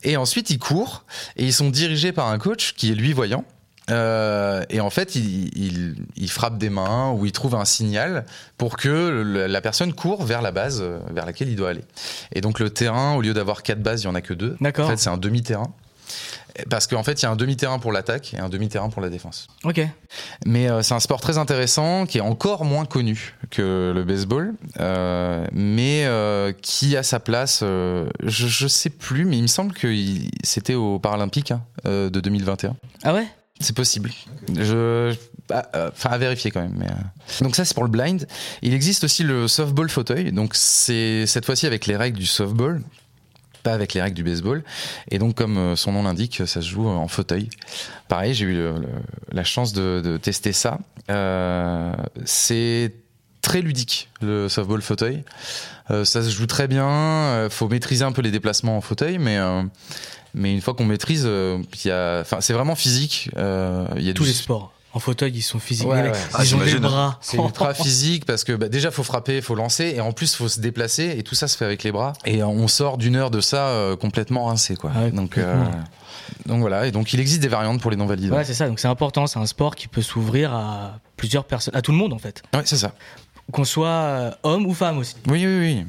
et 0.02 0.16
ensuite 0.16 0.50
ils 0.50 0.58
courent, 0.58 1.04
et 1.36 1.44
ils 1.44 1.52
sont 1.52 1.70
dirigés 1.70 2.10
par 2.10 2.26
un 2.26 2.38
coach 2.38 2.74
qui 2.74 2.90
est 2.90 2.94
lui 2.94 3.12
voyant. 3.12 3.44
Euh, 3.90 4.64
et 4.70 4.80
en 4.80 4.90
fait, 4.90 5.14
il, 5.14 5.48
il, 5.58 5.96
il 6.16 6.30
frappe 6.30 6.58
des 6.58 6.70
mains 6.70 7.10
ou 7.12 7.24
il 7.26 7.32
trouve 7.32 7.54
un 7.54 7.64
signal 7.64 8.24
pour 8.56 8.76
que 8.76 8.88
le- 8.88 9.46
la 9.46 9.60
personne 9.60 9.92
court 9.92 10.24
vers 10.24 10.42
la 10.42 10.50
base 10.52 10.80
euh, 10.82 10.98
vers 11.10 11.24
laquelle 11.26 11.48
il 11.48 11.56
doit 11.56 11.70
aller. 11.70 11.84
Et 12.32 12.40
donc 12.40 12.58
le 12.60 12.70
terrain, 12.70 13.14
au 13.14 13.22
lieu 13.22 13.34
d'avoir 13.34 13.62
quatre 13.62 13.82
bases, 13.82 14.02
il 14.02 14.04
y 14.04 14.08
en 14.08 14.14
a 14.14 14.20
que 14.20 14.34
deux. 14.34 14.56
D'accord. 14.60 14.86
En 14.86 14.90
fait, 14.90 14.98
c'est 14.98 15.10
un 15.10 15.16
demi-terrain. 15.18 15.72
Parce 16.70 16.88
qu'en 16.88 17.04
fait, 17.04 17.20
il 17.22 17.24
y 17.24 17.26
a 17.26 17.30
un 17.30 17.36
demi-terrain 17.36 17.78
pour 17.78 17.92
l'attaque 17.92 18.34
et 18.34 18.38
un 18.38 18.48
demi-terrain 18.48 18.88
pour 18.88 19.00
la 19.00 19.10
défense. 19.10 19.46
Ok. 19.62 19.80
Mais 20.44 20.68
euh, 20.68 20.82
c'est 20.82 20.94
un 20.94 20.98
sport 21.00 21.20
très 21.20 21.38
intéressant 21.38 22.04
qui 22.04 22.18
est 22.18 22.22
encore 22.22 22.64
moins 22.64 22.84
connu 22.84 23.36
que 23.50 23.92
le 23.94 24.02
baseball, 24.02 24.54
euh, 24.80 25.46
mais 25.52 26.04
euh, 26.06 26.52
qui 26.60 26.96
a 26.96 27.02
sa 27.04 27.20
place. 27.20 27.60
euh, 27.62 28.08
je, 28.24 28.48
je 28.48 28.66
sais 28.66 28.90
plus, 28.90 29.24
mais 29.24 29.36
il 29.36 29.42
me 29.42 29.46
semble 29.48 29.72
que 29.72 29.88
c'était 30.42 30.74
aux 30.74 30.98
Paralympiques 30.98 31.52
hein, 31.52 31.62
euh, 31.86 32.10
de 32.10 32.18
2021. 32.20 32.74
Ah 33.04 33.14
ouais? 33.14 33.28
C'est 33.60 33.74
possible. 33.74 34.10
Je, 34.54 35.14
bah, 35.48 35.68
euh, 35.74 35.90
enfin, 35.92 36.10
à 36.10 36.18
vérifier 36.18 36.50
quand 36.50 36.60
même. 36.60 36.76
Mais, 36.76 36.86
euh. 36.86 37.44
Donc 37.44 37.56
ça, 37.56 37.64
c'est 37.64 37.74
pour 37.74 37.84
le 37.84 37.90
blind. 37.90 38.26
Il 38.62 38.74
existe 38.74 39.04
aussi 39.04 39.24
le 39.24 39.48
softball 39.48 39.88
fauteuil. 39.88 40.32
Donc 40.32 40.54
c'est 40.54 41.26
cette 41.26 41.44
fois-ci 41.44 41.66
avec 41.66 41.86
les 41.86 41.96
règles 41.96 42.18
du 42.18 42.26
softball, 42.26 42.82
pas 43.62 43.72
avec 43.72 43.94
les 43.94 44.02
règles 44.02 44.16
du 44.16 44.22
baseball. 44.22 44.62
Et 45.10 45.18
donc, 45.18 45.34
comme 45.34 45.56
euh, 45.56 45.76
son 45.76 45.92
nom 45.92 46.02
l'indique, 46.02 46.42
ça 46.46 46.60
se 46.60 46.68
joue 46.68 46.86
en 46.86 47.08
fauteuil. 47.08 47.48
Pareil, 48.08 48.34
j'ai 48.34 48.44
eu 48.44 48.70
la 49.32 49.44
chance 49.44 49.72
de, 49.72 50.18
tester 50.22 50.52
ça. 50.52 50.78
C'est 52.24 52.92
très 53.40 53.60
ludique, 53.60 54.10
le 54.20 54.48
softball 54.48 54.82
fauteuil. 54.82 55.24
Ça 55.88 56.22
se 56.22 56.28
joue 56.28 56.46
très 56.46 56.68
bien. 56.68 57.48
Faut 57.50 57.68
maîtriser 57.68 58.04
un 58.04 58.12
peu 58.12 58.22
les 58.22 58.30
déplacements 58.30 58.76
en 58.76 58.80
fauteuil, 58.80 59.18
mais 59.18 59.38
mais 60.38 60.52
une 60.54 60.60
fois 60.60 60.72
qu'on 60.74 60.84
maîtrise, 60.86 61.24
euh, 61.26 61.58
il 61.84 61.88
y 61.88 61.90
a, 61.90 62.20
enfin, 62.20 62.40
c'est 62.40 62.52
vraiment 62.54 62.74
physique. 62.74 63.30
Euh, 63.36 63.86
Il 63.96 64.02
y 64.02 64.10
a 64.10 64.14
Tous 64.14 64.22
du 64.22 64.30
les 64.30 64.34
sports. 64.34 64.72
En 64.94 65.00
fauteuil, 65.00 65.32
ils 65.34 65.42
sont 65.42 65.58
physiques. 65.58 65.86
Ouais, 65.86 66.02
ouais. 66.02 66.12
Ah, 66.32 66.44
Ils 66.44 66.54
ont 66.56 66.58
des 66.64 66.74
bras. 66.78 67.18
c'est 67.20 67.36
ultra 67.36 67.74
physique 67.74 68.24
parce 68.24 68.42
que 68.42 68.52
bah, 68.54 68.68
déjà 68.70 68.90
faut 68.90 69.02
frapper, 69.02 69.42
faut 69.42 69.54
lancer 69.54 69.92
et 69.94 70.00
en 70.00 70.12
plus 70.12 70.34
faut 70.34 70.48
se 70.48 70.60
déplacer 70.60 71.14
et 71.18 71.22
tout 71.22 71.34
ça 71.34 71.46
se 71.46 71.58
fait 71.58 71.66
avec 71.66 71.82
les 71.82 71.92
bras 71.92 72.14
et 72.24 72.42
on 72.42 72.66
sort 72.68 72.96
d'une 72.96 73.14
heure 73.14 73.30
de 73.30 73.42
ça 73.42 73.68
euh, 73.68 73.96
complètement 73.96 74.46
rincé 74.46 74.76
quoi. 74.76 74.90
Ah 74.96 75.02
ouais, 75.02 75.10
donc 75.10 75.36
euh, 75.36 75.62
donc 76.46 76.60
voilà 76.60 76.86
et 76.86 76.90
donc 76.90 77.12
il 77.12 77.20
existe 77.20 77.40
des 77.42 77.48
variantes 77.48 77.80
pour 77.82 77.90
les 77.90 77.98
non 77.98 78.06
valides. 78.06 78.32
Ouais, 78.32 78.44
c'est 78.44 78.54
ça. 78.54 78.66
Donc 78.66 78.80
c'est 78.80 78.88
important. 78.88 79.26
C'est 79.26 79.38
un 79.38 79.46
sport 79.46 79.76
qui 79.76 79.88
peut 79.88 80.02
s'ouvrir 80.02 80.54
à 80.54 80.98
plusieurs 81.18 81.44
personnes, 81.44 81.76
à 81.76 81.82
tout 81.82 81.92
le 81.92 81.98
monde 81.98 82.14
en 82.14 82.18
fait. 82.18 82.42
Ouais, 82.54 82.62
c'est 82.64 82.78
ça. 82.78 82.92
Qu'on 83.50 83.64
soit 83.64 83.86
euh, 83.88 84.30
homme 84.42 84.66
ou 84.66 84.74
femme 84.74 84.98
aussi. 84.98 85.14
Oui 85.26 85.46
oui 85.46 85.58
oui 85.58 85.86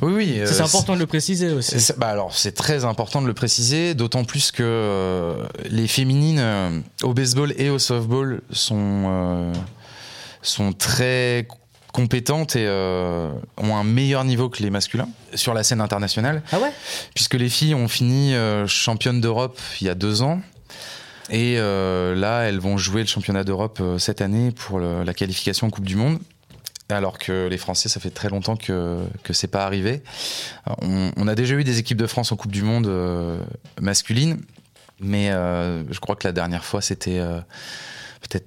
oui 0.00 0.12
oui. 0.14 0.40
euh, 0.40 0.46
c'est 0.46 0.62
important 0.62 0.94
de 0.94 1.00
le 1.00 1.06
préciser 1.06 1.52
aussi. 1.52 1.78
C'est- 1.78 1.98
Bah 1.98 2.08
alors 2.08 2.34
c'est 2.34 2.52
très 2.54 2.86
important 2.86 3.20
de 3.20 3.26
le 3.26 3.34
préciser, 3.34 3.94
d'autant 3.94 4.24
plus 4.24 4.50
que 4.50 4.62
euh, 4.62 5.46
les 5.70 5.86
féminines 5.86 6.38
euh, 6.40 6.80
au 7.02 7.12
baseball 7.12 7.52
et 7.58 7.68
au 7.68 7.78
softball 7.78 8.40
sont 8.50 9.52
sont 10.40 10.72
très 10.72 11.46
compétentes 11.92 12.56
et 12.56 12.66
ont 12.68 13.76
un 13.76 13.84
meilleur 13.84 14.24
niveau 14.24 14.48
que 14.48 14.62
les 14.62 14.70
masculins 14.70 15.08
sur 15.34 15.54
la 15.54 15.62
scène 15.62 15.80
internationale, 15.80 16.42
Ah 16.52 16.58
ouais? 16.58 16.72
Puisque 17.14 17.34
les 17.34 17.48
filles 17.48 17.74
ont 17.74 17.86
fini 17.88 18.34
championnes 18.66 19.20
d'Europe 19.20 19.60
il 19.80 19.86
y 19.86 19.90
a 19.90 19.94
deux 19.94 20.22
ans. 20.22 20.40
Et 21.30 21.56
là, 21.56 22.42
elles 22.42 22.58
vont 22.60 22.76
jouer 22.78 23.00
le 23.02 23.06
championnat 23.08 23.44
d'Europe 23.44 23.80
cette 23.98 24.20
année 24.22 24.50
pour 24.50 24.78
le- 24.78 25.04
la 25.04 25.14
qualification 25.14 25.66
en 25.68 25.70
Coupe 25.70 25.84
du 25.86 25.96
Monde. 25.96 26.18
Alors 26.90 27.18
que 27.18 27.48
les 27.48 27.56
Français, 27.56 27.88
ça 27.88 27.98
fait 27.98 28.10
très 28.10 28.28
longtemps 28.28 28.56
que 28.56 28.98
que 29.22 29.32
c'est 29.32 29.48
pas 29.48 29.64
arrivé. 29.64 30.02
On, 30.82 31.10
on 31.16 31.28
a 31.28 31.34
déjà 31.34 31.54
eu 31.54 31.64
des 31.64 31.78
équipes 31.78 31.98
de 31.98 32.06
France 32.06 32.30
en 32.30 32.36
Coupe 32.36 32.52
du 32.52 32.62
Monde 32.62 32.86
euh, 32.86 33.38
masculine, 33.80 34.40
mais 35.00 35.30
euh, 35.30 35.82
je 35.90 35.98
crois 36.00 36.14
que 36.14 36.26
la 36.26 36.32
dernière 36.32 36.64
fois 36.64 36.82
c'était 36.82 37.18
euh, 37.18 37.40
peut-être 38.20 38.46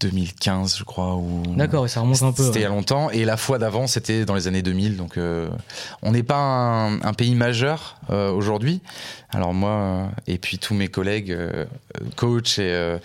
2015, 0.00 0.78
je 0.78 0.84
crois. 0.84 1.16
Ou... 1.16 1.42
D'accord, 1.56 1.88
ça 1.88 2.00
remonte 2.00 2.22
un 2.22 2.32
peu. 2.32 2.44
C'était 2.44 2.60
il 2.60 2.62
y 2.62 2.66
a 2.66 2.68
longtemps. 2.68 3.10
Et 3.10 3.24
la 3.24 3.36
fois 3.36 3.58
d'avant, 3.58 3.86
c'était 3.86 4.24
dans 4.24 4.34
les 4.34 4.46
années 4.46 4.62
2000. 4.62 4.96
Donc, 4.96 5.16
euh, 5.16 5.48
on 6.02 6.12
n'est 6.12 6.22
pas 6.22 6.36
un, 6.36 7.02
un 7.02 7.12
pays 7.14 7.34
majeur 7.34 7.96
euh, 8.10 8.30
aujourd'hui. 8.30 8.80
Alors 9.30 9.52
moi, 9.52 9.70
euh, 9.70 10.06
et 10.26 10.38
puis 10.38 10.58
tous 10.58 10.74
mes 10.74 10.88
collègues, 10.88 11.32
euh, 11.32 11.64
coachs 12.16 12.58
et, 12.58 12.72
euh, 12.72 12.98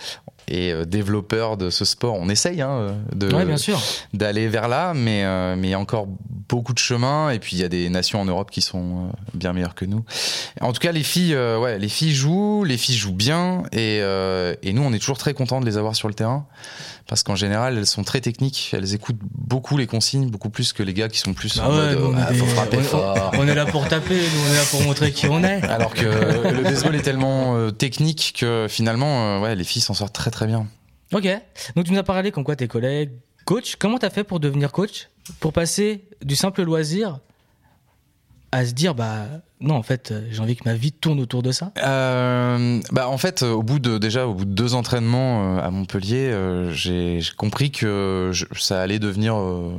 et 0.48 0.72
euh, 0.72 0.84
développeurs 0.84 1.56
de 1.56 1.70
ce 1.70 1.84
sport, 1.84 2.14
on 2.18 2.28
essaye 2.28 2.60
hein, 2.62 2.96
de 3.14 3.32
Ouais, 3.34 3.44
bien 3.44 3.56
sûr. 3.56 3.80
d'aller 4.12 4.48
vers 4.48 4.68
là, 4.68 4.92
mais 4.94 5.24
euh, 5.24 5.56
mais 5.56 5.68
il 5.68 5.70
y 5.70 5.74
a 5.74 5.78
encore 5.80 6.06
beaucoup 6.48 6.72
de 6.74 6.78
chemin. 6.78 7.30
Et 7.30 7.38
puis 7.38 7.56
il 7.56 7.60
y 7.60 7.64
a 7.64 7.68
des 7.68 7.88
nations 7.88 8.20
en 8.20 8.24
Europe 8.24 8.50
qui 8.50 8.60
sont 8.60 9.06
euh, 9.08 9.12
bien 9.34 9.52
meilleures 9.52 9.74
que 9.74 9.84
nous. 9.84 10.04
En 10.60 10.72
tout 10.72 10.80
cas, 10.80 10.92
les 10.92 11.02
filles, 11.02 11.34
euh, 11.34 11.58
ouais, 11.58 11.78
les 11.78 11.88
filles 11.88 12.14
jouent, 12.14 12.64
les 12.64 12.76
filles 12.76 12.96
jouent 12.96 13.12
bien, 13.14 13.62
et 13.72 14.00
euh, 14.02 14.54
et 14.62 14.72
nous, 14.72 14.82
on 14.82 14.92
est 14.92 14.98
toujours 14.98 15.18
très 15.18 15.34
contents 15.34 15.60
de 15.60 15.66
les 15.66 15.76
avoir 15.78 15.96
sur 15.96 16.08
le 16.08 16.14
terrain 16.14 16.46
parce 17.06 17.22
qu'en 17.22 17.36
général, 17.36 17.76
elles 17.76 17.86
sont 17.86 18.02
très 18.02 18.20
techniques. 18.20 18.70
Elles 18.72 18.94
écoutent 18.94 19.18
beaucoup 19.20 19.76
les 19.76 19.86
consignes, 19.86 20.30
beaucoup 20.30 20.48
plus 20.50 20.72
que 20.72 20.82
les 20.82 20.94
gars 20.94 21.08
qui 21.08 21.18
sont 21.18 21.34
plus 21.34 21.56
Bah 21.58 21.68
en 21.68 21.70
ouais, 21.76 21.94
mode, 21.96 22.02
on, 22.02 22.16
ah, 22.16 22.32
des- 22.32 22.38
faut 22.38 22.46
frapper 22.46 22.78
on- 22.78 22.82
fort. 22.82 23.30
on 23.38 23.46
est 23.46 23.54
là 23.54 23.66
pour 23.66 23.86
taper, 23.88 24.14
nous 24.16 24.40
on 24.48 24.52
est 24.52 24.56
là 24.56 24.62
pour 24.70 24.82
montrer 24.82 25.12
qui 25.12 25.26
on 25.28 25.42
est. 25.44 25.62
Alors 25.64 25.92
que 25.94 26.06
le 26.50 26.62
baseball 26.62 26.94
est 26.96 27.02
tellement 27.02 27.56
euh, 27.56 27.70
technique 27.70 28.36
que 28.40 28.66
finalement, 28.68 29.36
euh, 29.36 29.40
ouais, 29.40 29.54
les 29.54 29.64
filles 29.64 29.82
s'en 29.82 29.94
sortent 29.94 30.14
très 30.14 30.30
très 30.30 30.46
bien. 30.46 30.66
Ok. 31.12 31.28
Donc 31.76 31.84
tu 31.84 31.92
nous 31.92 31.98
as 31.98 32.02
parlé 32.04 32.30
comme 32.32 32.42
quoi 32.44 32.56
tes 32.56 32.68
collègues, 32.68 33.10
coach. 33.44 33.76
Comment 33.76 33.98
t'as 33.98 34.10
fait 34.10 34.24
pour 34.24 34.40
devenir 34.40 34.72
coach? 34.72 35.08
Pour 35.40 35.52
passer 35.52 36.08
du 36.24 36.36
simple 36.36 36.62
loisir 36.62 37.18
à 38.52 38.64
se 38.64 38.72
dire, 38.72 38.94
bah 38.94 39.26
non, 39.60 39.74
en 39.74 39.82
fait, 39.82 40.12
j'ai 40.30 40.40
envie 40.40 40.56
que 40.56 40.64
ma 40.66 40.74
vie 40.74 40.92
tourne 40.92 41.20
autour 41.20 41.42
de 41.42 41.52
ça. 41.52 41.72
Euh, 41.82 42.80
bah 42.92 43.08
en 43.08 43.18
fait, 43.18 43.42
au 43.42 43.62
bout 43.62 43.78
de 43.78 43.98
déjà 43.98 44.26
au 44.26 44.34
bout 44.34 44.44
de 44.44 44.50
deux 44.52 44.74
entraînements 44.74 45.56
euh, 45.56 45.60
à 45.62 45.70
Montpellier, 45.70 46.28
euh, 46.30 46.72
j'ai 46.72 47.20
compris 47.36 47.70
que 47.70 48.30
je- 48.32 48.44
ça 48.58 48.80
allait 48.82 48.98
devenir 48.98 49.36
euh, 49.36 49.72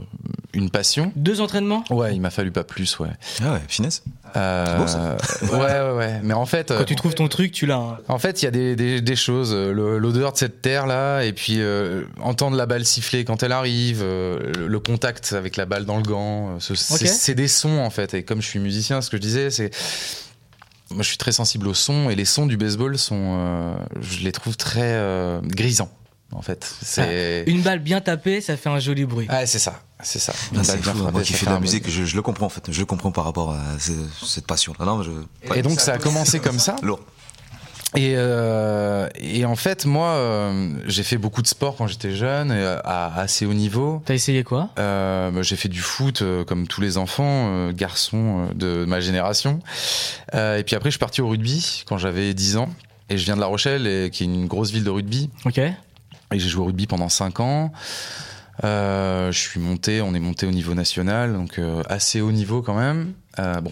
une 0.54 0.70
passion. 0.70 1.12
Deux 1.16 1.42
entraînements? 1.42 1.84
Ouais, 1.90 2.16
il 2.16 2.22
m'a 2.22 2.30
fallu 2.30 2.52
pas 2.52 2.64
plus, 2.64 2.98
ouais. 3.00 3.10
Ah 3.44 3.54
ouais, 3.54 3.60
finesse. 3.68 4.04
Euh, 4.38 4.78
beau, 4.80 4.88
ça. 4.88 5.18
ouais, 5.44 5.50
ouais, 5.60 5.98
ouais. 5.98 6.20
Mais 6.24 6.34
en 6.34 6.46
fait, 6.46 6.74
Quand 6.76 6.84
tu 6.84 6.96
trouves 6.96 7.14
ton 7.16 7.28
truc, 7.28 7.52
tu 7.52 7.66
l'as. 7.66 7.76
hein. 7.78 7.98
en 8.08 8.18
fait, 8.20 8.42
il 8.42 8.46
y 8.46 8.48
a 8.48 8.52
des, 8.52 8.76
des, 8.76 9.02
des 9.02 9.16
choses, 9.16 9.54
l'odeur 9.54 10.34
de 10.34 10.38
cette 10.38 10.62
terre 10.62 10.88
là, 10.88 11.22
et 11.24 11.32
puis 11.34 11.58
euh, 11.62 12.04
entendre 12.22 12.58
la 12.58 12.66
balle 12.66 12.86
siffler 12.86 13.24
quand 13.24 13.44
elle 13.44 13.52
arrive, 13.52 14.00
euh, 14.04 14.52
le, 14.58 14.68
le 14.68 14.80
contact 14.80 15.34
avec 15.34 15.56
la 15.58 15.66
balle 15.66 15.86
dans 15.86 15.98
le 15.98 16.04
gant, 16.04 16.60
ce- 16.60 16.76
c'est 16.76 17.36
des 17.36 17.48
sons 17.48 17.80
en 17.80 17.90
fait. 17.90 18.14
Et 18.14 18.24
comme 18.24 18.42
je 18.42 18.48
suis 18.48 18.60
musicien, 18.60 19.02
ce 19.02 19.10
que 19.10 19.18
je 19.18 19.22
disais, 19.22 19.50
c'est 19.52 19.65
moi 20.92 21.02
je 21.04 21.08
suis 21.10 21.18
très 21.18 21.32
sensible 21.32 21.68
aux 21.68 21.74
sons 21.74 22.10
et 22.10 22.16
les 22.16 22.26
sons 22.26 22.46
du 22.46 22.58
baseball 22.58 22.98
sont, 22.98 23.38
euh, 23.40 23.76
je 24.02 24.20
les 24.24 24.32
trouve 24.32 24.56
très 24.58 24.82
euh, 24.84 25.40
grisants 25.42 25.92
en 26.32 26.42
fait. 26.42 26.70
C'est 26.82 27.44
Une 27.48 27.62
balle 27.62 27.80
bien 27.80 28.02
tapée, 28.02 28.42
ça 28.42 28.58
fait 28.58 28.70
un 28.70 28.80
joli 28.80 29.06
bruit. 29.06 29.26
ah, 29.30 29.46
c'est 29.46 29.60
ça, 29.60 29.82
c'est 30.04 30.20
ça. 30.20 30.34
Ah, 30.36 30.56
Une 30.56 30.64
c'est 30.64 30.74
balle 30.74 30.82
bien 30.82 30.92
fou, 30.92 30.98
frappée, 31.00 31.12
moi 31.14 31.22
qui 31.24 31.34
ça 31.34 31.40
fais 31.40 31.46
de 31.46 31.52
la 31.52 31.60
musique, 31.60 31.90
je, 31.90 32.04
je 32.04 32.16
le 32.16 32.22
comprends 32.22 32.48
en 32.48 32.50
fait. 32.50 32.72
Je 32.72 32.80
le 32.80 32.86
comprends 32.86 33.12
par 33.12 33.24
rapport 33.24 33.52
à 33.54 33.80
ce- 33.80 33.92
cette 34.26 34.46
passion. 34.48 34.74
Non. 34.80 35.02
Et 35.56 35.62
donc 35.62 35.80
ça 35.80 35.94
a 35.94 35.98
commencé 35.98 36.40
comme 36.40 36.60
ça? 36.60 36.76
Lourd. 36.84 37.00
Et, 37.96 38.14
euh, 38.16 39.08
et 39.16 39.46
en 39.46 39.56
fait, 39.56 39.86
moi, 39.86 40.10
euh, 40.10 40.70
j'ai 40.86 41.04
fait 41.04 41.18
beaucoup 41.18 41.42
de 41.42 41.48
sport 41.48 41.76
quand 41.78 41.88
j'étais 41.88 42.12
jeune, 42.12 42.52
et 42.52 42.64
à, 42.84 43.14
assez 43.16 43.46
haut 43.46 43.54
niveau. 43.54 44.02
T'as 44.06 44.14
essayé 44.14 44.44
quoi? 44.44 44.70
Euh, 44.80 45.32
bah, 45.32 45.42
j'ai 45.42 45.56
fait 45.56 45.70
du 45.70 45.80
foot 45.80 46.22
euh, 46.22 46.44
comme 46.44 46.68
tous 46.68 46.82
les 46.82 46.98
enfants, 46.98 47.48
euh, 47.50 47.72
garçons 47.72 48.48
euh, 48.50 48.54
de 48.54 48.86
ma 48.86 49.00
génération. 49.00 49.60
Euh, 50.34 50.58
et 50.58 50.64
puis 50.64 50.76
après, 50.76 50.90
je 50.90 50.94
suis 50.94 51.00
parti 51.00 51.22
au 51.22 51.30
rugby 51.30 51.84
quand 51.86 51.98
j'avais 51.98 52.34
10 52.34 52.58
ans. 52.58 52.70
Et 53.10 53.18
je 53.18 53.26
viens 53.26 53.36
de 53.36 53.42
La 53.42 53.48
Rochelle, 53.48 53.88
et, 53.88 54.10
qui 54.12 54.24
est 54.24 54.28
une 54.28 54.48
grosse 54.48 54.72
ville 54.72 54.84
de 54.84 54.90
rugby. 54.90 55.30
Ok. 55.46 55.60
Et 55.60 56.40
j'ai 56.40 56.50
joué 56.50 56.64
au 56.64 56.66
rugby 56.66 56.88
pendant 56.88 57.10
5 57.10 57.40
ans. 57.40 57.72
Euh, 58.64 59.32
je 59.32 59.40
suis 59.40 59.60
monté, 59.60 60.02
on 60.02 60.14
est 60.14 60.20
monté 60.20 60.46
au 60.46 60.52
niveau 60.52 60.74
national, 60.74 61.34
donc 61.34 61.60
euh, 61.60 61.84
assez 61.90 62.22
haut 62.22 62.32
niveau 62.32 62.62
quand 62.62 62.76
même. 62.76 63.14
Euh, 63.38 63.60
bon, 63.60 63.72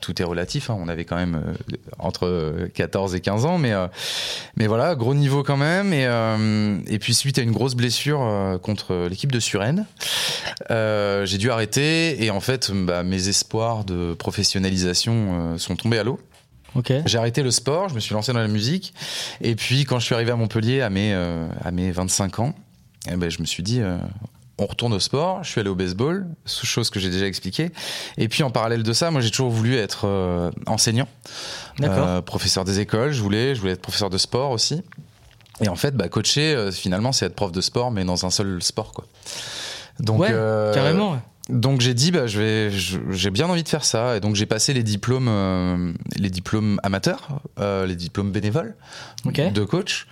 tout 0.00 0.20
est 0.20 0.24
relatif, 0.24 0.68
hein, 0.68 0.76
on 0.78 0.88
avait 0.88 1.04
quand 1.04 1.16
même 1.16 1.40
euh, 1.46 1.76
entre 1.98 2.26
euh, 2.26 2.68
14 2.74 3.14
et 3.14 3.20
15 3.20 3.44
ans, 3.44 3.58
mais, 3.58 3.72
euh, 3.72 3.86
mais 4.56 4.66
voilà, 4.66 4.96
gros 4.96 5.14
niveau 5.14 5.44
quand 5.44 5.56
même. 5.56 5.92
Et, 5.92 6.08
et 6.92 6.98
puis 6.98 7.14
suite 7.14 7.38
à 7.38 7.42
une 7.42 7.52
grosse 7.52 7.74
blessure 7.74 8.58
contre 8.62 9.06
l'équipe 9.08 9.30
de 9.30 9.40
Suresnes, 9.40 9.86
j'ai 10.68 11.38
dû 11.38 11.50
arrêter 11.50 12.24
et 12.24 12.30
en 12.30 12.40
fait, 12.40 12.70
bah, 12.72 13.02
mes 13.02 13.28
espoirs 13.28 13.84
de 13.84 14.14
professionnalisation 14.14 15.58
sont 15.58 15.76
tombés 15.76 15.98
à 15.98 16.04
l'eau. 16.04 16.18
Ok. 16.74 16.92
J'ai 17.04 17.18
arrêté 17.18 17.42
le 17.42 17.50
sport, 17.50 17.90
je 17.90 17.94
me 17.94 18.00
suis 18.00 18.14
lancé 18.14 18.32
dans 18.32 18.40
la 18.40 18.48
musique. 18.48 18.94
Et 19.42 19.54
puis, 19.54 19.84
quand 19.84 19.98
je 19.98 20.06
suis 20.06 20.14
arrivé 20.14 20.30
à 20.32 20.36
Montpellier 20.36 20.80
à 20.80 20.90
mes, 20.90 21.12
à 21.12 21.70
mes 21.70 21.90
25 21.90 22.38
ans, 22.40 22.54
eh 23.10 23.16
ben, 23.16 23.30
je 23.30 23.40
me 23.40 23.46
suis 23.46 23.62
dit, 23.62 23.80
euh, 23.80 23.96
on 24.58 24.66
retourne 24.66 24.92
au 24.92 25.00
sport. 25.00 25.42
Je 25.42 25.50
suis 25.50 25.60
allé 25.60 25.68
au 25.70 25.74
baseball, 25.74 26.26
chose 26.46 26.90
que 26.90 27.00
j'ai 27.00 27.10
déjà 27.10 27.26
expliqué. 27.26 27.70
Et 28.18 28.28
puis, 28.28 28.42
en 28.42 28.50
parallèle 28.50 28.82
de 28.82 28.92
ça, 28.92 29.10
moi, 29.10 29.20
j'ai 29.20 29.30
toujours 29.30 29.50
voulu 29.50 29.76
être 29.76 30.06
euh, 30.06 30.50
enseignant, 30.66 31.08
euh, 31.98 32.20
professeur 32.22 32.64
des 32.64 32.78
écoles. 32.80 33.12
Je 33.12 33.22
voulais, 33.22 33.54
je 33.54 33.60
voulais 33.60 33.72
être 33.72 33.82
professeur 33.82 34.10
de 34.10 34.18
sport 34.18 34.50
aussi. 34.50 34.82
Et 35.60 35.68
en 35.68 35.76
fait, 35.76 35.96
bah, 35.96 36.08
coacher, 36.08 36.70
finalement, 36.72 37.12
c'est 37.12 37.26
être 37.26 37.34
prof 37.34 37.50
de 37.52 37.60
sport, 37.60 37.90
mais 37.90 38.04
dans 38.04 38.24
un 38.26 38.30
seul 38.30 38.62
sport, 38.62 38.92
quoi. 38.92 39.06
Donc, 40.00 40.20
ouais, 40.20 40.30
carrément. 40.74 41.12
ouais. 41.12 41.18
donc 41.50 41.80
j'ai 41.82 41.92
dit 41.92 42.10
bah 42.12 42.26
je 42.26 42.38
vais 42.40 42.70
je- 42.70 42.98
j'ai 43.10 43.30
bien 43.30 43.46
envie 43.48 43.62
de 43.62 43.68
faire 43.68 43.84
ça 43.84 44.16
et 44.16 44.20
donc 44.20 44.36
j'ai 44.36 44.46
passé 44.46 44.72
les 44.72 44.82
diplômes 44.82 45.26
euh, 45.28 45.92
les 46.16 46.30
diplômes 46.30 46.80
amateurs 46.82 47.40
euh, 47.58 47.84
les 47.84 47.94
diplômes 47.96 48.30
bénévoles 48.32 48.74
de 49.50 49.64
coach 49.64 50.06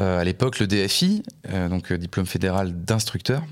à 0.00 0.24
l'époque 0.24 0.58
le 0.58 0.66
DFI 0.66 1.22
euh, 1.50 1.68
donc 1.68 1.92
euh, 1.92 1.98
diplôme 1.98 2.26
fédéral 2.26 2.72
d'instructeur. 2.84 3.42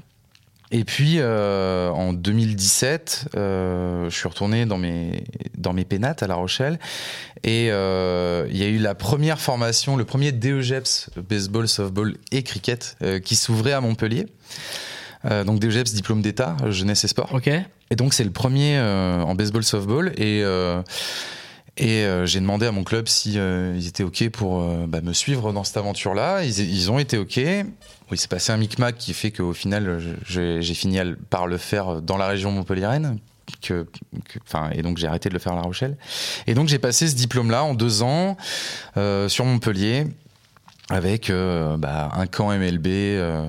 Et 0.72 0.84
puis 0.84 1.16
euh, 1.18 1.90
en 1.90 2.12
2017 2.12 3.28
euh, 3.36 4.10
je 4.10 4.16
suis 4.16 4.28
retourné 4.28 4.66
dans 4.66 4.78
mes 4.78 5.24
dans 5.56 5.72
mes 5.72 5.84
pénates 5.84 6.22
à 6.22 6.26
La 6.26 6.34
Rochelle. 6.34 6.78
Et 7.44 7.68
euh, 7.70 8.46
il 8.50 8.56
y 8.56 8.64
a 8.64 8.68
eu 8.68 8.78
la 8.78 8.94
première 8.94 9.40
formation 9.40 9.96
le 9.96 10.04
premier 10.04 10.32
DEGEPS 10.32 11.10
baseball 11.28 11.68
softball 11.68 12.16
et 12.32 12.42
cricket 12.42 12.96
euh, 13.02 13.20
qui 13.20 13.36
s'ouvrait 13.36 13.72
à 13.72 13.80
Montpellier. 13.80 14.26
Euh, 15.24 15.44
donc 15.44 15.58
DEGEPS 15.60 15.92
diplôme 15.92 16.22
d'état 16.22 16.56
euh, 16.62 16.70
jeunesse 16.70 17.04
et 17.04 17.08
sport. 17.08 17.32
Ok. 17.32 17.48
et 17.48 17.96
donc 17.96 18.14
c'est 18.14 18.24
le 18.24 18.30
premier 18.30 18.76
euh, 18.76 19.22
en 19.22 19.34
baseball 19.34 19.64
softball. 19.64 20.12
Et 20.16 20.42
euh, 20.42 20.82
et 21.78 22.04
euh, 22.04 22.24
j'ai 22.26 22.40
demandé 22.40 22.66
à 22.66 22.72
mon 22.72 22.84
club 22.84 23.06
si 23.08 23.38
euh, 23.38 23.74
ils 23.76 23.86
étaient 23.86 24.02
ok 24.02 24.28
pour 24.30 24.62
euh, 24.62 24.86
bah, 24.88 25.00
me 25.02 25.12
suivre 25.12 25.52
dans 25.52 25.62
cette 25.64 25.76
aventure 25.76 26.14
là 26.14 26.42
ils, 26.42 26.58
ils 26.60 26.90
ont 26.90 26.98
été 26.98 27.18
ok. 27.18 27.36
Oui 27.36 27.64
il 28.12 28.18
s'est 28.18 28.28
passé 28.28 28.52
un 28.52 28.56
micmac 28.56 28.96
qui 28.96 29.12
fait 29.14 29.30
qu'au 29.30 29.52
final 29.52 30.00
j'ai 30.26 30.62
fini 30.74 30.98
par 31.28 31.46
le 31.46 31.58
faire 31.58 32.00
dans 32.00 32.16
la 32.16 32.26
région 32.28 32.50
montpelliéraine 32.52 33.18
que, 33.62 33.86
que- 34.24 34.74
et 34.74 34.82
donc 34.82 34.96
j'ai 34.98 35.06
arrêté 35.06 35.28
de 35.28 35.34
le 35.34 35.40
faire 35.40 35.52
à 35.52 35.56
La 35.56 35.62
Rochelle. 35.62 35.96
Et 36.46 36.54
donc 36.54 36.68
j'ai 36.68 36.78
passé 36.78 37.06
ce 37.08 37.14
diplôme 37.14 37.50
là 37.50 37.62
en 37.64 37.74
deux 37.74 38.02
ans 38.02 38.36
euh, 38.96 39.28
sur 39.28 39.44
Montpellier 39.44 40.06
avec 40.88 41.30
euh, 41.30 41.76
bah, 41.76 42.10
un 42.14 42.26
camp 42.26 42.50
MLB, 42.56 42.86
euh, 42.86 43.48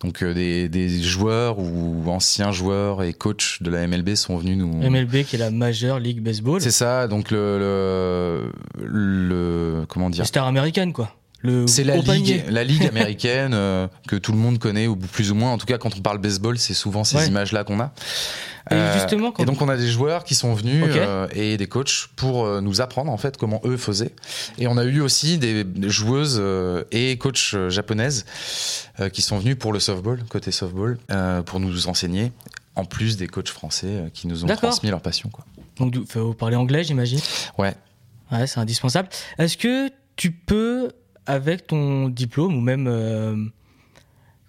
donc 0.00 0.22
euh, 0.22 0.32
des, 0.32 0.68
des 0.70 1.02
joueurs 1.02 1.58
ou 1.58 2.04
anciens 2.08 2.50
joueurs 2.50 3.02
et 3.02 3.12
coachs 3.12 3.58
de 3.62 3.70
la 3.70 3.86
MLB 3.86 4.14
sont 4.14 4.38
venus 4.38 4.56
nous. 4.56 4.72
MLB 4.90 5.24
qui 5.24 5.36
est 5.36 5.38
la 5.38 5.50
Major 5.50 5.98
League 5.98 6.22
Baseball. 6.22 6.60
C'est 6.62 6.70
ça, 6.70 7.06
donc 7.06 7.30
le, 7.30 7.58
le, 7.58 8.52
le- 8.86 9.84
comment 9.86 10.08
dire 10.10 10.22
Les 10.22 10.28
stars 10.28 10.46
américaines, 10.46 10.92
quoi. 10.92 11.14
C'est 11.66 11.84
la 11.84 11.96
ligue, 11.98 12.42
la 12.48 12.64
ligue 12.64 12.84
américaine 12.88 13.52
euh, 13.54 13.86
que 14.08 14.16
tout 14.16 14.32
le 14.32 14.38
monde 14.38 14.58
connaît 14.58 14.88
ou 14.88 14.96
plus 14.96 15.30
ou 15.30 15.36
moins. 15.36 15.52
En 15.52 15.58
tout 15.58 15.66
cas, 15.66 15.78
quand 15.78 15.96
on 15.96 16.00
parle 16.00 16.18
baseball, 16.18 16.58
c'est 16.58 16.74
souvent 16.74 17.04
ces 17.04 17.16
Ouais. 17.16 17.26
images-là 17.28 17.62
qu'on 17.62 17.78
a. 17.78 17.92
Et 18.70 18.74
Euh, 18.74 18.94
justement, 18.94 19.32
quand 19.32 19.42
et 19.42 19.46
donc 19.46 19.60
on 19.62 19.68
a 19.68 19.76
des 19.76 19.88
joueurs 19.88 20.24
qui 20.24 20.34
sont 20.34 20.54
venus 20.54 20.84
euh, 20.88 21.28
et 21.32 21.56
des 21.56 21.66
coachs 21.66 22.08
pour 22.16 22.44
euh, 22.44 22.60
nous 22.60 22.80
apprendre 22.80 23.10
en 23.10 23.16
fait 23.16 23.36
comment 23.36 23.60
eux 23.64 23.76
faisaient. 23.76 24.14
Et 24.58 24.66
on 24.66 24.76
a 24.76 24.84
eu 24.84 25.00
aussi 25.00 25.38
des 25.38 25.64
joueuses 25.82 26.42
et 26.90 27.16
coachs 27.18 27.56
japonaises 27.68 28.24
qui 29.12 29.22
sont 29.22 29.38
venus 29.38 29.56
pour 29.58 29.72
le 29.72 29.80
softball, 29.80 30.22
côté 30.28 30.50
softball, 30.50 30.98
pour 31.46 31.60
nous 31.60 31.88
enseigner. 31.88 32.32
En 32.76 32.84
plus 32.84 33.16
des 33.16 33.26
coachs 33.26 33.48
français 33.48 34.04
qui 34.14 34.28
nous 34.28 34.44
ont 34.44 34.46
transmis 34.46 34.88
leur 34.90 35.00
passion. 35.00 35.30
Quoi. 35.30 35.44
Donc, 35.78 35.96
faut 36.08 36.32
parler 36.32 36.54
anglais, 36.54 36.84
j'imagine. 36.84 37.18
Ouais. 37.58 37.74
Ouais, 38.30 38.46
c'est 38.46 38.60
indispensable. 38.60 39.08
Est-ce 39.38 39.56
que 39.56 39.90
tu 40.16 40.30
peux, 40.30 40.92
avec 41.26 41.66
ton 41.66 42.08
diplôme 42.08 42.54
ou 42.56 42.60
même, 42.60 42.86
euh, 42.86 43.36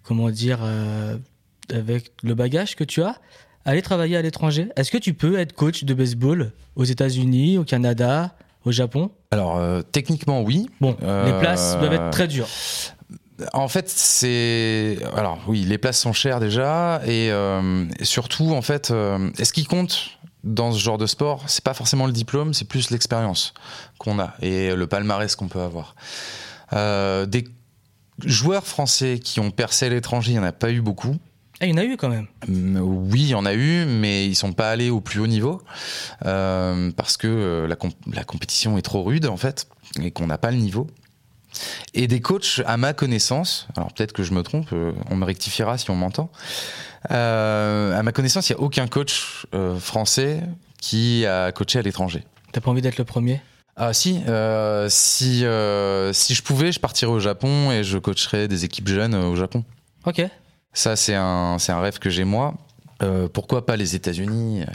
comment 0.03 0.30
dire, 0.30 0.59
euh, 0.61 1.17
avec 1.74 2.11
le 2.24 2.34
bagage 2.36 2.76
que 2.76 2.84
tu 2.84 3.01
as, 3.01 3.20
aller 3.70 3.82
travailler 3.82 4.17
à 4.17 4.22
l'étranger 4.22 4.70
Est-ce 4.76 4.91
que 4.91 4.97
tu 4.97 5.13
peux 5.13 5.38
être 5.39 5.53
coach 5.53 5.84
de 5.84 5.93
baseball 5.93 6.51
aux 6.76 6.84
États-Unis, 6.84 7.57
au 7.57 7.63
Canada, 7.63 8.36
au 8.65 8.72
Japon? 8.72 9.11
Alors 9.32 9.57
euh, 9.57 9.82
techniquement 9.82 10.41
oui. 10.41 10.67
Bon, 10.82 10.95
les 11.01 11.07
Euh, 11.07 11.39
places 11.39 11.78
doivent 11.80 11.93
être 11.93 12.09
très 12.11 12.28
dures. 12.28 12.47
En 13.53 13.70
fait, 13.70 13.88
c'est 13.89 14.97
alors 15.15 15.39
oui, 15.47 15.61
les 15.61 15.78
places 15.78 15.99
sont 15.99 16.11
chères 16.13 16.39
déjà 16.41 17.01
et 17.05 17.32
euh, 17.32 17.86
surtout 18.01 18.53
en 18.53 18.61
fait, 18.61 18.91
euh, 18.91 19.30
ce 19.41 19.53
qui 19.53 19.63
compte 19.63 20.20
dans 20.43 20.72
ce 20.74 20.80
genre 20.80 20.97
de 20.97 21.05
sport, 21.05 21.43
c'est 21.47 21.63
pas 21.63 21.74
forcément 21.74 22.05
le 22.05 22.11
diplôme, 22.11 22.53
c'est 22.53 22.65
plus 22.67 22.91
l'expérience 22.91 23.53
qu'on 23.97 24.20
a 24.20 24.34
et 24.41 24.76
le 24.76 24.88
palmarès 24.88 25.36
qu'on 25.36 25.47
peut 25.47 25.61
avoir. 25.61 25.95
Euh, 26.74 27.26
des 27.26 27.45
joueurs 28.26 28.65
français 28.67 29.20
qui 29.24 29.39
ont 29.39 29.51
percé 29.51 29.86
à 29.86 29.89
l'étranger, 29.89 30.34
il 30.34 30.36
y 30.36 30.39
en 30.39 30.43
a 30.43 30.51
pas 30.51 30.72
eu 30.72 30.82
beaucoup. 30.82 31.15
Ah, 31.62 31.66
il 31.66 31.72
y 31.72 31.74
en 31.74 31.78
a 31.78 31.84
eu 31.84 31.97
quand 31.97 32.10
même. 32.10 32.28
Mm, 32.47 32.78
Oui, 32.82 33.22
il 33.22 33.28
y 33.30 33.36
en 33.36 33.45
a 33.45 33.53
eu, 33.53 33.86
mais 33.86 34.26
ils 34.28 34.36
sont 34.36 34.53
pas 34.53 34.72
allés 34.72 34.89
au 34.89 35.01
plus 35.01 35.20
haut 35.20 35.28
niveau 35.28 35.62
euh, 36.26 36.91
parce 36.95 37.18
que 37.18 37.28
euh, 37.28 37.68
la, 37.68 37.76
comp- 37.76 37.95
la 38.14 38.24
compétition 38.24 38.78
est 38.78 38.82
trop 38.82 39.03
rude 39.03 39.26
en 39.26 39.38
fait 39.38 39.68
et 40.01 40.12
qu'on 40.12 40.28
n'a 40.28 40.38
pas 40.38 40.51
le 40.51 40.57
niveau. 40.57 40.88
Et 41.93 42.07
des 42.07 42.22
coachs, 42.22 42.62
à 42.66 42.78
ma 42.78 42.93
connaissance, 42.93 43.68
alors 43.76 43.91
peut-être 43.91 44.14
que 44.14 44.24
je 44.24 44.34
me 44.34 44.43
trompe, 44.43 44.70
euh, 44.72 44.93
on 45.10 45.16
me 45.16 45.26
rectifiera 45.26 45.78
si 45.78 45.89
on 45.89 45.95
m'entend. 45.95 46.32
euh, 47.12 47.97
à 47.97 48.03
ma 48.03 48.12
connaissance, 48.12 48.49
il 48.49 48.53
n'y 48.55 48.60
a 48.60 48.62
aucun 48.64 48.88
coach 48.88 49.45
euh, 49.53 49.78
français 49.80 50.41
qui 50.80 51.26
a 51.26 51.51
coaché 51.51 51.80
à 51.80 51.82
l'étranger. 51.82 52.24
T'as 52.51 52.62
pas 52.62 52.72
envie 52.72 52.82
d'être 52.82 52.97
le 52.97 53.03
premier? 53.03 53.41
Ah 53.76 53.93
si, 53.93 54.22
si 54.89 55.43
si 56.14 56.34
je 56.36 56.43
pouvais, 56.43 56.72
je 56.72 56.80
partirais 56.80 57.12
au 57.12 57.20
Japon 57.20 57.72
et 57.72 57.84
je 57.84 57.97
coacherais 57.97 58.47
des 58.47 58.64
équipes 58.66 58.88
jeunes 58.89 59.16
au 59.16 59.36
Japon. 59.36 59.64
Ok. 60.05 60.22
Ça, 60.74 60.95
c'est 60.95 61.15
un, 61.15 61.57
c'est 61.59 61.72
un 61.72 61.82
rêve 61.82 61.99
que 61.99 62.09
j'ai 62.09 62.24
moi. 62.24 62.55
Euh, 63.01 63.30
pourquoi 63.32 63.65
pas 63.65 63.78
les 63.78 63.95
États-Unis? 63.95 64.65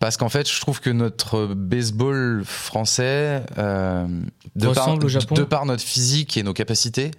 Parce 0.00 0.16
qu'en 0.16 0.28
fait, 0.28 0.50
je 0.50 0.60
trouve 0.60 0.80
que 0.80 0.90
notre 0.90 1.46
baseball 1.46 2.42
français, 2.44 3.42
euh, 3.56 4.06
de, 4.54 4.66
par, 4.66 4.84
Ressemble 4.84 5.06
au 5.06 5.08
Japon 5.08 5.34
de 5.34 5.44
par 5.44 5.64
notre 5.64 5.82
physique 5.82 6.36
et 6.36 6.42
nos 6.42 6.52
capacités, 6.52 7.10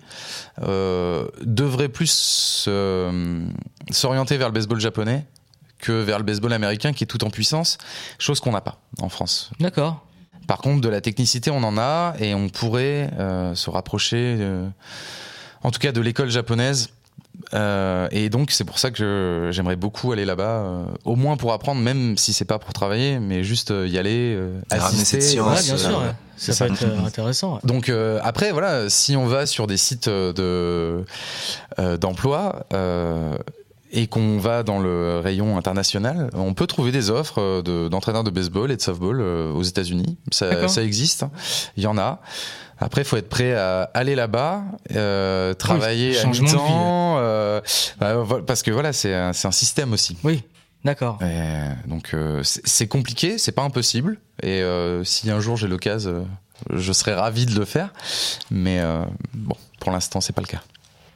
euh, 0.62 1.28
devrait 1.42 1.90
plus 1.90 2.68
s'orienter 3.92 4.38
vers 4.38 4.50
le 4.50 4.54
baseball 4.54 4.80
japonais 4.80 5.26
que 5.80 5.94
vers 5.94 6.20
le 6.20 6.24
baseball 6.24 6.54
américain 6.54 6.94
qui 6.94 7.06
est 7.06 7.08
tout 7.08 7.24
en 7.24 7.32
puissance, 7.32 7.80
chose 8.20 8.40
qu'on 8.40 8.52
n'a 8.52 8.62
pas 8.62 8.78
en 9.02 9.10
France. 9.10 9.50
D'accord. 9.60 10.06
Par 10.46 10.60
contre, 10.60 10.82
de 10.82 10.90
la 10.90 11.02
technicité, 11.02 11.50
on 11.50 11.64
en 11.64 11.80
a 11.80 12.14
et 12.20 12.36
on 12.36 12.50
pourrait 12.50 13.10
se 13.56 13.70
rapprocher, 13.70 14.38
en 15.64 15.72
tout 15.72 15.80
cas, 15.80 15.92
de 15.92 16.02
l'école 16.02 16.30
japonaise. 16.30 16.90
Euh, 17.54 18.08
et 18.12 18.30
donc, 18.30 18.52
c'est 18.52 18.64
pour 18.64 18.80
ça 18.80 18.92
que 18.92 19.50
j'aimerais 19.52 19.76
beaucoup 19.76 20.12
aller 20.12 20.26
là-bas, 20.26 20.44
euh, 20.44 20.86
au 21.06 21.16
moins 21.16 21.38
pour 21.38 21.52
apprendre, 21.54 21.82
même 21.82 22.18
si 22.18 22.34
c'est 22.34 22.46
pas 22.46 22.60
pour 22.60 22.74
travailler, 22.74 23.20
mais 23.20 23.44
juste 23.44 23.72
euh, 23.72 23.88
y 23.88 23.98
aller, 23.98 24.36
euh, 24.38 24.60
assister. 24.70 25.06
cette 25.06 25.24
science, 25.24 25.60
Ouais, 25.60 25.64
bien 25.66 25.78
sûr. 25.78 26.00
ouais. 26.00 26.06
Ça 26.38 26.54
c'est 26.54 26.68
peut 26.68 26.76
ça. 26.76 26.86
être 26.88 27.06
intéressant. 27.06 27.54
ouais. 27.56 27.60
Donc 27.64 27.90
euh, 27.90 28.20
après, 28.24 28.52
voilà, 28.52 28.90
si 28.90 29.16
on 29.16 29.26
va 29.28 29.46
sur 29.46 29.68
des 29.68 29.78
sites 29.78 30.08
de 30.10 31.04
euh, 31.80 31.98
d'emploi. 31.98 32.66
euh, 32.74 33.36
et 33.94 34.08
qu'on 34.08 34.38
va 34.38 34.64
dans 34.64 34.80
le 34.80 35.20
rayon 35.22 35.58
international, 35.58 36.30
on 36.34 36.54
peut 36.54 36.66
trouver 36.66 36.94
des 36.94 37.10
offres 37.10 37.62
de- 37.62 37.90
d'entraîneurs 37.90 38.24
de, 38.24 38.30
baseball 38.30 38.72
et 38.72 38.78
de 38.78 38.82
softball 38.82 39.20
aux 39.20 39.64
États-Unis. 39.64 40.18
Ça, 40.32 40.70
ça 40.70 40.82
existe, 40.82 41.24
hein. 41.24 41.32
il 41.76 41.84
y 41.84 41.88
en 41.88 41.98
a. 41.98 42.22
Après, 42.82 43.04
il 43.04 43.06
faut 43.06 43.18
être 43.18 43.30
prêt 43.30 43.54
à 43.54 43.84
aller 43.94 44.16
là-bas, 44.16 44.64
euh, 44.96 45.54
travailler 45.54 46.18
à 46.18 46.26
de 46.26 46.32
vie, 46.32 46.42
mi-temps, 46.42 47.18
euh, 47.20 47.62
bah, 48.00 48.26
parce 48.46 48.64
que 48.64 48.72
voilà, 48.72 48.92
c'est 48.92 49.14
un, 49.14 49.34
système 49.34 49.94
aussi. 49.94 50.18
Oui, 50.24 50.44
d'accord. 50.84 51.20
Donc 51.86 52.14
euh, 52.14 52.42
c'est 52.44 52.88
compliqué, 52.88 53.38
c'est 53.38 53.52
pas 53.52 53.62
impossible. 53.62 54.18
Et 54.42 54.64
si 55.04 55.30
un 55.30 55.40
jour 55.40 55.58
j'ai 55.58 55.68
l'occasion, 55.68 56.28
je 56.72 56.92
serais 56.92 57.14
ravi 57.14 57.46
de 57.46 57.58
le 57.58 57.66
faire. 57.66 57.94
Mais 58.50 58.82
bon, 59.34 59.56
pour 59.80 59.92
l'instant, 59.92 60.20
c'est 60.20 60.34
pas 60.34 60.42
le 60.42 60.48
cas. 60.48 60.62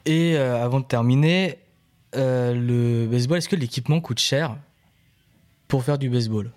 Et 0.05 0.38
avant 0.38 0.80
de 0.80 0.86
terminer, 0.86 1.57
le 2.13 3.07
baseball, 3.07 3.39
est-ce 3.39 3.49
que 3.49 3.55
l'équipement 3.55 4.01
coûte 4.01 4.20
cher 4.20 4.55
pour 5.68 5.84
faire 5.84 5.97
du 5.97 6.11
baseball? 6.11 6.51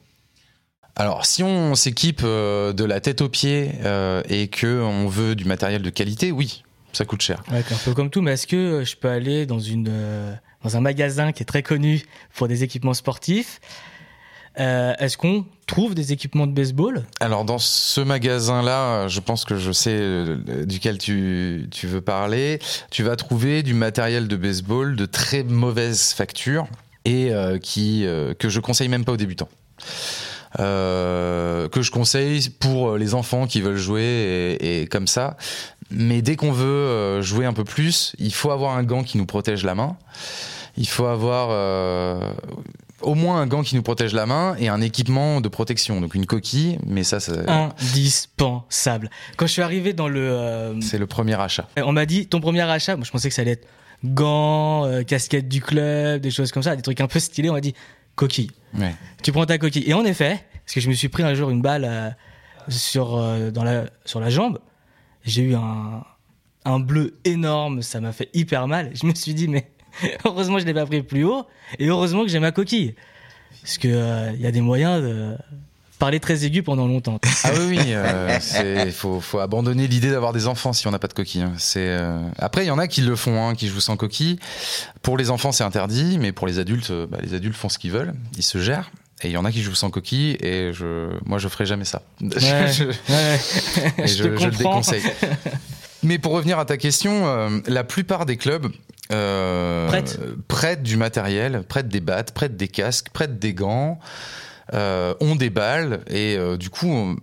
Alors, 1.00 1.24
si 1.24 1.44
on 1.44 1.76
s'équipe 1.76 2.22
euh, 2.24 2.72
de 2.72 2.82
la 2.82 3.00
tête 3.00 3.20
aux 3.20 3.28
pieds 3.28 3.70
euh, 3.84 4.20
et 4.28 4.48
que 4.48 4.82
on 4.82 5.06
veut 5.06 5.36
du 5.36 5.44
matériel 5.44 5.80
de 5.80 5.90
qualité, 5.90 6.32
oui, 6.32 6.64
ça 6.92 7.04
coûte 7.04 7.22
cher. 7.22 7.44
Ouais, 7.52 7.58
un 7.58 7.76
peu 7.84 7.94
comme 7.94 8.10
tout, 8.10 8.20
mais 8.20 8.32
est-ce 8.32 8.48
que 8.48 8.56
euh, 8.56 8.84
je 8.84 8.96
peux 8.96 9.08
aller 9.08 9.46
dans, 9.46 9.60
une, 9.60 9.86
euh, 9.88 10.34
dans 10.64 10.76
un 10.76 10.80
magasin 10.80 11.30
qui 11.30 11.44
est 11.44 11.46
très 11.46 11.62
connu 11.62 12.04
pour 12.34 12.48
des 12.48 12.64
équipements 12.64 12.94
sportifs 12.94 13.60
Est-ce 14.56 15.16
qu'on 15.16 15.46
trouve 15.68 15.94
des 15.94 16.12
équipements 16.12 16.48
de 16.48 16.52
baseball? 16.52 17.04
Alors 17.20 17.44
dans 17.44 17.58
ce 17.58 18.00
magasin-là, 18.00 19.06
je 19.06 19.20
pense 19.20 19.44
que 19.44 19.56
je 19.56 19.70
sais 19.70 20.24
duquel 20.66 20.98
tu, 20.98 21.68
tu 21.70 21.86
veux 21.86 22.00
parler. 22.00 22.58
Tu 22.90 23.04
vas 23.04 23.14
trouver 23.14 23.62
du 23.62 23.72
matériel 23.72 24.26
de 24.26 24.34
baseball 24.34 24.96
de 24.96 25.06
très 25.06 25.44
mauvaise 25.44 26.12
facture 26.12 26.66
et 27.04 27.30
qui 27.62 28.04
que 28.40 28.48
je 28.48 28.58
conseille 28.58 28.88
même 28.88 29.04
pas 29.04 29.12
aux 29.12 29.16
débutants. 29.16 29.48
Euh, 30.58 31.68
que 31.68 31.82
je 31.82 31.90
conseille 31.90 32.48
pour 32.58 32.96
les 32.96 33.14
enfants 33.14 33.46
qui 33.46 33.60
veulent 33.60 33.76
jouer 33.76 34.56
et, 34.60 34.82
et 34.82 34.86
comme 34.86 35.06
ça. 35.06 35.36
Mais 35.90 36.22
dès 36.22 36.36
qu'on 36.36 36.52
veut 36.52 36.66
euh, 36.66 37.22
jouer 37.22 37.44
un 37.44 37.52
peu 37.52 37.64
plus, 37.64 38.14
il 38.18 38.32
faut 38.32 38.50
avoir 38.50 38.76
un 38.76 38.82
gant 38.82 39.02
qui 39.02 39.18
nous 39.18 39.26
protège 39.26 39.62
la 39.64 39.74
main. 39.74 39.96
Il 40.78 40.88
faut 40.88 41.06
avoir 41.06 41.48
euh, 41.50 42.32
au 43.02 43.14
moins 43.14 43.40
un 43.40 43.46
gant 43.46 43.62
qui 43.62 43.74
nous 43.74 43.82
protège 43.82 44.14
la 44.14 44.26
main 44.26 44.54
et 44.58 44.68
un 44.68 44.80
équipement 44.80 45.40
de 45.40 45.48
protection, 45.48 46.00
donc 46.00 46.14
une 46.14 46.24
coquille. 46.26 46.78
Mais 46.86 47.04
ça, 47.04 47.20
ça- 47.20 47.32
Indispensable. 47.82 49.10
Quand 49.36 49.46
je 49.46 49.52
suis 49.52 49.62
arrivé 49.62 49.92
dans 49.92 50.08
le... 50.08 50.20
euh, 50.30 50.80
c'est 50.80 50.98
le 50.98 51.06
premier 51.06 51.38
achat. 51.40 51.68
on 51.82 51.92
m'a 51.92 52.06
dit, 52.06 52.26
ton 52.26 52.40
premier 52.40 52.62
achat, 52.62 52.96
moi 52.96 53.04
je 53.04 53.10
pensais 53.10 53.28
que 53.28 53.34
ça 53.34 53.42
allait 53.42 53.52
être 53.52 53.66
gants, 54.04 54.84
euh, 54.86 55.02
casquette 55.02 55.48
du 55.48 55.60
club, 55.60 56.20
des 56.20 56.30
choses 56.30 56.52
comme 56.52 56.62
ça, 56.62 56.76
des 56.76 56.82
trucs 56.82 57.00
un 57.00 57.08
peu 57.08 57.18
stylés, 57.18 57.50
on 57.50 57.54
m'a 57.54 57.60
dit 57.60 57.74
coquille. 58.18 58.50
Ouais. 58.78 58.94
Tu 59.22 59.32
prends 59.32 59.46
ta 59.46 59.56
coquille. 59.56 59.84
Et 59.86 59.94
en 59.94 60.04
effet, 60.04 60.44
parce 60.64 60.74
que 60.74 60.80
je 60.80 60.88
me 60.88 60.94
suis 60.94 61.08
pris 61.08 61.22
un 61.22 61.32
jour 61.34 61.48
une 61.50 61.62
balle 61.62 61.86
euh, 61.88 62.10
sur, 62.68 63.16
euh, 63.16 63.50
dans 63.50 63.64
la, 63.64 63.84
sur 64.04 64.20
la 64.20 64.28
jambe, 64.28 64.58
j'ai 65.24 65.42
eu 65.42 65.54
un, 65.54 66.04
un 66.64 66.80
bleu 66.80 67.18
énorme, 67.24 67.80
ça 67.80 68.00
m'a 68.00 68.12
fait 68.12 68.28
hyper 68.34 68.66
mal. 68.68 68.90
Je 68.94 69.06
me 69.06 69.14
suis 69.14 69.32
dit, 69.34 69.48
mais 69.48 69.70
heureusement 70.24 70.58
je 70.58 70.66
l'ai 70.66 70.74
pas 70.74 70.84
pris 70.84 71.02
plus 71.02 71.24
haut, 71.24 71.46
et 71.78 71.86
heureusement 71.86 72.24
que 72.24 72.28
j'ai 72.28 72.40
ma 72.40 72.52
coquille. 72.52 72.94
Parce 73.62 73.78
que 73.78 73.88
euh, 73.88 74.32
il 74.34 74.40
y 74.40 74.46
a 74.46 74.50
des 74.50 74.60
moyens 74.60 75.02
de 75.02 75.36
parler 75.98 76.20
très 76.20 76.44
aigu 76.44 76.62
pendant 76.62 76.86
longtemps. 76.86 77.18
Ah 77.44 77.50
oui, 77.58 77.76
oui, 77.78 77.78
euh, 77.88 78.90
faut, 78.92 79.20
faut 79.20 79.38
abandonner 79.40 79.86
l'idée 79.88 80.10
d'avoir 80.10 80.32
des 80.32 80.46
enfants 80.46 80.72
si 80.72 80.86
on 80.86 80.90
n'a 80.90 80.98
pas 80.98 81.08
de 81.08 81.12
coquille. 81.14 81.42
hein. 81.42 81.52
C'est 81.58 81.86
euh, 81.88 82.18
après 82.38 82.64
il 82.64 82.68
y 82.68 82.70
en 82.70 82.78
a 82.78 82.86
qui 82.88 83.00
le 83.00 83.16
font, 83.16 83.48
hein, 83.48 83.54
qui 83.54 83.68
jouent 83.68 83.80
sans 83.80 83.96
coquille. 83.96 84.38
Pour 85.02 85.16
les 85.18 85.30
enfants 85.30 85.52
c'est 85.52 85.64
interdit, 85.64 86.18
mais 86.18 86.32
pour 86.32 86.46
les 86.46 86.58
adultes, 86.58 86.90
euh, 86.90 87.06
bah, 87.06 87.18
les 87.22 87.34
adultes 87.34 87.56
font 87.56 87.68
ce 87.68 87.78
qu'ils 87.78 87.90
veulent, 87.92 88.14
ils 88.36 88.42
se 88.42 88.58
gèrent. 88.58 88.90
Et 89.22 89.28
il 89.28 89.32
y 89.32 89.36
en 89.36 89.44
a 89.44 89.50
qui 89.50 89.62
jouent 89.62 89.74
sans 89.74 89.90
coquille 89.90 90.36
et 90.40 90.72
je, 90.72 91.10
moi 91.26 91.38
je 91.38 91.48
ferai 91.48 91.66
jamais 91.66 91.84
ça. 91.84 92.02
Ouais, 92.20 92.30
Je- 92.72 92.84
ouais. 92.84 93.40
et 93.98 94.06
je, 94.06 94.22
je, 94.22 94.28
te 94.28 94.36
je 94.38 94.44
le 94.46 94.50
déconseille. 94.52 95.02
Mais 96.04 96.18
pour 96.20 96.32
revenir 96.32 96.60
à 96.60 96.64
ta 96.64 96.76
question, 96.76 97.26
euh, 97.26 97.58
la 97.66 97.82
plupart 97.82 98.24
des 98.26 98.36
clubs 98.36 98.68
euh, 99.10 99.88
Prêtent. 99.88 100.20
prêtent 100.46 100.82
du 100.84 100.96
matériel, 100.96 101.64
prêtent 101.66 101.88
des 101.88 101.98
battes, 102.00 102.32
prêtent 102.32 102.56
des 102.56 102.68
casques, 102.68 103.08
prêtent 103.12 103.40
des 103.40 103.54
gants, 103.54 103.98
euh, 104.74 105.14
ont 105.20 105.36
des 105.36 105.50
balles 105.50 106.00
et 106.08 106.36
euh, 106.36 106.56
du 106.56 106.70
coup, 106.70 106.88
on- 106.88 107.16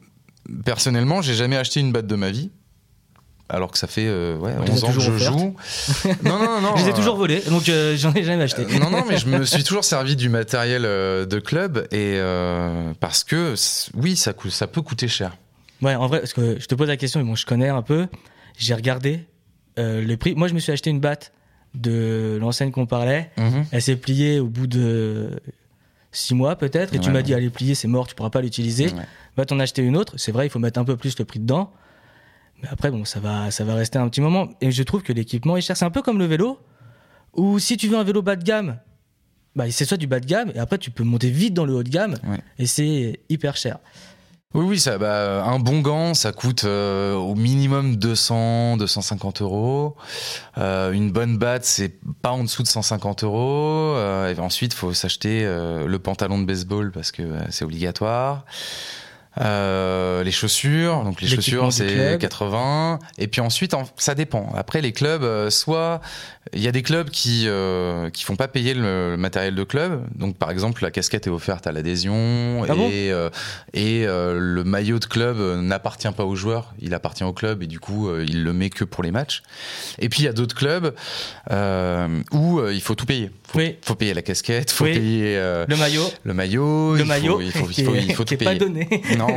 personnellement, 0.63 1.21
j'ai 1.21 1.33
jamais 1.33 1.57
acheté 1.57 1.79
une 1.79 1.91
batte 1.91 2.07
de 2.07 2.15
ma 2.15 2.31
vie. 2.31 2.51
alors 3.49 3.71
que 3.71 3.77
ça 3.77 3.87
fait 3.87 4.05
euh, 4.07 4.37
ouais, 4.37 4.53
On 4.59 4.63
les 4.63 4.69
a 4.71 4.73
11 4.73 4.83
ans 4.85 4.93
que 4.93 4.99
je 4.99 5.17
joue. 5.17 5.55
non, 6.23 6.39
non, 6.39 6.61
non. 6.61 6.75
Je 6.75 6.83
les 6.83 6.89
ai 6.89 6.93
euh, 6.93 6.95
toujours 6.95 7.15
volés, 7.17 7.41
donc 7.49 7.69
euh, 7.69 7.95
j'en 7.97 8.13
ai 8.13 8.23
jamais 8.23 8.43
acheté. 8.43 8.65
non, 8.79 8.89
non, 8.89 9.03
mais 9.07 9.17
je 9.17 9.27
me 9.27 9.43
suis 9.45 9.63
toujours 9.65 9.83
servi 9.83 10.15
du 10.15 10.29
matériel 10.29 10.81
de 10.83 11.39
club 11.39 11.87
et 11.91 12.19
parce 12.99 13.23
que 13.23 13.53
oui, 13.95 14.15
ça, 14.15 14.33
coûte, 14.33 14.51
ça 14.51 14.67
peut 14.67 14.81
coûter 14.81 15.07
cher. 15.07 15.37
Ouais, 15.81 15.93
en 15.95 16.07
vrai, 16.07 16.19
parce 16.19 16.33
que 16.33 16.57
je 16.59 16.65
te 16.65 16.73
pose 16.75 16.87
la 16.87 16.97
question, 16.97 17.19
mais 17.19 17.25
bon, 17.27 17.35
je 17.35 17.45
connais 17.45 17.69
un 17.69 17.81
peu. 17.81 18.07
J'ai 18.57 18.73
regardé 18.73 19.25
les 19.77 20.17
prix. 20.17 20.33
Moi, 20.35 20.47
je 20.47 20.53
me 20.53 20.59
suis 20.59 20.71
acheté 20.71 20.89
une 20.89 20.99
batte 21.01 21.31
de 21.75 22.37
l'enseigne 22.39 22.71
qu'on 22.71 22.85
parlait. 22.85 23.29
Elle 23.71 23.81
s'est 23.81 23.95
pliée 23.97 24.39
au 24.39 24.47
bout 24.47 24.67
de 24.67 25.31
six 26.15 26.33
mois 26.35 26.55
peut-être, 26.55 26.93
et 26.95 26.99
tu 26.99 27.07
Ouais. 27.07 27.13
m'as 27.13 27.21
dit, 27.21 27.33
allez, 27.33 27.49
plier, 27.49 27.75
c'est 27.75 27.87
mort, 27.87 28.07
tu 28.07 28.15
pourras 28.15 28.29
pas 28.29 28.41
l'utiliser. 28.41 28.87
Ouais. 28.87 29.05
Va 29.37 29.45
t'en 29.45 29.59
acheter 29.59 29.81
une 29.81 29.97
autre. 29.97 30.13
C'est 30.17 30.31
vrai, 30.31 30.47
il 30.47 30.49
faut 30.49 30.59
mettre 30.59 30.79
un 30.79 30.85
peu 30.85 30.95
plus 30.97 31.17
le 31.19 31.25
prix 31.25 31.39
dedans. 31.39 31.71
Mais 32.61 32.69
après, 32.69 32.89
bon, 32.89 33.03
ça 33.05 33.19
va, 33.19 33.51
ça 33.51 33.63
va 33.65 33.75
rester 33.75 33.99
un 33.99 34.07
petit 34.09 34.21
moment. 34.21 34.49
Et 34.61 34.71
je 34.71 34.81
trouve 34.83 35.03
que 35.03 35.11
l'équipement 35.13 35.57
est 35.57 35.61
cher. 35.61 35.75
C'est 35.75 35.85
un 35.85 35.91
peu 35.91 36.01
comme 36.01 36.17
le 36.19 36.25
vélo, 36.25 36.57
où 37.33 37.59
si 37.59 37.75
tu 37.77 37.87
veux 37.89 37.97
un 37.97 38.03
vélo 38.03 38.21
bas 38.21 38.35
de 38.37 38.43
gamme, 38.43 38.77
bah, 39.55 39.69
c'est 39.71 39.85
soit 39.85 39.97
du 39.97 40.07
bas 40.07 40.19
de 40.19 40.25
gamme, 40.25 40.51
et 40.55 40.59
après, 40.59 40.77
tu 40.77 40.89
peux 40.91 41.03
monter 41.03 41.29
vite 41.29 41.53
dans 41.53 41.65
le 41.65 41.73
haut 41.73 41.83
de 41.83 41.89
gamme, 41.89 42.15
et 42.57 42.65
c'est 42.65 43.19
hyper 43.29 43.55
cher. 43.57 43.79
Oui, 44.55 44.63
oui, 44.63 44.79
ça, 44.79 44.97
bah, 44.97 45.43
un 45.43 45.59
bon 45.59 45.81
gant, 45.81 46.13
ça 46.13 46.31
coûte 46.31 46.63
euh, 46.63 47.13
au 47.13 47.35
minimum 47.35 47.97
200, 47.97 48.77
250 48.77 49.41
euros. 49.41 49.97
Euh, 50.57 50.93
une 50.93 51.11
bonne 51.11 51.37
batte, 51.37 51.65
c'est 51.65 51.99
pas 52.21 52.31
en 52.31 52.41
dessous 52.41 52.63
de 52.63 52.69
150 52.69 53.25
euros. 53.25 53.95
Euh, 53.97 54.33
et 54.33 54.39
ensuite, 54.39 54.73
faut 54.73 54.93
s'acheter 54.93 55.41
euh, 55.43 55.87
le 55.87 55.99
pantalon 55.99 56.39
de 56.39 56.45
baseball 56.45 56.93
parce 56.93 57.11
que 57.11 57.21
euh, 57.21 57.39
c'est 57.49 57.65
obligatoire. 57.65 58.45
Euh, 59.41 60.23
les 60.23 60.31
chaussures, 60.31 61.03
donc 61.03 61.19
les 61.21 61.27
chaussures 61.27 61.73
c'est 61.73 61.87
club. 61.87 62.19
80. 62.19 62.99
Et 63.17 63.27
puis 63.27 63.41
ensuite, 63.41 63.73
en- 63.73 63.83
ça 63.97 64.15
dépend. 64.15 64.51
Après, 64.55 64.81
les 64.81 64.93
clubs, 64.93 65.23
euh, 65.23 65.49
soit 65.49 65.99
il 66.53 66.61
y 66.61 66.67
a 66.67 66.71
des 66.71 66.83
clubs 66.83 67.09
qui 67.09 67.45
euh, 67.47 68.09
qui 68.11 68.23
font 68.23 68.35
pas 68.37 68.47
payer 68.47 68.73
le, 68.73 69.11
le 69.11 69.17
matériel 69.17 69.53
de 69.55 69.63
club. 69.63 70.05
Donc 70.15 70.37
par 70.37 70.51
exemple, 70.51 70.83
la 70.83 70.91
casquette 70.91 71.27
est 71.27 71.31
offerte 71.31 71.67
à 71.67 71.71
l'adhésion 71.73 72.63
Ah 72.63 72.73
et 72.73 72.77
bon 72.77 72.89
euh, 72.93 73.29
et 73.73 74.05
euh, 74.07 74.37
le 74.39 74.63
maillot 74.63 74.99
de 74.99 75.05
club 75.05 75.37
n'appartient 75.61 76.11
pas 76.15 76.23
aux 76.23 76.35
joueurs, 76.35 76.73
il 76.79 76.93
appartient 76.93 77.23
au 77.23 77.33
club 77.33 77.61
et 77.63 77.67
du 77.67 77.79
coup 77.79 78.09
il 78.19 78.43
le 78.43 78.53
met 78.53 78.69
que 78.69 78.83
pour 78.85 79.03
les 79.03 79.11
matchs. 79.11 79.43
Et 79.99 80.07
puis 80.07 80.21
il 80.21 80.25
y 80.25 80.29
a 80.29 80.33
d'autres 80.33 80.55
clubs 80.55 80.93
euh, 81.51 82.07
où 82.31 82.61
il 82.69 82.81
faut 82.81 82.95
tout 82.95 83.05
payer. 83.05 83.31
Faut, 83.55 83.61
Oui. 83.61 83.75
faut 83.81 83.95
payer 83.95 84.13
la 84.13 84.21
casquette, 84.21 84.69
faut 84.71 84.83
Oui. 84.83 84.93
payer 84.93 85.37
euh, 85.37 85.65
Le 85.67 85.75
maillot, 85.77 86.03
le 86.23 86.33
maillot, 86.33 86.93
le 86.93 86.99
il 86.99 87.01
faut- 87.01 87.07
maillot, 87.07 87.41
il 87.41 87.51
faut, 87.51 87.67
il 87.75 87.83
faut, 87.85 87.95
il 87.95 88.13
faut 88.13 88.23
qui 88.23 88.35
tout 88.37 88.43
est 88.43 88.45
pas 88.45 88.51
payer. 88.51 88.59
donné. 88.59 88.87
Non, 89.17 89.27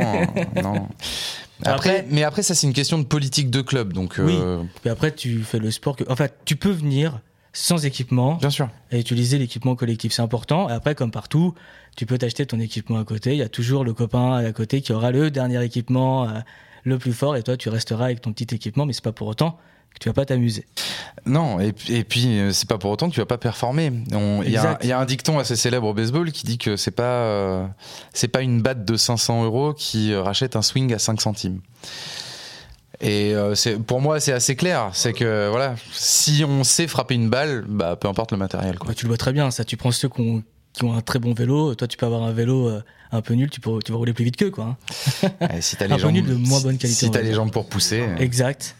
non. 0.61 0.87
Après- 1.63 1.71
Après, 1.73 2.05
mais 2.09 2.23
après 2.23 2.41
ça 2.41 2.55
c'est 2.55 2.67
une 2.67 2.73
question 2.73 2.97
de 2.99 3.03
politique 3.03 3.49
de 3.49 3.61
club, 3.61 3.91
donc 3.91 4.15
Oui. 4.19 4.33
euh, 4.39 4.61
Puis 4.81 4.89
après, 4.89 5.13
tu 5.13 5.39
fais 5.39 5.59
le 5.59 5.71
sport 5.71 5.95
que. 5.97 6.03
En 6.09 6.15
fait, 6.15 6.33
tu 6.45 6.55
peux 6.55 6.69
venir 6.71 7.19
sans 7.51 7.85
équipement 7.85 8.35
bien 8.35 8.49
sûr. 8.49 8.69
et 8.91 8.99
utiliser 8.99 9.37
l'équipement 9.37 9.75
collectif, 9.75 10.13
c'est 10.13 10.21
important. 10.21 10.69
Et 10.69 10.73
après, 10.73 10.95
comme 10.95 11.11
partout, 11.11 11.53
tu 11.97 12.05
peux 12.05 12.17
t'acheter 12.17 12.45
ton 12.45 12.59
équipement 12.61 12.97
à 12.99 13.03
côté. 13.03 13.31
Il 13.31 13.37
y 13.37 13.41
a 13.41 13.49
toujours 13.49 13.83
le 13.83 13.93
copain 13.93 14.35
à 14.37 14.51
côté 14.53 14.79
qui 14.81 14.93
aura 14.93 15.11
le 15.11 15.31
dernier 15.31 15.61
équipement 15.63 16.29
euh, 16.29 16.39
le 16.85 16.97
plus 16.97 17.11
fort 17.11 17.35
et 17.35 17.43
toi, 17.43 17.57
tu 17.57 17.67
resteras 17.67 18.05
avec 18.05 18.21
ton 18.21 18.31
petit 18.31 18.55
équipement, 18.55 18.85
mais 18.85 18.93
c'est 18.93 19.03
pas 19.03 19.11
pour 19.11 19.27
autant 19.27 19.57
que 19.93 19.99
tu 19.99 20.09
vas 20.09 20.13
pas 20.13 20.25
t'amuser. 20.25 20.65
Non, 21.25 21.59
et, 21.59 21.73
puis- 21.73 21.95
et 21.95 22.03
puis 22.03 22.39
euh, 22.39 22.51
c'est 22.53 22.67
pas 22.69 22.77
pour 22.77 22.89
autant 22.91 23.09
que 23.09 23.13
tu 23.13 23.19
vas 23.19 23.25
pas 23.25 23.37
performer. 23.37 23.91
Il 24.07 24.11
y, 24.11 24.15
a 24.15 24.19
un- 24.19 24.41
Exact. 24.43 24.79
il 24.83 24.89
y 24.89 24.91
a 24.93 24.99
un 24.99 25.05
dicton 25.05 25.37
assez 25.39 25.55
célèbre 25.55 25.87
au 25.87 25.93
baseball 25.93 26.31
qui 26.31 26.45
dit 26.45 26.57
que 26.57 26.75
c'est 26.77 26.91
pas 26.91 27.03
euh, 27.03 27.65
c'est 28.13 28.27
pas 28.29 28.41
une 28.41 28.61
batte 28.61 28.85
de 28.85 28.95
500 28.95 29.43
euros 29.43 29.73
qui 29.73 30.13
euh, 30.13 30.21
rachète 30.21 30.55
un 30.55 30.61
swing 30.61 30.93
à 30.93 30.99
5 30.99 31.19
centimes. 31.21 31.59
Et 33.01 33.33
euh, 33.33 33.55
pour 33.87 34.01
moi 34.01 34.19
c'est 34.19 34.33
assez 34.33 34.55
clair, 34.57 34.89
c'est 34.93 35.13
que 35.13 35.47
voilà, 35.49 35.75
si 35.93 36.43
on 36.47 36.63
sait 36.65 36.87
frapper 36.87 37.15
une 37.15 37.29
balle, 37.29 37.63
bah 37.67 37.95
peu 37.95 38.07
importe 38.09 38.31
le 38.31 38.37
matériel 38.37 38.77
quoi. 38.77 38.89
Bah, 38.89 38.93
tu 38.95 39.05
le 39.05 39.09
vois 39.09 39.17
très 39.17 39.31
bien, 39.31 39.51
ça. 39.51 39.63
Tu 39.63 39.77
prends 39.77 39.91
ceux 39.91 40.09
qui 40.09 40.19
ont, 40.21 40.43
qui 40.79 40.85
ont 40.85 40.95
un 40.95 41.01
très 41.01 41.19
bon 41.19 41.33
vélo. 41.33 41.75
Toi, 41.75 41.87
tu 41.87 41.97
peux 41.97 42.05
avoir 42.05 42.23
un 42.23 42.31
vélo 42.31 42.67
euh, 42.69 42.81
un 43.11 43.21
peu 43.21 43.33
nul, 43.33 43.49
tu, 43.49 43.59
peux, 43.59 43.79
tu 43.83 43.91
vas 43.91 43.97
rouler 43.97 44.13
plus 44.13 44.23
vite 44.25 44.37
qu'eux, 44.37 44.49
quoi. 44.51 44.77
hein. 45.21 45.47
Et 45.57 45.61
si 45.61 45.75
t'as 45.75 45.85
Un 45.85 45.87
les 45.89 45.95
peu 45.95 46.01
jambes 46.01 46.11
nul 46.13 46.25
de 46.25 46.33
moins 46.35 46.61
bonne 46.61 46.77
qualité, 46.77 47.05
si 47.05 47.11
t'as 47.11 47.19
va 47.19 47.25
les 47.25 47.33
jambes 47.33 47.51
pour 47.51 47.67
pousser. 47.67 48.01
euh, 48.01 48.15
Exact. 48.17 48.75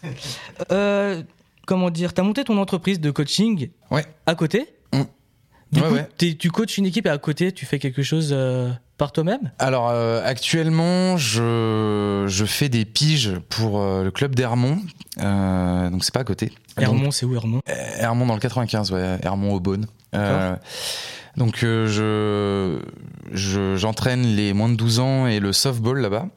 Euh, 0.72 1.22
comment 1.66 1.90
dire 1.90 2.12
T'as 2.14 2.22
monté 2.22 2.42
ton 2.44 2.58
entreprise 2.58 3.00
de 3.00 3.10
coaching 3.10 3.70
Ouais. 3.90 4.04
à 4.26 4.34
côté? 4.34 4.66
Mm. 4.92 5.02
Du 5.72 5.80
Ouais, 5.80 5.88
coup, 5.88 5.94
ouais. 5.94 6.08
t'es- 6.16 6.34
tu 6.34 6.50
coaches 6.50 6.78
une 6.78 6.86
équipe 6.86 7.06
et 7.06 7.10
à 7.10 7.18
côté, 7.18 7.52
tu 7.52 7.64
fais 7.66 7.78
quelque 7.78 8.02
chose 8.02 8.30
euh, 8.32 8.70
par 8.98 9.12
toi-même? 9.12 9.52
Alors 9.60 9.88
euh, 9.90 10.20
actuellement, 10.24 11.16
je, 11.16 12.24
je 12.28 12.44
fais 12.44 12.68
des 12.68 12.84
piges 12.84 13.34
pour 13.48 13.80
euh, 13.80 14.02
le 14.02 14.10
club 14.10 14.34
d'Hermont, 14.34 14.78
euh, 15.20 15.90
donc 15.90 16.02
c'est 16.04 16.12
pas 16.12 16.20
à 16.20 16.24
côté. 16.24 16.46
Donc, 16.46 16.54
Hermont, 16.78 17.10
c'est 17.12 17.24
où 17.26 17.34
Hermont? 17.36 17.60
Hermont 17.66 18.26
dans 18.26 18.34
le 18.34 18.40
95, 18.40 18.90
ouais, 18.90 19.18
Hermont 19.22 19.52
au 19.54 19.60
Beaune. 19.60 19.86
Donc 21.36 21.62
euh, 21.62 21.86
je 21.86 22.80
je- 23.34 23.76
j'entraîne 23.76 24.22
les 24.22 24.52
moins 24.52 24.68
de 24.68 24.74
12 24.74 24.98
ans 25.00 25.26
et 25.26 25.40
le 25.40 25.52
softball 25.52 26.00
là-bas. 26.00 26.28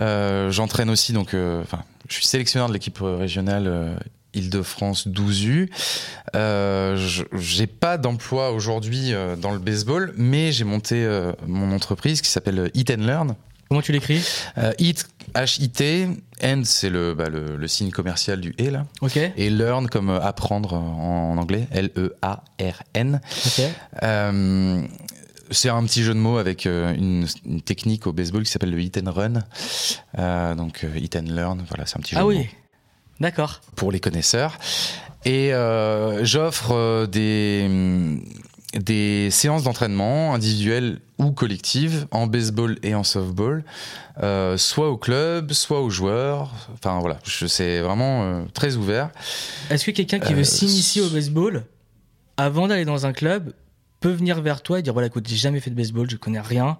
Euh, 0.00 0.50
j'entraîne 0.50 0.88
aussi 0.90 1.12
donc, 1.12 1.34
euh, 1.34 1.62
je 2.08 2.14
suis 2.14 2.26
sélectionneur 2.26 2.68
de 2.68 2.72
l'équipe 2.74 2.98
régionale. 3.00 3.96
Île-de-France 4.34 5.08
12U. 5.08 5.68
Euh, 6.36 6.96
je- 6.96 7.24
j'ai 7.38 7.66
pas 7.66 7.98
d'emploi 7.98 8.50
aujourd'hui 8.52 9.12
dans 9.42 9.50
le 9.52 9.58
baseball, 9.58 10.14
mais 10.16 10.52
j'ai 10.52 10.64
monté 10.64 11.06
mon 11.46 11.70
entreprise 11.74 12.22
qui 12.22 12.30
s'appelle 12.30 12.70
Eat 12.72 12.90
and 12.90 13.02
Learn. 13.04 13.34
Comment 13.72 13.80
tu 13.80 13.92
l'écris 13.92 14.22
Euh, 14.58 14.74
Eat, 14.78 15.06
H-I-T, 15.34 16.06
and 16.44 16.60
c'est 16.66 16.90
le, 16.90 17.14
bah, 17.14 17.30
le, 17.30 17.56
le 17.56 17.68
signe 17.68 17.90
commercial 17.90 18.38
du 18.38 18.54
et 18.58 18.68
là, 18.68 18.84
et 19.16 19.48
learn 19.48 19.88
comme 19.88 20.10
apprendre 20.10 20.74
en, 20.74 21.32
en 21.32 21.38
anglais, 21.38 21.66
L-E-A-R-N. 21.70 23.22
Euh, 24.02 24.82
c'est 25.50 25.70
un 25.70 25.82
petit 25.84 26.02
jeu 26.02 26.12
de 26.12 26.18
mots 26.18 26.36
avec 26.36 26.66
euh, 26.66 26.92
une, 26.94 27.26
une 27.46 27.62
technique 27.62 28.06
au 28.06 28.12
baseball 28.12 28.42
qui 28.42 28.50
s'appelle 28.50 28.72
le 28.72 28.78
hit 28.82 28.98
and 29.02 29.10
run. 29.10 29.32
Euh, 30.18 30.54
donc 30.54 30.84
hit 30.94 31.16
and 31.16 31.24
learn, 31.34 31.64
voilà, 31.66 31.86
c'est 31.86 31.96
un 31.96 32.02
petit 32.02 32.14
jeu 32.14 32.18
Ah 32.20 32.24
de 32.24 32.28
oui, 32.28 32.38
mots 32.40 32.44
d'accord. 33.20 33.62
pour 33.74 33.90
les 33.90 34.00
connaisseurs. 34.00 34.58
Et 35.24 35.54
euh, 35.54 36.26
j'offre 36.26 37.06
des, 37.06 37.66
des 38.74 39.30
séances 39.30 39.64
d'entraînement 39.64 40.34
individuelles 40.34 41.00
ou 41.18 41.32
collectives 41.32 42.06
en 42.10 42.26
baseball 42.26 42.78
et 42.82 42.94
en 42.94 43.04
softball, 43.04 43.64
euh, 44.22 44.56
soit 44.56 44.90
au 44.90 44.96
club, 44.96 45.52
soit 45.52 45.80
aux 45.80 45.90
joueurs. 45.90 46.52
Enfin 46.74 46.98
voilà, 47.00 47.18
c'est 47.24 47.80
vraiment 47.80 48.22
euh, 48.24 48.44
très 48.54 48.76
ouvert. 48.76 49.10
Est-ce 49.70 49.84
que 49.84 49.90
quelqu'un 49.90 50.18
qui 50.18 50.34
veut 50.34 50.40
Euh, 50.40 50.44
s'initier 50.44 51.02
au 51.02 51.08
baseball, 51.08 51.64
avant 52.36 52.66
d'aller 52.68 52.84
dans 52.84 53.06
un 53.06 53.12
club, 53.12 53.52
peut 54.00 54.10
venir 54.10 54.40
vers 54.40 54.62
toi 54.62 54.78
et 54.78 54.82
dire 54.82 54.92
voilà, 54.92 55.08
écoute, 55.08 55.26
j'ai 55.28 55.36
jamais 55.36 55.60
fait 55.60 55.70
de 55.70 55.76
baseball, 55.76 56.10
je 56.10 56.16
connais 56.16 56.40
rien. 56.40 56.78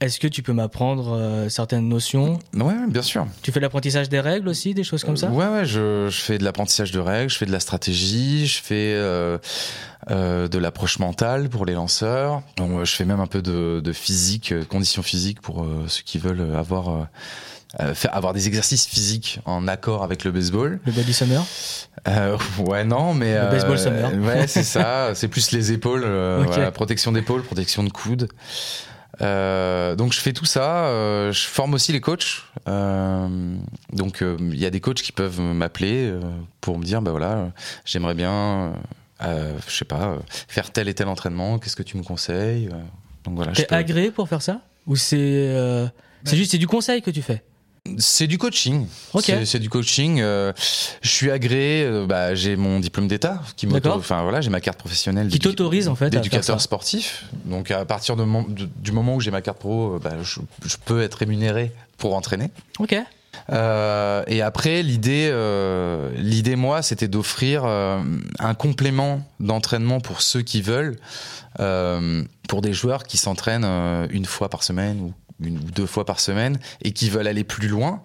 Est-ce 0.00 0.20
que 0.20 0.28
tu 0.28 0.42
peux 0.44 0.52
m'apprendre 0.52 1.12
euh, 1.16 1.48
certaines 1.48 1.88
notions? 1.88 2.38
Ouais, 2.54 2.74
bien 2.88 3.02
sûr. 3.02 3.26
Tu 3.42 3.50
fais 3.50 3.58
l'apprentissage 3.58 4.08
des 4.08 4.20
règles 4.20 4.48
aussi, 4.48 4.72
des 4.72 4.84
choses 4.84 5.02
comme 5.02 5.16
ça? 5.16 5.28
Ouais, 5.28 5.46
ouais, 5.48 5.64
je, 5.66 6.08
je 6.08 6.20
fais 6.20 6.38
de 6.38 6.44
l'apprentissage 6.44 6.92
de 6.92 7.00
règles, 7.00 7.30
je 7.30 7.36
fais 7.36 7.46
de 7.46 7.52
la 7.52 7.58
stratégie, 7.58 8.46
je 8.46 8.62
fais 8.62 8.94
euh, 8.94 9.38
euh, 10.10 10.46
de 10.46 10.58
l'approche 10.58 11.00
mentale 11.00 11.48
pour 11.48 11.66
les 11.66 11.72
lanceurs. 11.74 12.42
Donc, 12.56 12.84
je 12.84 12.92
fais 12.92 13.04
même 13.04 13.18
un 13.18 13.26
peu 13.26 13.42
de, 13.42 13.80
de 13.82 13.92
physique, 13.92 14.54
conditions 14.68 15.02
physiques 15.02 15.40
pour 15.40 15.66
ceux 15.88 16.02
qui 16.04 16.18
veulent 16.18 16.54
avoir, 16.56 17.08
euh, 17.80 17.92
faire, 17.94 18.14
avoir 18.14 18.34
des 18.34 18.46
exercices 18.46 18.86
physiques 18.86 19.40
en 19.46 19.66
accord 19.66 20.04
avec 20.04 20.22
le 20.22 20.30
baseball. 20.30 20.78
Le 20.86 20.92
body 20.92 21.12
summer? 21.12 21.44
Euh, 22.06 22.38
ouais, 22.60 22.84
non, 22.84 23.14
mais. 23.14 23.34
Le 23.34 23.50
baseball 23.50 23.78
summer. 23.80 24.12
Ouais, 24.22 24.46
c'est 24.46 24.62
ça. 24.78 25.10
C'est 25.16 25.26
plus 25.26 25.50
les 25.50 25.72
épaules, 25.72 26.04
euh, 26.04 26.42
Ok. 26.42 26.46
voilà, 26.52 26.70
protection 26.70 27.10
d'épaule, 27.10 27.42
protection 27.42 27.82
de 27.82 27.90
coude. 27.90 28.28
Euh, 29.20 29.96
donc 29.96 30.12
je 30.12 30.20
fais 30.20 30.32
tout 30.32 30.44
ça. 30.44 30.86
euh, 30.86 31.32
je 31.32 31.46
forme 31.46 31.74
aussi 31.74 31.92
les 31.92 32.00
coachs. 32.00 32.44
Euh, 32.68 33.56
donc 33.92 34.22
euh, 34.22 34.36
il 34.40 34.58
y 34.58 34.66
a 34.66 34.70
des 34.70 34.80
coachs 34.80 35.02
qui 35.02 35.12
peuvent 35.12 35.40
m'appeler 35.40 36.06
euh, 36.08 36.20
pour 36.60 36.78
me 36.78 36.84
dire 36.84 37.02
bah 37.02 37.10
voilà, 37.10 37.50
j'aimerais 37.84 38.14
bien, 38.14 38.74
je 39.20 39.76
sais 39.76 39.84
pas, 39.84 40.10
euh, 40.10 40.18
faire 40.48 40.70
tel 40.70 40.88
et 40.88 40.94
tel 40.94 41.08
entraînement. 41.08 41.58
Qu'est-ce 41.58 41.76
que 41.76 41.82
tu 41.82 41.96
me 41.96 42.02
conseilles? 42.02 42.68
Donc 43.24 43.34
voilà. 43.34 43.52
T'es 43.52 43.64
peux- 43.64 43.74
agréé 43.74 44.10
pour 44.10 44.28
faire 44.28 44.42
ça? 44.42 44.60
Ou 44.86 44.96
c'est 44.96 45.16
euh, 45.18 45.86
c'est 46.24 46.36
juste 46.36 46.52
c'est 46.52 46.58
du 46.58 46.66
conseil 46.66 47.02
que 47.02 47.10
tu 47.10 47.22
fais? 47.22 47.42
C'est 47.98 48.26
du 48.26 48.36
coaching. 48.38 48.86
C'est- 49.44 49.58
du 49.58 49.70
coaching. 49.70 50.20
euh, 50.20 50.52
je 51.02 51.08
suis 51.08 51.30
agréé. 51.30 51.84
euh, 51.84 52.06
bah, 52.06 52.34
j'ai 52.34 52.56
mon 52.56 52.80
diplôme 52.80 53.08
d'État 53.08 53.40
qui. 53.56 53.66
Enfin 53.96 54.22
voilà, 54.22 54.40
j'ai 54.40 54.50
ma 54.50 54.60
carte 54.60 54.78
professionnelle. 54.78 55.28
Qui 55.28 55.38
t'autorise, 55.38 55.88
en 55.88 55.94
fait, 55.94 56.10
d'éducateur 56.10 56.60
sportif. 56.60 57.24
Donc 57.44 57.70
à 57.70 57.84
partir 57.84 58.16
de 58.16 58.24
mon- 58.24 58.42
de- 58.42 58.68
du 58.76 58.92
moment 58.92 59.14
où 59.16 59.20
j'ai 59.20 59.30
ma 59.30 59.40
carte 59.42 59.58
pro, 59.58 59.94
euh, 59.94 59.98
bah, 60.02 60.12
je, 60.22 60.40
je 60.64 60.76
peux 60.84 61.02
être 61.02 61.14
rémunéré 61.14 61.72
pour 61.96 62.14
entraîner. 62.14 62.50
Ok. 62.78 62.94
Euh, 63.50 64.22
et 64.26 64.42
après, 64.42 64.82
l'idée, 64.82 65.32
l'idée 66.16 66.56
moi, 66.56 66.82
c'était 66.82 67.08
d'offrir 67.08 67.64
un 67.64 68.54
complément 68.54 69.22
d'entraînement 69.40 70.00
pour 70.00 70.22
ceux 70.22 70.42
qui 70.42 70.60
veulent, 70.62 70.96
pour 72.48 72.62
des 72.62 72.72
joueurs 72.72 73.04
qui 73.04 73.16
s'entraînent 73.18 73.64
une 74.10 74.24
fois 74.24 74.48
par 74.48 74.62
semaine 74.62 75.00
ou 75.00 75.12
une 75.40 75.58
ou 75.58 75.70
deux 75.74 75.86
fois 75.86 76.04
par 76.04 76.20
semaine 76.20 76.58
et 76.82 76.92
qui 76.92 77.10
veulent 77.10 77.28
aller 77.28 77.44
plus 77.44 77.68
loin 77.68 78.02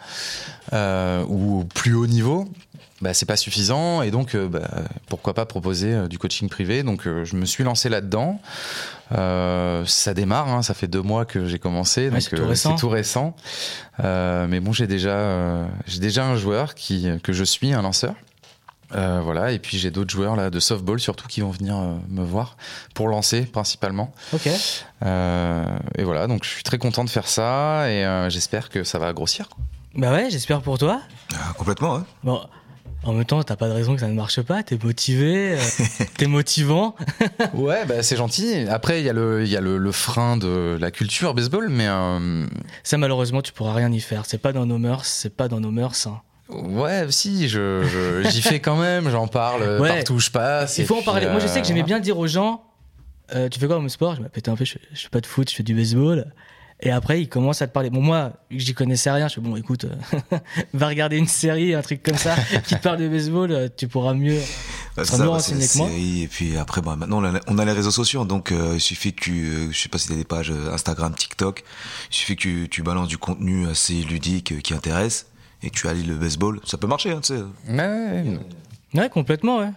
euh, 0.73 1.23
ou 1.27 1.61
au 1.61 1.63
plus 1.63 1.93
haut 1.93 2.07
niveau, 2.07 2.47
bah, 3.01 3.13
c'est 3.13 3.25
pas 3.25 3.35
suffisant 3.35 4.01
et 4.01 4.11
donc 4.11 4.33
euh, 4.33 4.47
bah, 4.47 4.69
pourquoi 5.07 5.33
pas 5.33 5.45
proposer 5.45 5.93
euh, 5.93 6.07
du 6.07 6.17
coaching 6.17 6.47
privé. 6.47 6.83
Donc 6.83 7.05
euh, 7.05 7.25
je 7.25 7.35
me 7.35 7.45
suis 7.45 7.63
lancé 7.63 7.89
là-dedans. 7.89 8.39
Euh, 9.11 9.83
ça 9.85 10.13
démarre, 10.13 10.47
hein, 10.49 10.61
ça 10.63 10.73
fait 10.73 10.87
deux 10.87 11.01
mois 11.01 11.25
que 11.25 11.45
j'ai 11.45 11.59
commencé, 11.59 12.09
donc 12.09 12.21
c'est 12.21 12.35
tout 12.35 12.47
récent. 12.47 12.71
c'est 12.71 12.81
tout 12.81 12.89
récent. 12.89 13.35
Euh, 14.03 14.47
mais 14.47 14.59
bon, 14.59 14.71
j'ai 14.71 14.87
déjà, 14.87 15.15
euh, 15.15 15.65
j'ai 15.85 15.99
déjà 15.99 16.25
un 16.25 16.35
joueur 16.35 16.75
qui 16.75 17.07
que 17.21 17.33
je 17.33 17.43
suis, 17.43 17.73
un 17.73 17.81
lanceur. 17.81 18.15
Euh, 18.95 19.21
voilà, 19.23 19.51
et 19.51 19.59
puis 19.59 19.77
j'ai 19.77 19.89
d'autres 19.91 20.11
joueurs 20.11 20.35
là 20.35 20.49
de 20.49 20.59
softball 20.59 20.99
surtout 20.99 21.27
qui 21.27 21.41
vont 21.41 21.49
venir 21.51 21.75
euh, 21.77 21.95
me 22.09 22.23
voir 22.23 22.57
pour 22.93 23.07
lancer 23.07 23.41
principalement. 23.43 24.13
Ok. 24.33 24.47
Euh, 25.03 25.65
et 25.97 26.03
voilà, 26.03 26.27
donc 26.27 26.43
je 26.43 26.49
suis 26.49 26.63
très 26.63 26.77
content 26.77 27.03
de 27.03 27.09
faire 27.09 27.27
ça 27.27 27.89
et 27.89 28.05
euh, 28.05 28.29
j'espère 28.29 28.69
que 28.69 28.83
ça 28.83 28.99
va 28.99 29.11
grossir. 29.13 29.49
quoi. 29.49 29.63
Bah 29.95 30.11
ouais, 30.11 30.29
j'espère 30.29 30.61
pour 30.61 30.77
toi. 30.77 31.01
Ah, 31.35 31.53
complètement, 31.57 31.95
hein. 31.95 32.05
Bon, 32.23 32.41
en 33.03 33.13
même 33.13 33.25
temps, 33.25 33.43
t'as 33.43 33.55
pas 33.55 33.67
de 33.67 33.73
raison 33.73 33.95
que 33.95 33.99
ça 34.01 34.07
ne 34.07 34.13
marche 34.13 34.41
pas. 34.41 34.63
T'es 34.63 34.77
motivé, 34.81 35.53
euh, 35.53 35.59
t'es 36.17 36.27
motivant. 36.27 36.95
Ouais, 37.53 37.85
bah, 37.85 38.01
c'est 38.01 38.15
gentil. 38.15 38.65
Après, 38.69 38.99
il 39.01 39.05
y 39.05 39.09
a, 39.09 39.13
le, 39.13 39.43
il 39.43 39.49
y 39.49 39.57
a 39.57 39.61
le, 39.61 39.77
le 39.77 39.91
frein 39.91 40.37
de 40.37 40.77
la 40.79 40.89
culture 40.91 41.33
baseball, 41.33 41.69
mais 41.69 41.87
euh, 41.87 42.45
Ça, 42.83 42.97
malheureusement, 42.97 43.41
tu 43.41 43.51
pourras 43.53 43.73
rien 43.73 43.91
y 43.91 43.99
faire. 43.99 44.25
C'est 44.25 44.37
pas 44.39 44.53
dans 44.53 44.65
nos 44.65 44.77
mœurs, 44.79 45.05
c'est 45.05 45.35
pas 45.35 45.47
dans 45.47 45.59
nos 45.59 45.71
mœurs. 45.71 46.07
hein. 46.07 46.21
Ouais, 46.53 47.05
si, 47.11 47.47
je, 47.49 47.83
je- 47.83 48.29
j'y 48.29 48.41
fais 48.41 48.59
quand 48.59 48.77
même, 48.77 49.09
j'en 49.09 49.27
parle 49.27 49.79
Ouais. 49.81 49.95
partout 49.97 50.13
où 50.13 50.19
je 50.19 50.29
passe. 50.29 50.77
Il 50.77 50.85
faut 50.85 50.97
en 50.97 51.01
parler. 51.03 51.27
Moi, 51.27 51.39
je 51.39 51.47
sais 51.47 51.61
que 51.61 51.67
j'aimais 51.67 51.81
euh, 51.81 51.85
bien 51.85 51.99
dire 51.99 52.17
aux 52.17 52.27
gens 52.27 52.63
euh, 53.35 53.49
Tu 53.49 53.59
fais 53.59 53.67
quoi 53.67 53.75
comme 53.77 53.89
sport? 53.89 54.15
Je 54.15 54.21
me 54.21 54.29
pété 54.29 54.51
un 54.51 54.55
peu, 54.55 54.65
je, 54.65 54.75
je 54.93 55.01
fais 55.01 55.09
pas 55.09 55.21
de 55.21 55.25
foot, 55.25 55.49
je 55.49 55.55
fais 55.55 55.63
du 55.63 55.73
baseball. 55.75 56.33
Et 56.85 56.91
après, 56.91 57.21
ils 57.21 57.29
commencent 57.29 57.61
à 57.61 57.67
te 57.67 57.71
parler. 57.71 57.89
Bon, 57.89 58.01
moi, 58.01 58.33
vu 58.51 58.57
que 58.57 58.63
j'y 58.63 58.73
connaissais 58.73 59.09
rien, 59.09 59.29
je 59.29 59.35
fais 59.35 59.41
Bon, 59.41 59.55
écoute, 59.55 59.85
euh, 59.85 60.37
va 60.73 60.87
regarder 60.89 61.15
une 61.17 61.27
série, 61.27 61.73
un 61.73 61.81
truc 61.81 62.03
comme 62.03 62.17
ça, 62.17 62.35
qui 62.65 62.75
te 62.75 62.81
parle 62.81 62.97
de 62.97 63.07
baseball, 63.07 63.69
tu 63.77 63.87
pourras 63.87 64.13
mieux. 64.13 64.39
Bah, 64.97 65.05
ça, 65.05 65.17
bah, 65.17 65.39
c'est 65.39 65.55
la 65.55 65.61
série, 65.61 66.23
et 66.23 66.27
puis 66.27 66.57
après, 66.57 66.81
bah, 66.81 66.95
maintenant, 66.97 67.23
on 67.47 67.57
a, 67.57 67.65
les 67.65 67.71
réseaux 67.71 67.89
sociaux, 67.91 68.25
donc 68.25 68.51
euh, 68.51 68.73
il 68.75 68.81
suffit 68.81 69.13
que 69.13 69.21
tu, 69.21 69.45
euh, 69.45 69.71
je 69.71 69.79
sais 69.79 69.87
pas 69.89 69.97
si 69.97 70.09
t'as 70.09 70.15
des 70.15 70.25
pages 70.25 70.51
Instagram, 70.71 71.15
TikTok, 71.15 71.63
il 72.11 72.15
suffit 72.15 72.35
que 72.35 72.41
tu, 72.41 72.67
tu 72.69 72.83
balances 72.83 73.07
du 73.07 73.17
contenu 73.17 73.67
assez 73.67 73.93
ludique 73.93 74.51
euh, 74.51 74.59
qui 74.59 74.73
intéresse 74.73 75.27
et 75.63 75.69
que 75.69 75.75
tu 75.75 75.87
allies 75.87 76.03
le 76.03 76.15
baseball, 76.15 76.59
ça 76.65 76.77
peut 76.77 76.87
marcher, 76.87 77.11
hein, 77.11 77.19
tu 77.23 77.33
sais. 77.35 77.41
ouais, 77.69 77.77
ouais, 77.77 78.39
Ouais, 78.93 79.09
complètement, 79.09 79.57
ouais. 79.59 79.71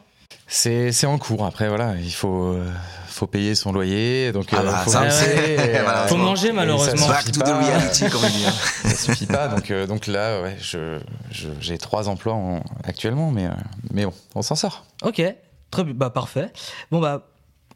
c'est, 0.46 0.92
c'est 0.92 1.06
en 1.06 1.16
cours. 1.18 1.44
Après, 1.46 1.68
voilà, 1.68 1.94
il 1.96 2.12
faut, 2.12 2.52
euh, 2.52 2.70
faut 3.08 3.26
payer 3.26 3.54
son 3.54 3.72
loyer, 3.72 4.30
donc 4.32 4.48
Ah 4.52 4.58
euh, 4.60 4.64
bah, 4.64 4.76
faut 4.84 4.90
ça, 4.90 5.08
c'est- 5.10 5.54
et. 5.74 6.08
Faut 6.08 6.16
manger, 6.16 6.48
ça 6.48 6.52
malheureusement. 6.54 7.08
Back 7.08 7.20
suffit 7.22 7.32
to 7.32 7.40
the 7.40 7.44
pas. 7.44 7.58
reality, 7.58 8.08
comme 8.10 8.24
on 8.24 8.28
dit. 8.28 8.44
hein. 8.46 8.52
ça 8.84 8.90
suffit 8.96 9.26
pas. 9.26 9.48
Donc, 9.48 9.70
euh, 9.70 9.86
donc 9.86 10.06
là, 10.06 10.42
ouais, 10.42 10.56
je, 10.60 10.98
je- 11.30 11.48
j'ai 11.60 11.78
trois 11.78 12.08
emplois 12.10 12.34
en- 12.34 12.62
actuellement, 12.84 13.30
mais, 13.30 13.46
euh, 13.46 13.50
mais 13.92 14.04
bon, 14.04 14.12
on 14.34 14.42
s'en 14.42 14.54
sort. 14.54 14.84
Ok, 15.02 15.22
très 15.70 15.84
bien, 15.84 15.94
bah 15.94 16.10
parfait. 16.10 16.52
Bon 16.90 17.00
bah, 17.00 17.26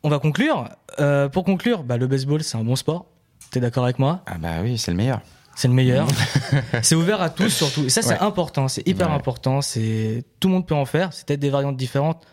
on 0.02 0.08
va 0.10 0.18
conclure. 0.18 0.68
Euh, 0.98 1.28
pour 1.30 1.44
conclure, 1.44 1.82
bah 1.84 1.96
le 1.96 2.06
baseball 2.06 2.42
c'est 2.42 2.58
un 2.58 2.64
bon 2.64 2.76
sport. 2.76 3.06
T'es 3.50 3.60
d'accord 3.60 3.84
avec 3.84 3.98
moi? 3.98 4.20
Ah 4.26 4.36
bah 4.38 4.58
oui, 4.62 4.76
c'est 4.78 4.90
le 4.90 4.96
meilleur. 4.98 5.20
C'est 5.56 5.68
le 5.68 5.74
meilleur. 5.74 6.06
c'est 6.82 6.94
ouvert 6.94 7.20
à 7.20 7.28
tous 7.30 7.50
surtout. 7.50 7.84
Et 7.84 7.90
ça 7.90 8.02
c'est 8.02 8.10
Ouais. 8.14 8.18
important, 8.20 8.68
c'est 8.68 8.86
hyper 8.88 9.08
Ouais. 9.08 9.14
important. 9.14 9.60
C'est 9.60 10.24
tout 10.40 10.48
le 10.48 10.54
monde 10.54 10.66
peut 10.66 10.74
en 10.74 10.86
faire. 10.86 11.12
C'est 11.12 11.26
peut-être 11.26 11.40
des 11.40 11.50
variantes 11.50 11.76
différentes, 11.76 12.26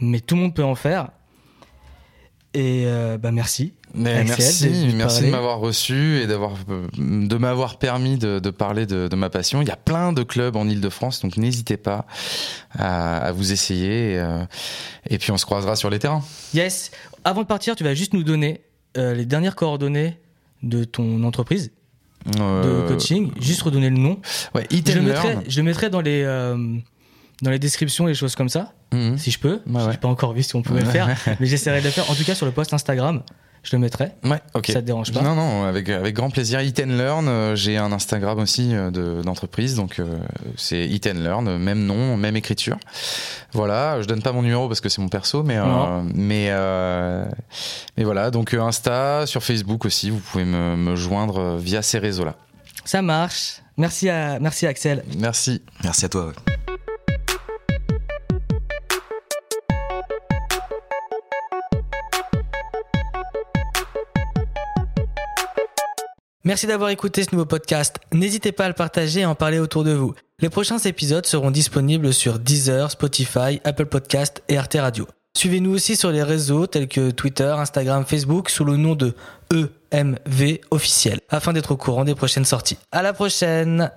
mais 0.00 0.20
tout 0.20 0.34
le 0.34 0.42
monde 0.42 0.54
peut 0.54 0.64
en 0.64 0.74
faire. 0.74 1.08
Et 2.54 2.84
euh, 2.86 3.18
bah 3.18 3.32
merci. 3.32 3.74
Mais 3.94 4.24
merci, 4.24 4.68
de 4.88 4.92
merci 4.96 5.16
parler. 5.16 5.26
de 5.28 5.32
m'avoir 5.36 5.58
reçu 5.58 6.18
et 6.20 6.26
d'avoir 6.26 6.52
de 6.98 7.36
m'avoir 7.36 7.78
permis 7.78 8.16
de, 8.18 8.38
de 8.38 8.50
parler 8.50 8.86
de, 8.86 9.08
de 9.08 9.16
ma 9.16 9.28
passion. 9.30 9.60
Il 9.62 9.68
y 9.68 9.70
a 9.70 9.76
plein 9.76 10.12
de 10.14 10.22
clubs 10.22 10.56
en 10.56 10.66
Ile-de-France, 10.68 11.20
donc 11.20 11.36
n'hésitez 11.36 11.76
pas 11.76 12.06
à, 12.78 13.18
à 13.18 13.32
vous 13.32 13.52
essayer. 13.52 14.12
Et, 14.14 14.18
euh, 14.18 14.44
et 15.08 15.18
puis 15.18 15.32
on 15.32 15.36
se 15.38 15.44
croisera 15.46 15.76
sur 15.76 15.88
les 15.90 15.98
terrains. 15.98 16.22
Yes. 16.54 16.90
Avant 17.24 17.42
de 17.42 17.46
partir, 17.46 17.76
tu 17.76 17.84
vas 17.84 17.94
juste 17.94 18.12
nous 18.14 18.22
donner 18.24 18.62
euh, 18.96 19.14
les 19.14 19.26
dernières 19.26 19.54
coordonnées 19.56 20.18
de 20.62 20.84
ton 20.84 21.22
entreprise 21.24 21.72
de 22.34 22.40
Euh, 22.40 22.88
coaching. 22.88 23.30
Juste 23.40 23.62
redonner 23.62 23.90
le 23.90 23.96
nom. 23.98 24.18
Ouais, 24.54 24.66
Eat 24.70 24.90
Je 24.90 24.98
and 24.98 25.02
le, 25.02 25.08
Learn. 25.12 25.28
mettrai, 25.28 25.50
je 25.50 25.56
le 25.60 25.62
mettrai 25.64 25.90
dans 25.90 26.00
les, 26.00 26.22
euh, 26.24 26.56
dans 27.42 27.50
les 27.50 27.58
descriptions, 27.58 28.06
les 28.06 28.14
choses 28.14 28.34
comme 28.34 28.48
ça, 28.48 28.72
Mhm. 28.92 29.18
si 29.18 29.30
je 29.30 29.38
peux. 29.38 29.54
Ouais, 29.54 29.60
Je 29.66 29.78
ouais. 29.78 29.90
n'ai 29.92 29.96
pas 29.98 30.08
encore 30.08 30.32
vu 30.32 30.42
si 30.42 30.54
on 30.56 30.62
pouvait 30.62 30.80
le 30.82 30.86
faire, 30.90 31.08
mais 31.40 31.46
j'essaierai 31.46 31.80
de 31.80 31.84
le 31.86 31.90
faire. 31.90 32.10
En 32.10 32.14
tout 32.14 32.24
cas, 32.24 32.34
sur 32.34 32.46
le 32.46 32.52
post 32.52 32.72
Instagram, 32.74 33.22
je 33.68 33.74
le 33.74 33.80
mettrai. 33.80 34.12
Ouais, 34.24 34.40
ok. 34.54 34.66
Ça 34.68 34.74
te 34.74 34.86
dérange 34.86 35.12
pas 35.12 35.20
Non, 35.22 35.34
non, 35.34 35.64
avec, 35.64 35.88
avec 35.88 36.14
grand 36.14 36.30
plaisir. 36.30 36.60
Eat 36.60 36.78
and 36.80 36.90
Learn, 36.96 37.26
euh, 37.28 37.56
j'ai 37.56 37.76
un 37.76 37.90
Instagram 37.92 38.38
aussi 38.38 38.74
euh, 38.74 38.90
de- 38.90 39.22
d'entreprise, 39.22 39.74
donc 39.74 39.98
euh, 39.98 40.18
c'est 40.56 40.86
Eat 40.86 41.06
and 41.08 41.18
Learn, 41.20 41.56
même 41.58 41.84
nom, 41.84 42.16
même 42.16 42.36
écriture. 42.36 42.76
Voilà, 43.52 44.00
je 44.02 44.06
donne 44.06 44.22
pas 44.22 44.32
mon 44.32 44.42
numéro 44.42 44.68
parce 44.68 44.80
que 44.80 44.88
c'est 44.88 45.00
mon 45.02 45.08
perso, 45.08 45.42
mais, 45.42 45.56
euh, 45.58 46.02
mais, 46.14 46.46
euh, 46.50 47.24
mais 47.96 48.04
voilà, 48.04 48.30
donc 48.30 48.54
Insta, 48.54 49.26
sur 49.26 49.42
Facebook 49.42 49.84
aussi, 49.84 50.10
vous 50.10 50.18
pouvez 50.20 50.44
me, 50.44 50.76
me 50.76 50.94
joindre 50.96 51.56
via 51.56 51.82
ces 51.82 51.98
réseaux-là. 51.98 52.34
Ça 52.84 53.02
marche. 53.02 53.60
Merci, 53.78 54.08
à, 54.08 54.38
merci 54.38 54.66
Axel. 54.66 55.02
Merci. 55.18 55.60
Merci 55.82 56.04
à 56.04 56.08
toi. 56.08 56.26
ouais. 56.28 56.65
Merci 66.46 66.68
d'avoir 66.68 66.90
écouté 66.90 67.24
ce 67.24 67.32
nouveau 67.32 67.44
podcast. 67.44 67.96
N'hésitez 68.12 68.52
pas 68.52 68.66
à 68.66 68.68
le 68.68 68.74
partager 68.74 69.22
et 69.22 69.26
en 69.26 69.34
parler 69.34 69.58
autour 69.58 69.82
de 69.82 69.90
vous. 69.90 70.14
Les 70.38 70.48
prochains 70.48 70.78
épisodes 70.78 71.26
seront 71.26 71.50
disponibles 71.50 72.14
sur 72.14 72.38
Deezer, 72.38 72.88
Spotify, 72.88 73.60
Apple 73.64 73.86
Podcast 73.86 74.44
et 74.48 74.56
Arte 74.56 74.76
Radio. 74.78 75.08
Suivez-nous 75.36 75.74
aussi 75.74 75.96
sur 75.96 76.12
les 76.12 76.22
réseaux 76.22 76.68
tels 76.68 76.86
que 76.86 77.10
Twitter, 77.10 77.52
Instagram, 77.58 78.04
Facebook 78.06 78.48
sous 78.48 78.62
le 78.62 78.76
nom 78.76 78.94
de 78.94 79.16
EMV 79.52 80.60
officiel 80.70 81.18
afin 81.30 81.52
d'être 81.52 81.72
au 81.72 81.76
courant 81.76 82.04
des 82.04 82.14
prochaines 82.14 82.44
sorties. 82.44 82.78
À 82.92 83.02
la 83.02 83.12
prochaine! 83.12 83.90